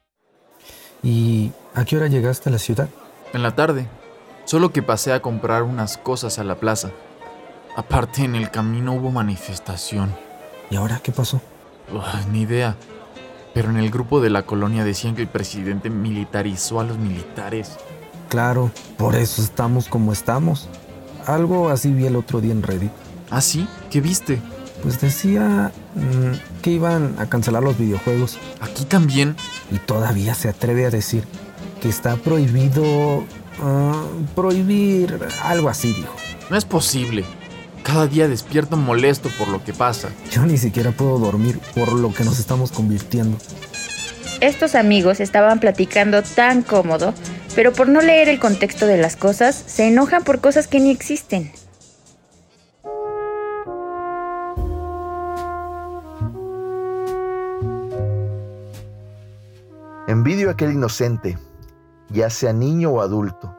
[1.03, 2.91] ¿Y a qué hora llegaste a la ciudad?
[3.33, 3.87] En la tarde.
[4.45, 6.91] Solo que pasé a comprar unas cosas a la plaza.
[7.77, 10.15] Aparte, en el camino hubo manifestación.
[10.71, 11.41] ¿Y ahora qué pasó?
[12.31, 12.77] ni idea.
[13.55, 17.79] Pero en el grupo de la colonia decían que el presidente militarizó a los militares.
[18.29, 20.69] Claro, por eso estamos como estamos.
[21.27, 22.91] Algo así vi el otro día en Reddit.
[23.31, 23.67] ¿Ah, sí?
[23.91, 24.41] ¿Qué viste?
[24.83, 28.39] Pues decía mm, que iban a cancelar los videojuegos.
[28.61, 29.37] ¿Aquí también?
[29.71, 31.25] Y todavía se atreve a decir
[31.81, 33.25] que está prohibido...
[33.63, 34.05] Ah,
[34.35, 35.19] prohibir...
[35.45, 36.15] algo así, dijo.
[36.51, 37.25] No es posible.
[37.83, 40.11] Cada día despierto molesto por lo que pasa.
[40.31, 43.39] Yo ni siquiera puedo dormir por lo que nos estamos convirtiendo.
[44.41, 47.15] Estos amigos estaban platicando tan cómodo
[47.55, 50.91] pero por no leer el contexto de las cosas, se enojan por cosas que ni
[50.91, 51.53] existen.
[60.09, 61.39] Envidio a aquel inocente,
[62.11, 63.57] ya sea niño o adulto,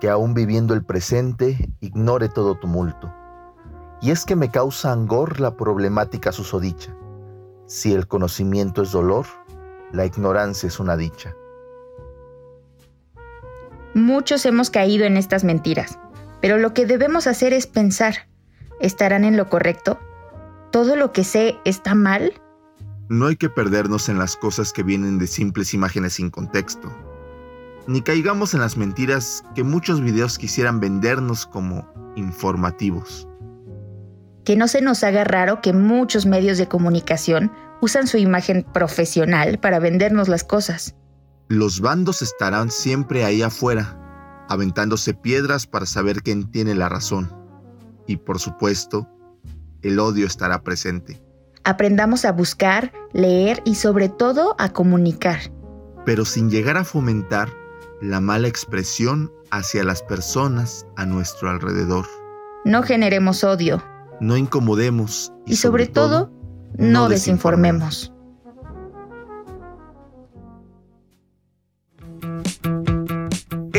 [0.00, 3.14] que aún viviendo el presente ignore todo tumulto.
[4.02, 6.94] Y es que me causa angor la problemática susodicha.
[7.66, 9.26] Si el conocimiento es dolor,
[9.92, 11.34] la ignorancia es una dicha.
[13.96, 15.98] Muchos hemos caído en estas mentiras,
[16.42, 18.28] pero lo que debemos hacer es pensar,
[18.78, 19.98] ¿estarán en lo correcto?
[20.70, 22.34] ¿Todo lo que sé está mal?
[23.08, 26.94] No hay que perdernos en las cosas que vienen de simples imágenes sin contexto,
[27.86, 33.26] ni caigamos en las mentiras que muchos videos quisieran vendernos como informativos.
[34.44, 37.50] Que no se nos haga raro que muchos medios de comunicación
[37.80, 40.94] usan su imagen profesional para vendernos las cosas.
[41.48, 47.32] Los bandos estarán siempre ahí afuera, aventándose piedras para saber quién tiene la razón.
[48.06, 49.08] Y por supuesto,
[49.82, 51.22] el odio estará presente.
[51.62, 55.38] Aprendamos a buscar, leer y sobre todo a comunicar.
[56.04, 57.48] Pero sin llegar a fomentar
[58.00, 62.06] la mala expresión hacia las personas a nuestro alrededor.
[62.64, 63.82] No generemos odio.
[64.20, 65.32] No incomodemos.
[65.46, 66.32] Y, sobre, todo,
[66.76, 68.12] no desinformemos.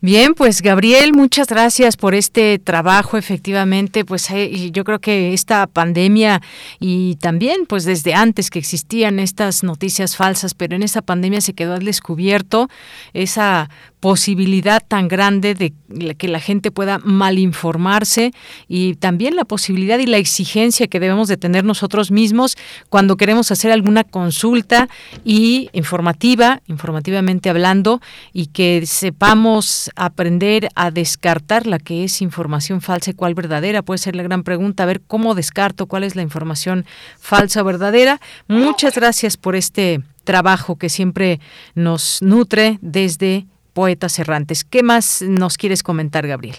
[0.00, 3.16] Bien, pues Gabriel, muchas gracias por este trabajo.
[3.16, 6.40] Efectivamente, pues eh, yo creo que esta pandemia
[6.78, 11.52] y también, pues desde antes que existían estas noticias falsas, pero en esta pandemia se
[11.52, 12.68] quedó al descubierto
[13.12, 15.72] esa posibilidad tan grande de
[16.16, 18.30] que la gente pueda malinformarse
[18.68, 22.56] y también la posibilidad y la exigencia que debemos de tener nosotros mismos
[22.90, 24.88] cuando queremos hacer alguna consulta
[25.24, 28.00] y informativa, informativamente hablando,
[28.32, 33.82] y que sepamos aprender a descartar la que es información falsa y cuál verdadera.
[33.82, 36.84] Puede ser la gran pregunta, a ver cómo descarto cuál es la información
[37.18, 38.20] falsa o verdadera.
[38.48, 41.40] Muchas gracias por este trabajo que siempre
[41.74, 44.64] nos nutre desde Poetas Errantes.
[44.64, 46.56] ¿Qué más nos quieres comentar, Gabriel?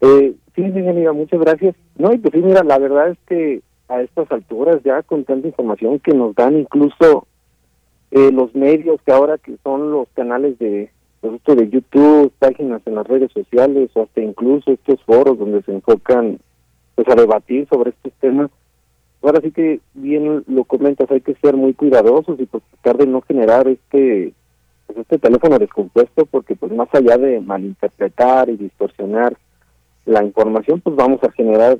[0.00, 1.74] Eh, sí, amiga, muchas gracias.
[1.96, 5.48] No, y pues sí, mira, la verdad es que a estas alturas ya con tanta
[5.48, 7.26] información que nos dan incluso
[8.10, 12.94] eh, los medios que ahora que son los canales de pues, de YouTube, páginas en
[12.94, 16.38] las redes sociales o hasta incluso estos foros donde se enfocan
[16.94, 18.50] pues a debatir sobre estos temas.
[19.22, 23.06] Ahora sí que bien lo comentas, hay que ser muy cuidadosos y pues tratar de
[23.06, 24.32] no generar este
[24.86, 29.36] pues, este teléfono descompuesto porque pues más allá de malinterpretar y distorsionar
[30.06, 31.78] la información, pues vamos a generar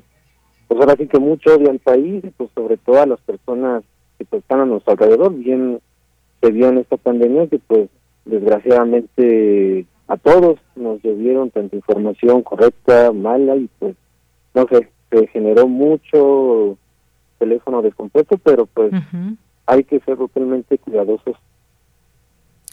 [0.67, 3.83] pues ahora sí que mucho odio al país y pues sobre todo a las personas
[4.19, 5.35] que pues, están a nuestro alrededor.
[5.35, 5.81] Bien
[6.41, 7.89] se vio en esta pandemia que pues
[8.29, 13.97] desgraciadamente a todos nos dieron tanta información correcta, mala y pues
[14.55, 16.79] no sé, se generó mucho
[17.39, 18.93] teléfono descompuesto, pero pues
[19.67, 21.37] hay que ser totalmente cuidadosos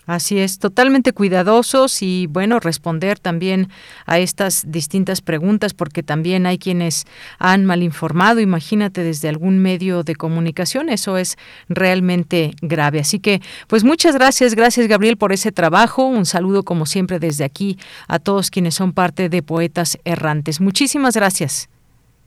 [0.05, 3.69] Así es, totalmente cuidadosos y bueno, responder también
[4.05, 7.05] a estas distintas preguntas porque también hay quienes
[7.39, 11.37] han mal informado, imagínate desde algún medio de comunicación, eso es
[11.69, 12.99] realmente grave.
[12.99, 17.43] Así que pues muchas gracias, gracias Gabriel por ese trabajo, un saludo como siempre desde
[17.43, 17.77] aquí
[18.07, 20.61] a todos quienes son parte de Poetas Errantes.
[20.61, 21.67] Muchísimas gracias.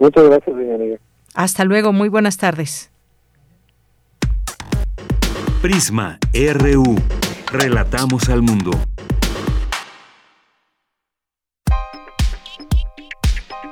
[0.01, 0.99] Muchas gracias, amiga.
[1.35, 2.91] Hasta luego, muy buenas tardes.
[5.61, 6.97] Prisma RU.
[7.51, 8.71] Relatamos al mundo.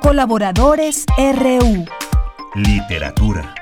[0.01, 1.85] Colaboradores RU.
[2.55, 3.55] Literatura.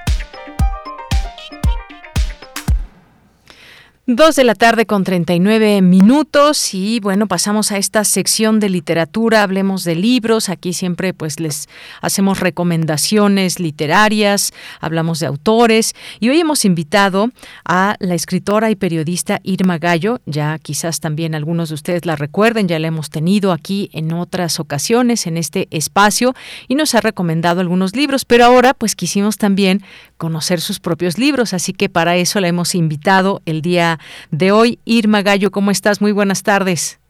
[4.07, 9.43] Dos de la tarde con 39 minutos y bueno, pasamos a esta sección de literatura,
[9.43, 11.71] hablemos de libros, aquí siempre pues les
[12.03, 15.95] hacemos recomendaciones literarias, hablamos de autores.
[16.21, 17.31] Y hoy hemos invitado
[17.65, 22.69] a la escritora y periodista Irma Gallo, ya quizás también algunos de ustedes la recuerden,
[22.69, 26.35] ya la hemos tenido aquí en otras ocasiones en este espacio
[26.69, 29.83] y nos ha recomendado algunos libros, pero ahora pues quisimos también
[30.17, 33.99] conocer sus propios libros, así que para eso la hemos invitado el día
[34.31, 34.79] de hoy.
[34.85, 36.01] Irma Gallo, ¿cómo estás?
[36.01, 37.01] Muy buenas tardes.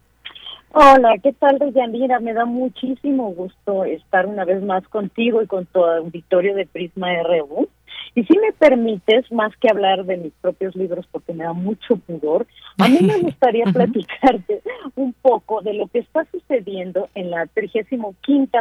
[0.77, 2.19] Hola, ¿qué tal, Deyanira?
[2.19, 7.11] Me da muchísimo gusto estar una vez más contigo y con tu auditorio de Prisma
[7.23, 7.69] RU.
[8.17, 11.97] Y si me permites, más que hablar de mis propios libros, porque me da mucho
[11.97, 12.47] pudor,
[12.79, 14.63] a mí me gustaría platicarte
[14.97, 18.15] un poco de lo que está sucediendo en la 35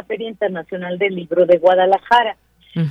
[0.06, 2.36] Feria Internacional del Libro de Guadalajara.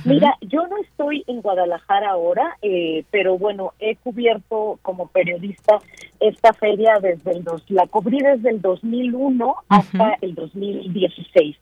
[0.04, 5.78] Mira, yo no estoy en Guadalajara ahora, eh, pero bueno, he cubierto como periodista
[6.20, 11.56] esta feria desde el dos, la cubrí desde el 2001 hasta el 2016,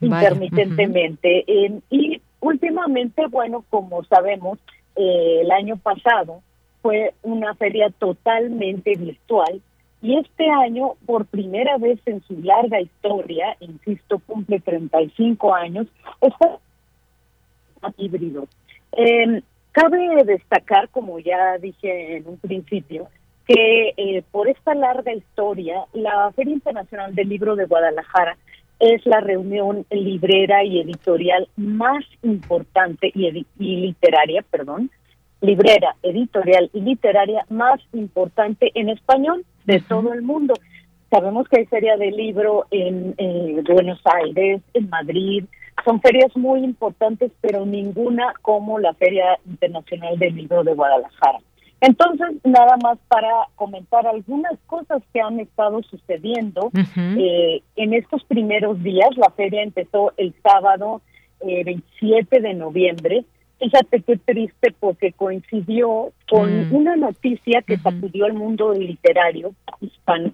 [0.00, 1.44] intermitentemente.
[1.90, 4.58] y últimamente, bueno, como sabemos,
[4.96, 6.42] eh, el año pasado
[6.82, 9.60] fue una feria totalmente virtual
[10.02, 15.86] y este año, por primera vez en su larga historia, insisto, cumple 35 años,
[16.22, 16.58] está
[17.96, 18.46] híbrido.
[18.92, 19.42] Eh,
[19.72, 23.08] cabe destacar, como ya dije en un principio,
[23.46, 28.36] que eh, por esta larga historia, la Feria Internacional del Libro de Guadalajara
[28.78, 34.90] es la reunión librera y editorial más importante y, y literaria, perdón,
[35.40, 40.54] librera, editorial y literaria más importante en español de todo el mundo.
[41.10, 45.44] Sabemos que hay feria de libro en, en Buenos Aires, en Madrid,
[45.84, 51.38] son ferias muy importantes, pero ninguna como la Feria Internacional del Libro de Guadalajara.
[51.80, 56.70] Entonces, nada más para comentar algunas cosas que han estado sucediendo.
[56.96, 61.00] eh, en estos primeros días, la feria empezó el sábado
[61.40, 63.24] eh, 27 de noviembre.
[63.58, 66.74] Fíjate qué triste porque coincidió con mm.
[66.74, 69.54] una noticia que sacudió al mundo literario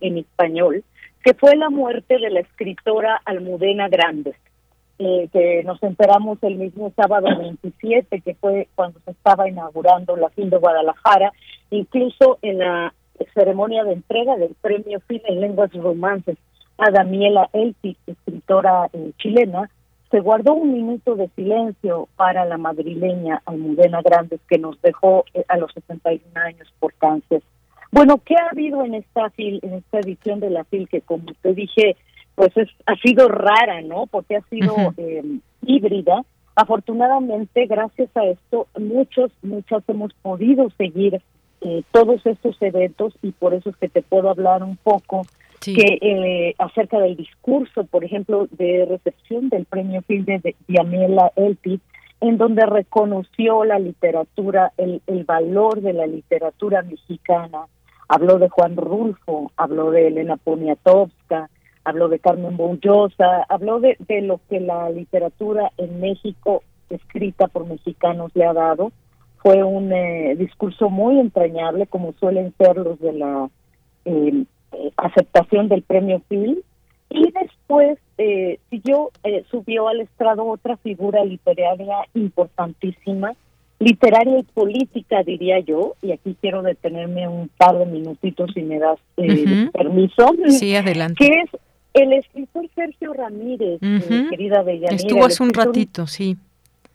[0.01, 0.85] en español,
[1.25, 4.37] que fue la muerte de la escritora Almudena Grandes.
[4.98, 10.31] Eh, que nos enteramos el mismo sábado 27, que fue cuando se estaba inaugurando la
[10.31, 11.32] FIL de Guadalajara,
[11.70, 12.94] incluso en la
[13.35, 16.39] ceremonia de entrega del premio FIL en lenguas romances
[16.78, 19.70] a Daniela Elti, escritora eh, chilena,
[20.10, 25.44] se guardó un minuto de silencio para la madrileña Almudena Grandes que nos dejó eh,
[25.48, 27.43] a los 61 años por cáncer.
[27.93, 31.27] Bueno, ¿qué ha habido en esta fil, en esta edición de la FIL que como
[31.43, 31.97] te dije,
[32.37, 34.07] pues es, ha sido rara, ¿no?
[34.07, 35.25] Porque ha sido eh,
[35.63, 36.23] híbrida.
[36.55, 41.21] Afortunadamente, gracias a esto, muchos, muchas hemos podido seguir
[41.63, 45.27] eh, todos estos eventos y por eso es que te puedo hablar un poco
[45.61, 51.81] que eh, acerca del discurso, por ejemplo, de recepción del premio Phil de Diamela Elti,
[52.21, 57.67] en donde reconoció la literatura, el, el valor de la literatura mexicana.
[58.09, 61.51] Habló de Juan Rulfo, habló de Elena Poniatowska,
[61.87, 67.65] habló de Carmen Boullosa, habló de, de lo que la literatura en México, escrita por
[67.67, 68.93] mexicanos, le ha dado.
[69.39, 73.49] Fue un eh, discurso muy entrañable, como suelen ser los de la
[74.05, 76.65] eh, eh, aceptación del premio Phil
[77.09, 83.35] y después eh, siguió, eh, subió al estrado otra figura literaria importantísima,
[83.79, 88.79] literaria y política diría yo, y aquí quiero detenerme un par de minutitos si me
[88.79, 90.35] das eh, permiso.
[90.49, 91.25] Sí, adelante.
[91.25, 91.51] Que es
[91.97, 93.81] el escritor Sergio Ramírez,
[94.31, 94.94] querida Deyanira.
[94.94, 96.36] Estuvo hace un ratito, sí.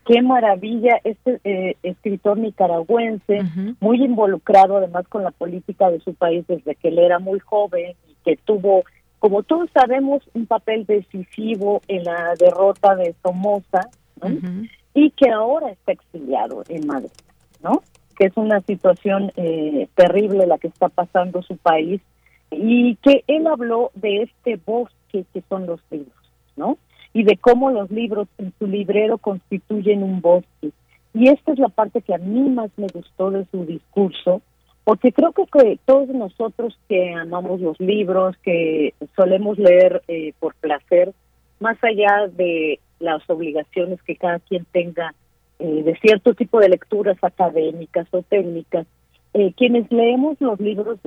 [0.06, 3.42] Qué maravilla, este escritor nicaragüense,
[3.80, 7.94] muy involucrado además con la política de su país desde que él era muy joven
[8.08, 8.84] y que tuvo,
[9.18, 13.88] como todos sabemos, un papel decisivo en la derrota de Somoza,
[14.94, 17.10] y que ahora está exiliado en Madrid,
[17.62, 17.82] ¿no?
[18.16, 22.00] Que es una situación eh, terrible la que está pasando su país
[22.52, 26.78] y que él habló de este bosque que son los libros, ¿no?
[27.14, 30.70] y de cómo los libros en su librero constituyen un bosque.
[31.14, 34.40] Y esta es la parte que a mí más me gustó de su discurso,
[34.84, 41.12] porque creo que, todos nosotros que amamos los libros, que solemos leer eh, por placer,
[41.60, 45.14] más allá de las obligaciones que cada quien tenga
[45.58, 48.86] eh, de cierto tipo de lecturas académicas o técnicas,
[49.34, 50.98] eh, quienes leemos los libros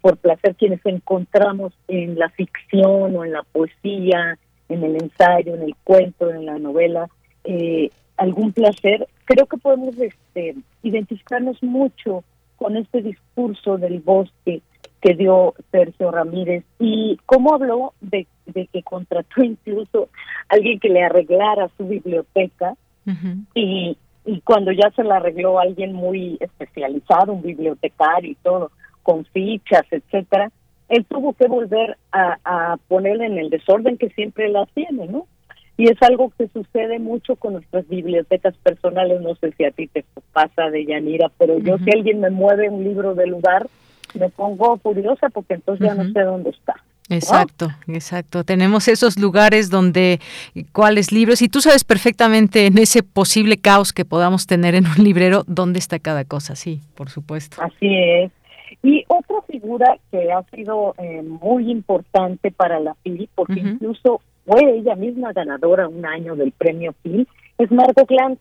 [0.00, 5.62] por placer, quienes encontramos en la ficción o en la poesía, en el ensayo, en
[5.62, 7.08] el cuento, en la novela,
[7.44, 12.24] eh, algún placer, creo que podemos este, identificarnos mucho
[12.56, 14.60] con este discurso del bosque
[15.00, 20.08] que dio Sergio Ramírez y cómo habló de, que contrató incluso
[20.48, 22.74] a alguien que le arreglara su biblioteca
[23.54, 23.96] y,
[24.28, 28.70] y cuando ya se la arregló alguien muy especializado, un bibliotecario y todo,
[29.02, 30.52] con fichas, etcétera,
[30.90, 35.26] él tuvo que volver a, a poner en el desorden que siempre la tiene, ¿no?
[35.78, 39.86] Y es algo que sucede mucho con nuestras bibliotecas personales, no sé si a ti
[39.86, 43.66] te pasa de Yanira, pero yo si alguien me mueve un libro del lugar,
[44.18, 46.74] me pongo furiosa porque entonces ya no sé dónde está.
[47.10, 48.44] Exacto, exacto.
[48.44, 50.20] Tenemos esos lugares donde
[50.72, 55.02] cuáles libros y tú sabes perfectamente en ese posible caos que podamos tener en un
[55.02, 57.56] librero dónde está cada cosa, sí, por supuesto.
[57.62, 58.32] Así es.
[58.82, 64.78] Y otra figura que ha sido eh, muy importante para la FIL, porque incluso fue
[64.78, 67.26] ella misma ganadora un año del premio FIL,
[67.58, 68.40] es Margot Glantz.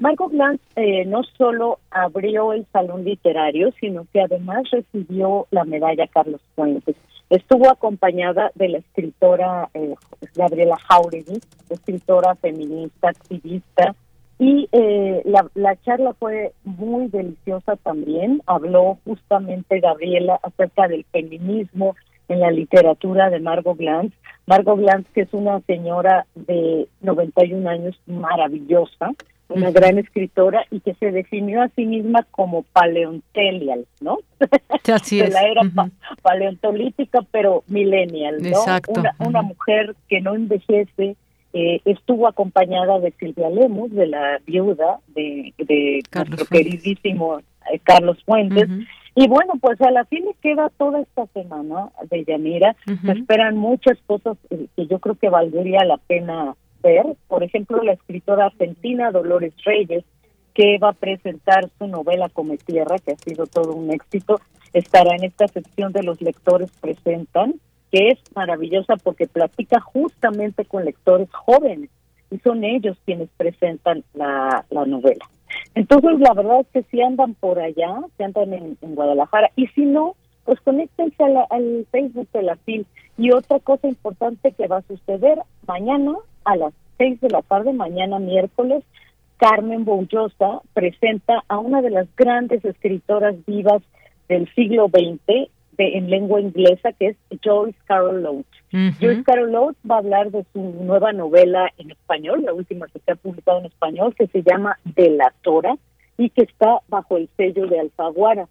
[0.00, 6.06] Margot Glantz eh, no solo abrió el salón literario, sino que además recibió la medalla
[6.08, 6.96] Carlos Fuentes.
[7.28, 9.94] Estuvo acompañada de la escritora eh,
[10.34, 11.40] Gabriela Jauregui,
[11.70, 13.94] escritora feminista, activista,
[14.38, 18.42] y eh, la, la charla fue muy deliciosa también.
[18.46, 21.96] Habló justamente Gabriela acerca del feminismo
[22.28, 24.14] en la literatura de Margot Glantz.
[24.46, 29.12] Margot Glantz, que es una señora de 91 años maravillosa,
[29.48, 34.18] una gran escritora y que se definió a sí misma como paleontelial, ¿no?
[34.92, 35.62] Así de la era
[36.22, 38.64] paleontolítica, pero millennial, ¿no?
[38.88, 41.16] Una, una mujer que no envejece,
[41.52, 45.54] eh, estuvo acompañada de Silvia Lemos, de la viuda de,
[46.14, 48.68] nuestro queridísimo eh, Carlos Fuentes.
[49.14, 52.76] Y bueno, pues a la fin le queda toda esta semana de Yanira.
[52.84, 56.54] Se esperan muchas cosas eh, que yo creo que valdría la pena
[57.28, 60.04] Por ejemplo, la escritora argentina Dolores Reyes,
[60.54, 64.40] que va a presentar su novela Come Tierra, que ha sido todo un éxito,
[64.72, 67.54] estará en esta sección de los lectores presentan
[67.92, 71.90] que es maravillosa porque platica justamente con lectores jóvenes
[72.30, 75.24] y son ellos quienes presentan la, novela.
[75.74, 79.82] Entonces, la verdad es que si andan por allá, si andan en, Guadalajara, y si
[79.82, 80.16] no,
[80.46, 82.86] pues conéctense al Facebook de la FIL.
[83.18, 86.14] Y otra cosa importante que va a suceder mañana
[86.44, 88.84] a las seis de la tarde, mañana miércoles,
[89.38, 93.82] Carmen Boullosa presenta a una de las grandes escritoras vivas
[94.28, 98.98] del siglo XX, de, en lengua inglesa que es Joyce Carol Oates.
[98.98, 102.98] Joyce Carol Oates va a hablar de su nueva novela en español, la última que
[103.00, 105.76] se ha publicado en español, que se llama Delatora
[106.16, 108.48] y que está bajo el sello de Alfaguara.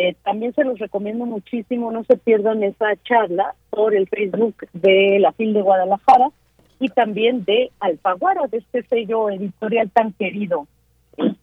[0.00, 5.18] Eh, también se los recomiendo muchísimo, no se pierdan esa charla por el Facebook de
[5.18, 6.30] la FIL de Guadalajara
[6.78, 10.68] y también de Alfaguara, de este sello editorial tan querido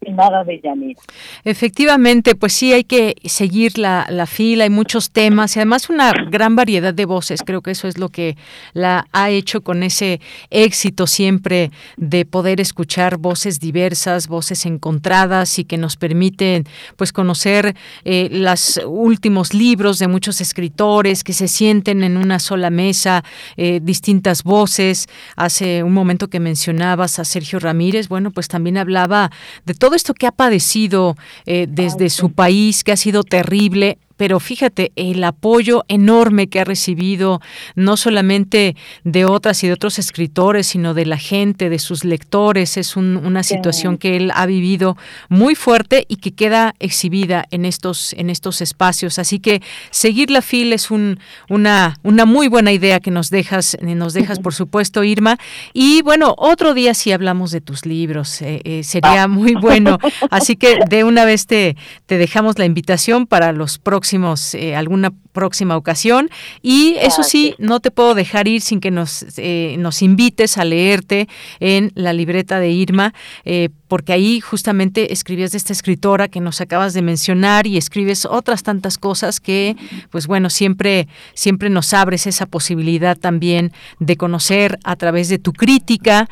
[0.06, 1.02] estimada de Yanira.
[1.44, 6.12] Efectivamente, pues sí hay que seguir la, la, fila, hay muchos temas y además una
[6.30, 7.42] gran variedad de voces.
[7.44, 8.38] Creo que eso es lo que
[8.74, 15.66] la ha hecho con ese éxito siempre de poder escuchar voces diversas, voces encontradas y
[15.66, 16.66] que nos permiten
[16.96, 22.70] pues conocer eh, los últimos libros de muchos escritores que se sienten en una sola
[22.70, 23.24] mesa,
[23.58, 25.08] eh, distintas voces.
[25.36, 29.32] Hace un momento que mencionabas a Sergio Ramírez, bueno, pues también hablaba
[29.66, 31.16] de todo esto que ha padecido
[31.46, 36.64] eh, desde su país, que ha sido terrible, pero fíjate el apoyo enorme que ha
[36.64, 37.42] recibido
[37.76, 42.78] no solamente de otras y de otros escritores, sino de la gente, de sus lectores.
[42.78, 44.98] Es una situación que él ha vivido
[45.30, 49.20] muy fuerte y que queda exhibida en estos en estos espacios.
[49.20, 49.62] Así que
[49.92, 51.20] seguir la fila es un,
[51.50, 55.38] una una muy buena idea que nos dejas nos dejas por supuesto Irma.
[55.74, 59.98] Y bueno otro día sí hablamos de tus libros eh, eh, sería muy bueno.
[60.30, 61.76] Así que de una vez te
[62.06, 66.30] te dejamos la invitación para los próximos próximos, eh, alguna próxima ocasión.
[66.62, 70.64] Y eso sí, no te puedo dejar ir sin que nos, eh, nos invites a
[70.64, 71.28] leerte
[71.60, 73.16] en la libreta de Irma,
[73.46, 78.26] eh, porque ahí justamente escribías de esta escritora que nos acabas de mencionar y escribes
[78.26, 79.76] otras tantas cosas que,
[80.12, 85.52] pues bueno, siempre, siempre nos abres esa posibilidad también de conocer a través de tu
[85.52, 86.30] crítica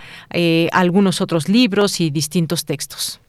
[0.71, 3.22] algunos otros libros y distintos textos.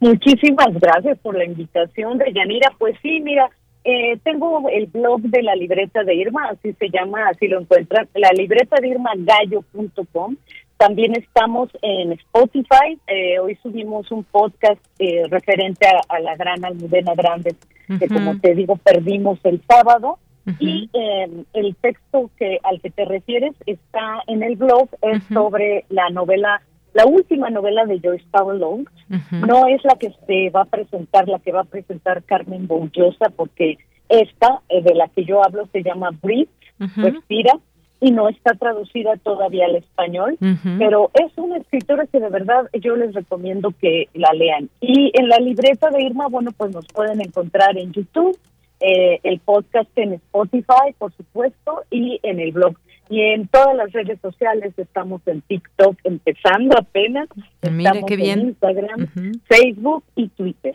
[0.00, 2.72] Muchísimas gracias por la invitación de Yanira.
[2.78, 3.50] Pues sí, mira,
[3.84, 8.08] eh, tengo el blog de la libreta de Irma, así se llama, así lo encuentran,
[8.14, 10.36] la libreta de Irma Gallo.com.
[10.78, 12.98] También estamos en Spotify.
[13.06, 17.54] Eh, hoy subimos un podcast eh, referente a, la gran Almudena Grande,
[17.98, 20.18] que como te digo, perdimos el sábado.
[20.58, 26.10] Y el texto que al que te refieres está en el blog, es sobre la
[26.10, 26.60] novela
[26.94, 28.88] la última novela de Joyce Powell Long
[29.32, 33.30] no es la que se va a presentar, la que va a presentar Carmen Boullosa,
[33.36, 36.48] porque esta, eh, de la que yo hablo, se llama Breathe,
[36.96, 37.58] Respira,
[38.00, 40.36] y no está traducida todavía al español,
[40.78, 44.68] pero es una escritora que de verdad yo les recomiendo que la lean.
[44.80, 48.36] Y en la libreta de Irma, bueno, pues nos pueden encontrar en YouTube,
[48.80, 52.76] eh, el podcast en Spotify, por supuesto, y en el blog
[53.10, 57.28] y en todas las redes sociales estamos en TikTok empezando apenas
[57.60, 58.40] estamos qué bien.
[58.40, 59.08] en Instagram
[59.46, 60.74] Facebook y Twitter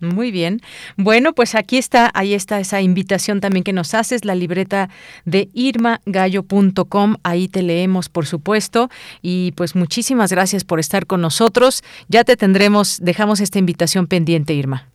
[0.00, 0.60] muy bien.
[0.96, 4.88] Bueno, pues aquí está, ahí está esa invitación también que nos haces, la libreta
[5.26, 7.16] de irmagallo.com.
[7.22, 8.88] Ahí te leemos, por supuesto.
[9.20, 11.82] Y pues muchísimas gracias por estar con nosotros.
[12.08, 14.88] Ya te tendremos, dejamos esta invitación pendiente, Irma.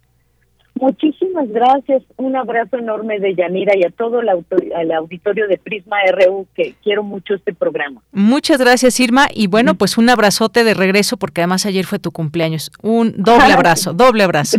[0.80, 2.04] Muchísimas gracias.
[2.18, 4.30] Un abrazo enorme de Yanira y a todo el,
[4.92, 8.02] auditorio de Prisma RU que quiero mucho este programa.
[8.12, 9.28] Muchas gracias, Irma.
[9.34, 12.72] Y bueno, pues un abrazote de regreso porque además ayer fue tu cumpleaños.
[12.82, 14.58] Un doble abrazo, doble abrazo.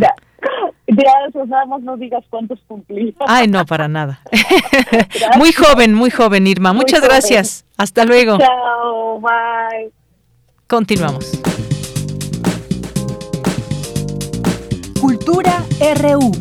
[0.87, 3.13] Gracias, nada más no digas cuántos cumplí.
[3.27, 4.21] Ay, no, para nada.
[5.37, 6.73] muy joven, muy joven, Irma.
[6.73, 7.65] Muchas gracias.
[7.77, 8.37] Hasta luego.
[8.37, 9.91] Chao, bye.
[10.65, 11.76] Continuamos.
[15.27, 16.31] Cultura RU.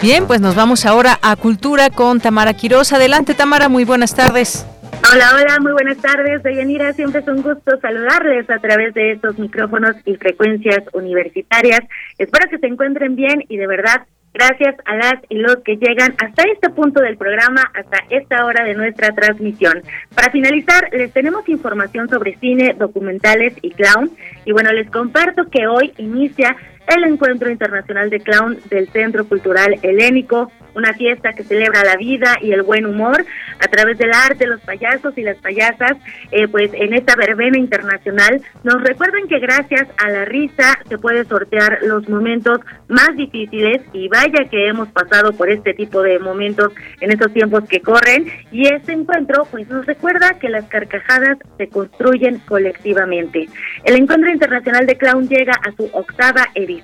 [0.00, 2.94] Bien, pues nos vamos ahora a Cultura con Tamara Quiroz.
[2.94, 4.64] Adelante, Tamara, muy buenas tardes.
[5.12, 6.40] Hola, hola, muy buenas tardes.
[6.44, 11.80] Deyanira, siempre es un gusto saludarles a través de estos micrófonos y frecuencias universitarias.
[12.16, 16.14] Espero que se encuentren bien y de verdad, gracias a las y los que llegan
[16.24, 19.82] hasta este punto del programa, hasta esta hora de nuestra transmisión.
[20.14, 24.12] Para finalizar, les tenemos información sobre cine, documentales y clown.
[24.44, 26.56] Y bueno, les comparto que hoy inicia
[26.90, 32.36] el Encuentro Internacional de Clown del Centro Cultural Helénico, una fiesta que celebra la vida
[32.40, 33.24] y el buen humor
[33.58, 35.96] a través del arte, los payasos y las payasas,
[36.30, 38.40] eh, pues en esta verbena internacional.
[38.64, 44.08] Nos recuerdan que gracias a la risa se puede sortear los momentos más difíciles y
[44.08, 48.26] vaya que hemos pasado por este tipo de momentos en estos tiempos que corren.
[48.50, 53.48] Y este encuentro pues nos recuerda que las carcajadas se construyen colectivamente.
[53.84, 56.79] El Encuentro Internacional de Clown llega a su octava edición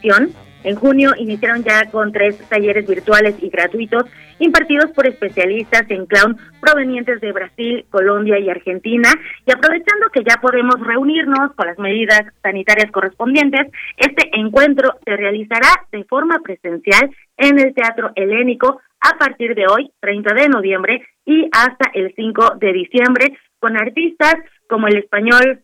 [0.66, 4.04] en junio iniciaron ya con tres talleres virtuales y gratuitos
[4.38, 9.08] impartidos por especialistas en clown provenientes de Brasil, Colombia y Argentina.
[9.46, 15.68] Y aprovechando que ya podemos reunirnos con las medidas sanitarias correspondientes, este encuentro se realizará
[15.92, 21.48] de forma presencial en el Teatro Helénico a partir de hoy, 30 de noviembre, y
[21.52, 24.34] hasta el 5 de diciembre, con artistas
[24.68, 25.60] como el español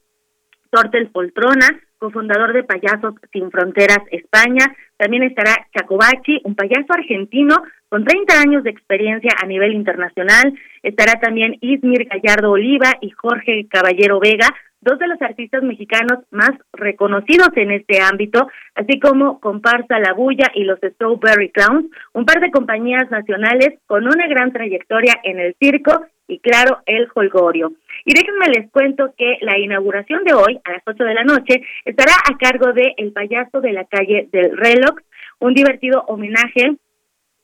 [0.70, 1.68] Tortel Poltrona,
[2.02, 4.74] cofundador de Payasos Sin Fronteras España.
[4.96, 10.52] También estará Chacobachi, un payaso argentino con 30 años de experiencia a nivel internacional.
[10.82, 14.48] Estará también Ismir Gallardo Oliva y Jorge Caballero Vega,
[14.80, 20.50] dos de los artistas mexicanos más reconocidos en este ámbito, así como Comparsa La Bulla
[20.56, 25.54] y los Strawberry Clowns, un par de compañías nacionales con una gran trayectoria en el
[25.60, 27.72] circo y claro, el holgorio.
[28.04, 31.62] Y déjenme les cuento que la inauguración de hoy, a las 8 de la noche,
[31.84, 34.96] estará a cargo de El Payaso de la Calle del Reloj,
[35.40, 36.76] un divertido homenaje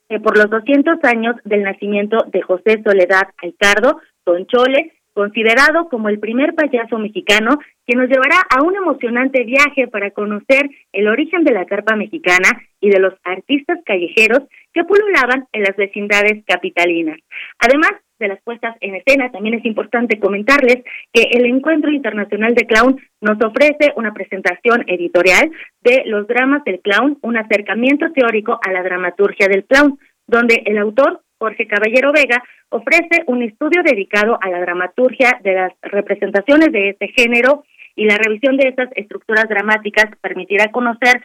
[0.08, 6.08] eh, por los 200 años del nacimiento de José Soledad Alcardo, Don Chole, considerado como
[6.08, 11.42] el primer payaso mexicano que nos llevará a un emocionante viaje para conocer el origen
[11.42, 12.50] de la carpa mexicana
[12.82, 14.42] y de los artistas callejeros
[14.74, 17.18] que pululaban en las vecindades capitalinas.
[17.58, 20.84] Además, de las puestas en escena, también es importante comentarles
[21.14, 25.50] que el Encuentro Internacional de Clown nos ofrece una presentación editorial
[25.80, 30.76] de los dramas del clown, un acercamiento teórico a la dramaturgia del clown, donde el
[30.76, 36.90] autor, Jorge Caballero Vega, ofrece un estudio dedicado a la dramaturgia de las representaciones de
[36.90, 37.64] este género
[37.98, 41.20] y la revisión de estas estructuras dramáticas permitirá conocer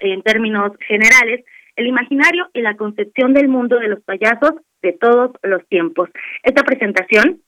[0.00, 1.44] en términos generales
[1.76, 4.52] el imaginario y la concepción del mundo de los payasos
[4.82, 6.10] de todos los tiempos.
[6.42, 7.40] Esta presentación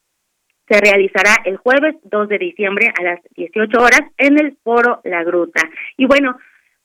[0.67, 5.23] se realizará el jueves 2 de diciembre a las 18 horas en el Foro La
[5.23, 5.61] Gruta.
[5.99, 6.39] Y bueno,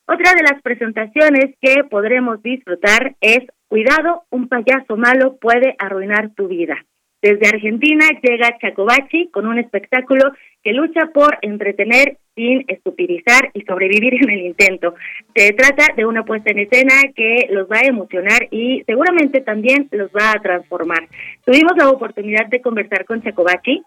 [0.08, 3.40] otra de las presentaciones que podremos disfrutar es
[3.70, 6.78] Cuidado, un payaso malo puede arruinar tu vida.
[7.22, 10.32] Desde Argentina llega Chacobachi con un espectáculo
[10.68, 14.96] que lucha por entretener sin estupidizar y sobrevivir en el intento.
[15.34, 19.88] Se trata de una puesta en escena que los va a emocionar y seguramente también
[19.92, 21.08] los va a transformar.
[21.46, 23.82] Tuvimos la oportunidad de conversar con Chacobachi.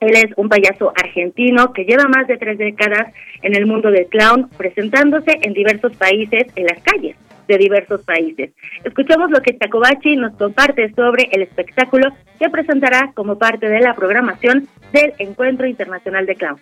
[0.00, 3.10] Él es un payaso argentino que lleva más de tres décadas
[3.40, 8.52] en el mundo del clown, presentándose en diversos países en las calles de diversos países.
[8.84, 12.08] Escuchamos lo que Tacobachi nos comparte sobre el espectáculo
[12.38, 16.60] que presentará como parte de la programación del Encuentro Internacional de Clown.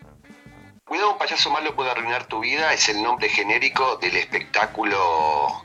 [0.84, 4.96] Cuidado, un payaso malo puede arruinar tu vida es el nombre genérico del espectáculo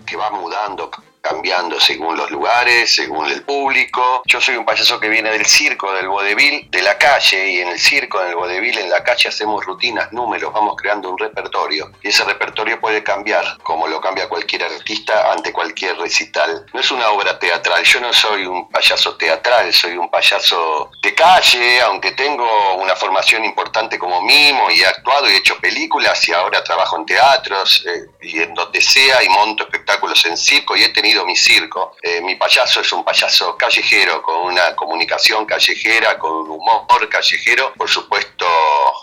[0.06, 0.89] que va mudando
[1.28, 4.22] cambiando según los lugares, según el público.
[4.26, 7.70] Yo soy un payaso que viene del circo, del vodevil, de la calle, y en
[7.70, 11.91] el circo, en el vodevil, en la calle hacemos rutinas, números, vamos creando un repertorio.
[12.02, 16.66] Y ese repertorio puede cambiar, como lo cambia cualquier artista ante cualquier recital.
[16.74, 21.14] No es una obra teatral, yo no soy un payaso teatral, soy un payaso de
[21.14, 26.28] calle, aunque tengo una formación importante como mimo y he actuado y he hecho películas
[26.28, 30.76] y ahora trabajo en teatros eh, y en donde sea y monto espectáculos en circo
[30.76, 31.95] y he tenido mi circo.
[32.02, 37.73] Eh, mi payaso es un payaso callejero, con una comunicación callejera, con un humor callejero,
[37.76, 38.45] por supuesto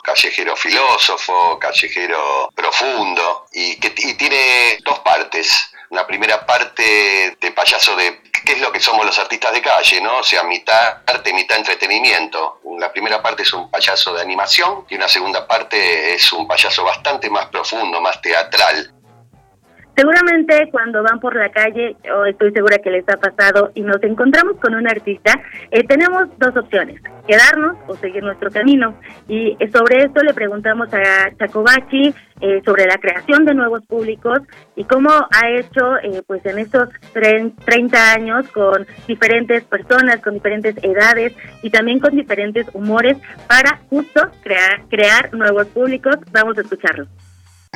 [0.03, 5.70] callejero filósofo, callejero profundo, y que tiene dos partes.
[5.91, 10.01] Una primera parte de payaso de qué es lo que somos los artistas de calle,
[10.01, 10.19] ¿no?
[10.19, 12.61] O sea, mitad arte, mitad entretenimiento.
[12.78, 16.85] La primera parte es un payaso de animación y una segunda parte es un payaso
[16.85, 18.93] bastante más profundo, más teatral.
[19.97, 24.03] Seguramente cuando van por la calle, o estoy segura que les ha pasado, y nos
[24.03, 25.33] encontramos con un artista,
[25.71, 28.99] eh, tenemos dos opciones, quedarnos o seguir nuestro camino.
[29.29, 34.41] Y eh, sobre esto le preguntamos a Chacobachi eh, sobre la creación de nuevos públicos
[34.75, 35.83] y cómo ha hecho
[36.27, 42.66] pues en estos 30 años con diferentes personas, con diferentes edades y también con diferentes
[42.75, 43.16] humores
[43.47, 46.16] para justo crear, crear nuevos públicos.
[46.33, 47.07] Vamos a escucharlo.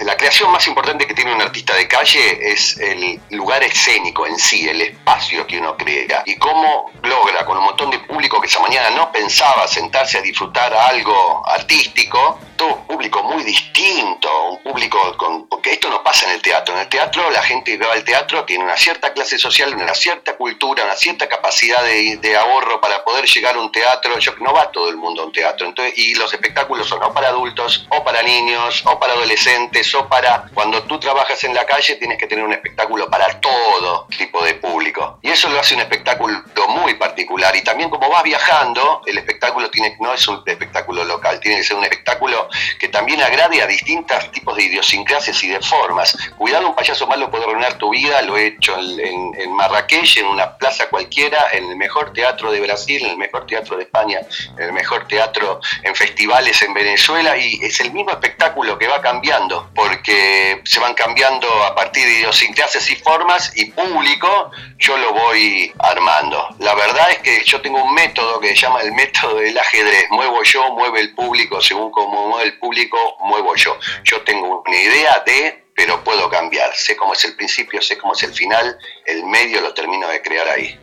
[0.04, 4.38] La creación más importante que tiene un artista de calle es el lugar escénico en
[4.38, 8.46] sí, el espacio que uno crea y cómo logra con un montón de público que
[8.46, 14.62] esa mañana no pensaba sentarse a disfrutar algo artístico, todo un público muy distinto, un
[14.62, 15.48] público con...
[15.48, 16.74] porque esto no pasa en el teatro?
[16.74, 19.94] En el teatro la gente que va al teatro tiene una cierta clase social, una
[19.94, 24.18] cierta cultura, una cierta capacidad de, ahorro para poder llegar a un teatro.
[24.18, 25.66] Yo, no va todo el mundo a un teatro.
[25.66, 30.08] Entonces, y los espectáculos son o para adultos, o para niños, o para adolescentes, o
[30.08, 30.44] para...
[30.54, 34.54] Cuando tú trabajas en la calle tienes que tener un espectáculo para todo tipo de
[34.54, 35.18] público.
[35.22, 37.54] Y eso lo hace un espectáculo muy particular.
[37.56, 41.64] Y también como vas viajando, el espectáculo tiene, no es un espectáculo local, tiene que
[41.64, 42.48] ser un espectáculo
[42.78, 46.16] que también agrade a distintos tipos de idiosincrasias y de formas.
[46.36, 50.26] Cuidado, un payaso malo puede arruinar tu vida, lo he hecho en, en, Marrakech, en
[50.26, 54.20] una plaza cualquiera, en el mejor teatro de Brasil, en el mejor teatro de España,
[54.56, 59.00] en el mejor teatro en festivales en Venezuela, y es el mismo espectáculo que va
[59.00, 65.12] cambiando, porque se van cambiando a partir de idiosincrasias y formas, y público, yo lo
[65.12, 66.48] voy armando.
[66.58, 70.06] La verdad es que yo tengo un método que se llama el método del ajedrez,
[70.10, 73.78] muevo yo, mueve el público, según como mueve el público, muevo yo.
[74.02, 76.74] Yo tengo una idea de, pero puedo cambiar.
[76.74, 78.76] Sé cómo es el principio, sé cómo es el final,
[79.06, 80.76] el medio lo termino de crear ahí.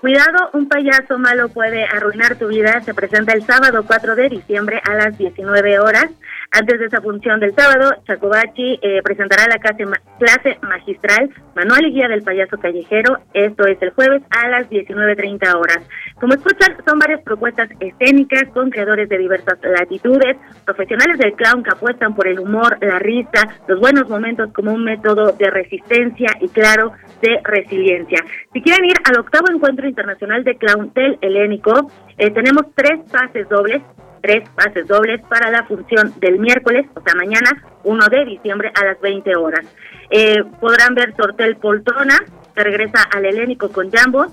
[0.00, 2.80] Cuidado, un payaso malo puede arruinar tu vida.
[2.84, 6.10] Se presenta el sábado 4 de diciembre a las 19 horas.
[6.50, 9.84] Antes de esa función del sábado, Chacobachi eh, presentará la clase,
[10.62, 13.18] magistral Manual y Guía del Payaso Callejero.
[13.34, 15.86] Esto es el jueves a las 19.30 horas.
[16.18, 21.70] Como escuchan, son varias propuestas escénicas con creadores de diversas latitudes, profesionales del clown que
[21.70, 26.48] apuestan por el humor, la risa, los buenos momentos como un método de resistencia y,
[26.48, 28.24] claro, de resiliencia.
[28.54, 33.48] Si quieren ir al octavo encuentro internacional de clown del helénico, eh, tenemos tres pases
[33.48, 33.82] dobles
[34.20, 37.50] tres pases dobles para la función del miércoles, o sea, mañana,
[37.84, 39.66] 1 de diciembre a las 20 horas.
[40.10, 42.18] Eh, podrán ver Tortel Poltrona,
[42.54, 44.26] que regresa al helénico con Jambo.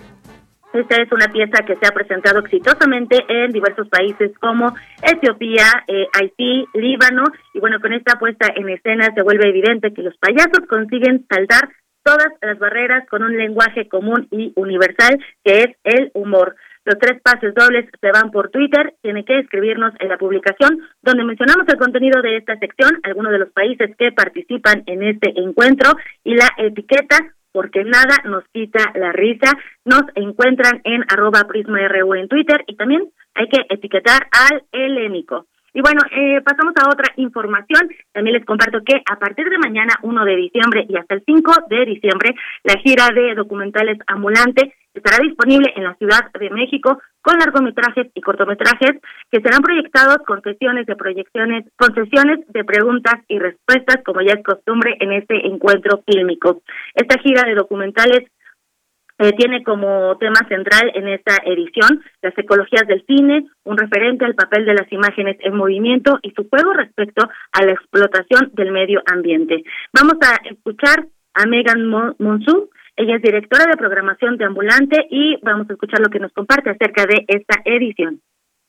[0.74, 6.08] Esta es una pieza que se ha presentado exitosamente en diversos países como Etiopía, eh,
[6.12, 7.24] Haití, Líbano.
[7.54, 11.70] Y bueno, con esta puesta en escena se vuelve evidente que los payasos consiguen saltar
[12.04, 16.56] todas las barreras con un lenguaje común y universal que es el humor.
[16.86, 18.94] Los tres pases dobles se van por Twitter.
[19.02, 23.40] Tiene que escribirnos en la publicación donde mencionamos el contenido de esta sección, algunos de
[23.40, 25.94] los países que participan en este encuentro
[26.24, 27.18] y la etiqueta
[27.52, 29.50] porque nada nos quita la risa.
[29.86, 35.48] Nos encuentran en arroba prisma.ru en Twitter y también hay que etiquetar al helénico.
[35.76, 37.90] Y bueno, eh, pasamos a otra información.
[38.14, 41.52] También les comparto que a partir de mañana, 1 de diciembre y hasta el 5
[41.70, 42.34] de diciembre,
[42.64, 48.22] la gira de documentales ambulante estará disponible en la Ciudad de México con largometrajes y
[48.22, 54.22] cortometrajes que serán proyectados con sesiones de proyecciones, con sesiones de preguntas y respuestas, como
[54.22, 56.62] ya es costumbre en este encuentro fílmico.
[56.94, 58.30] Esta gira de documentales
[59.18, 64.36] eh, tiene como tema central en esta edición las ecologías del cine, un referente al
[64.36, 69.02] papel de las imágenes en movimiento y su juego respecto a la explotación del medio
[69.06, 69.64] ambiente.
[69.94, 75.70] Vamos a escuchar a Megan Monsu, ella es directora de programación de Ambulante y vamos
[75.70, 78.22] a escuchar lo que nos comparte acerca de esta edición.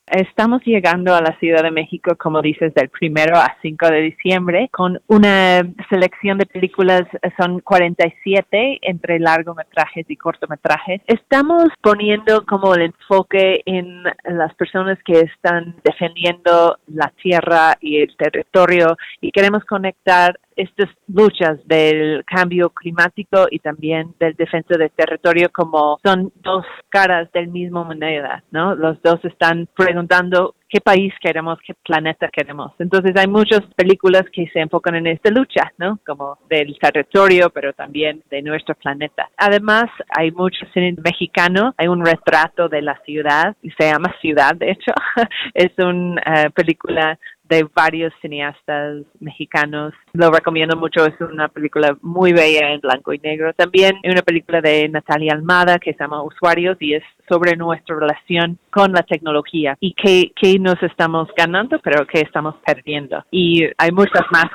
[0.06, 4.68] Estamos llegando a la Ciudad de México, como dices, del primero a 5 de diciembre,
[4.72, 7.02] con una selección de películas,
[7.36, 11.00] son 47 entre largometrajes y cortometrajes.
[11.08, 18.16] Estamos poniendo como el enfoque en las personas que están defendiendo la tierra y el
[18.16, 25.50] territorio y queremos conectar estas luchas del cambio climático y también del defensa del territorio
[25.52, 28.74] como son dos caras del mismo moneda, ¿no?
[28.74, 32.72] Los dos están preguntando qué país queremos, qué planeta queremos.
[32.78, 35.98] Entonces hay muchas películas que se enfocan en esta lucha, ¿no?
[36.04, 39.28] Como del territorio, pero también de nuestro planeta.
[39.36, 44.54] Además, hay mucho cine mexicano, hay un retrato de la ciudad, y se llama Ciudad,
[44.54, 44.92] de hecho.
[45.54, 49.92] es una eh, película de varios cineastas mexicanos.
[50.12, 53.52] Lo recomiendo mucho, es una película muy bella en blanco y negro.
[53.54, 57.96] También hay una película de Natalia Almada que se llama Usuarios y es sobre nuestra
[57.96, 63.24] relación con la tecnología y qué, qué nos estamos ganando, pero qué estamos perdiendo.
[63.30, 64.46] Y hay muchas más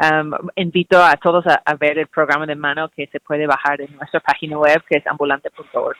[0.00, 3.96] Um, invito a todos a, ver el programa de mano que se puede bajar en
[3.96, 5.96] nuestra página web que es ambulante.org.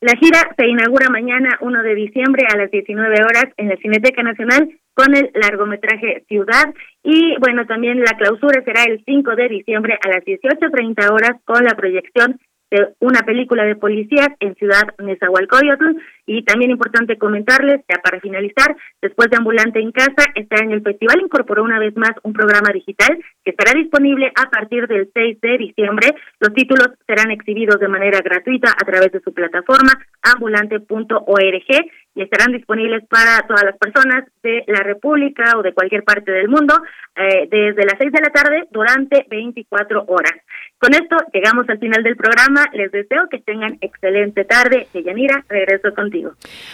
[0.00, 4.22] La gira se inaugura mañana 1 de diciembre a las 19 horas en la Cineteca
[4.22, 6.74] Nacional con el largometraje Ciudad.
[7.02, 11.64] Y bueno, también la clausura será el 5 de diciembre a las 18.30 horas con
[11.64, 12.38] la proyección
[12.70, 15.96] de una película de policías en Ciudad Nezahualcóyotl
[16.26, 20.82] Y también importante comentarles, ya para finalizar, después de Ambulante en Casa, este año el
[20.82, 25.40] festival incorporó una vez más un programa digital que estará disponible a partir del 6
[25.40, 26.14] de diciembre.
[26.40, 29.92] Los títulos serán exhibidos de manera gratuita a través de su plataforma
[30.22, 36.30] ambulante.org y estarán disponibles para todas las personas de la República o de cualquier parte
[36.30, 36.74] del mundo
[37.16, 40.34] eh, desde las 6 de la tarde durante 24 horas.
[40.78, 42.66] Con esto llegamos al final del programa.
[42.72, 44.86] Les deseo que tengan excelente tarde.
[44.92, 46.32] Yanira, regreso contigo.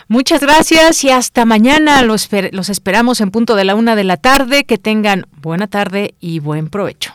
[0.08, 2.02] Muchas gracias y hasta mañana.
[2.02, 4.64] Los, los esperamos en punto de la una de la tarde.
[4.64, 7.12] Que tengan buena tarde y buen provecho.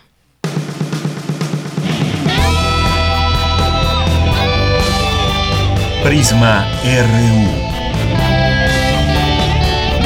[6.04, 7.66] Prisma RU.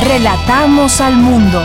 [0.08, 1.62] Relatamos al mundo.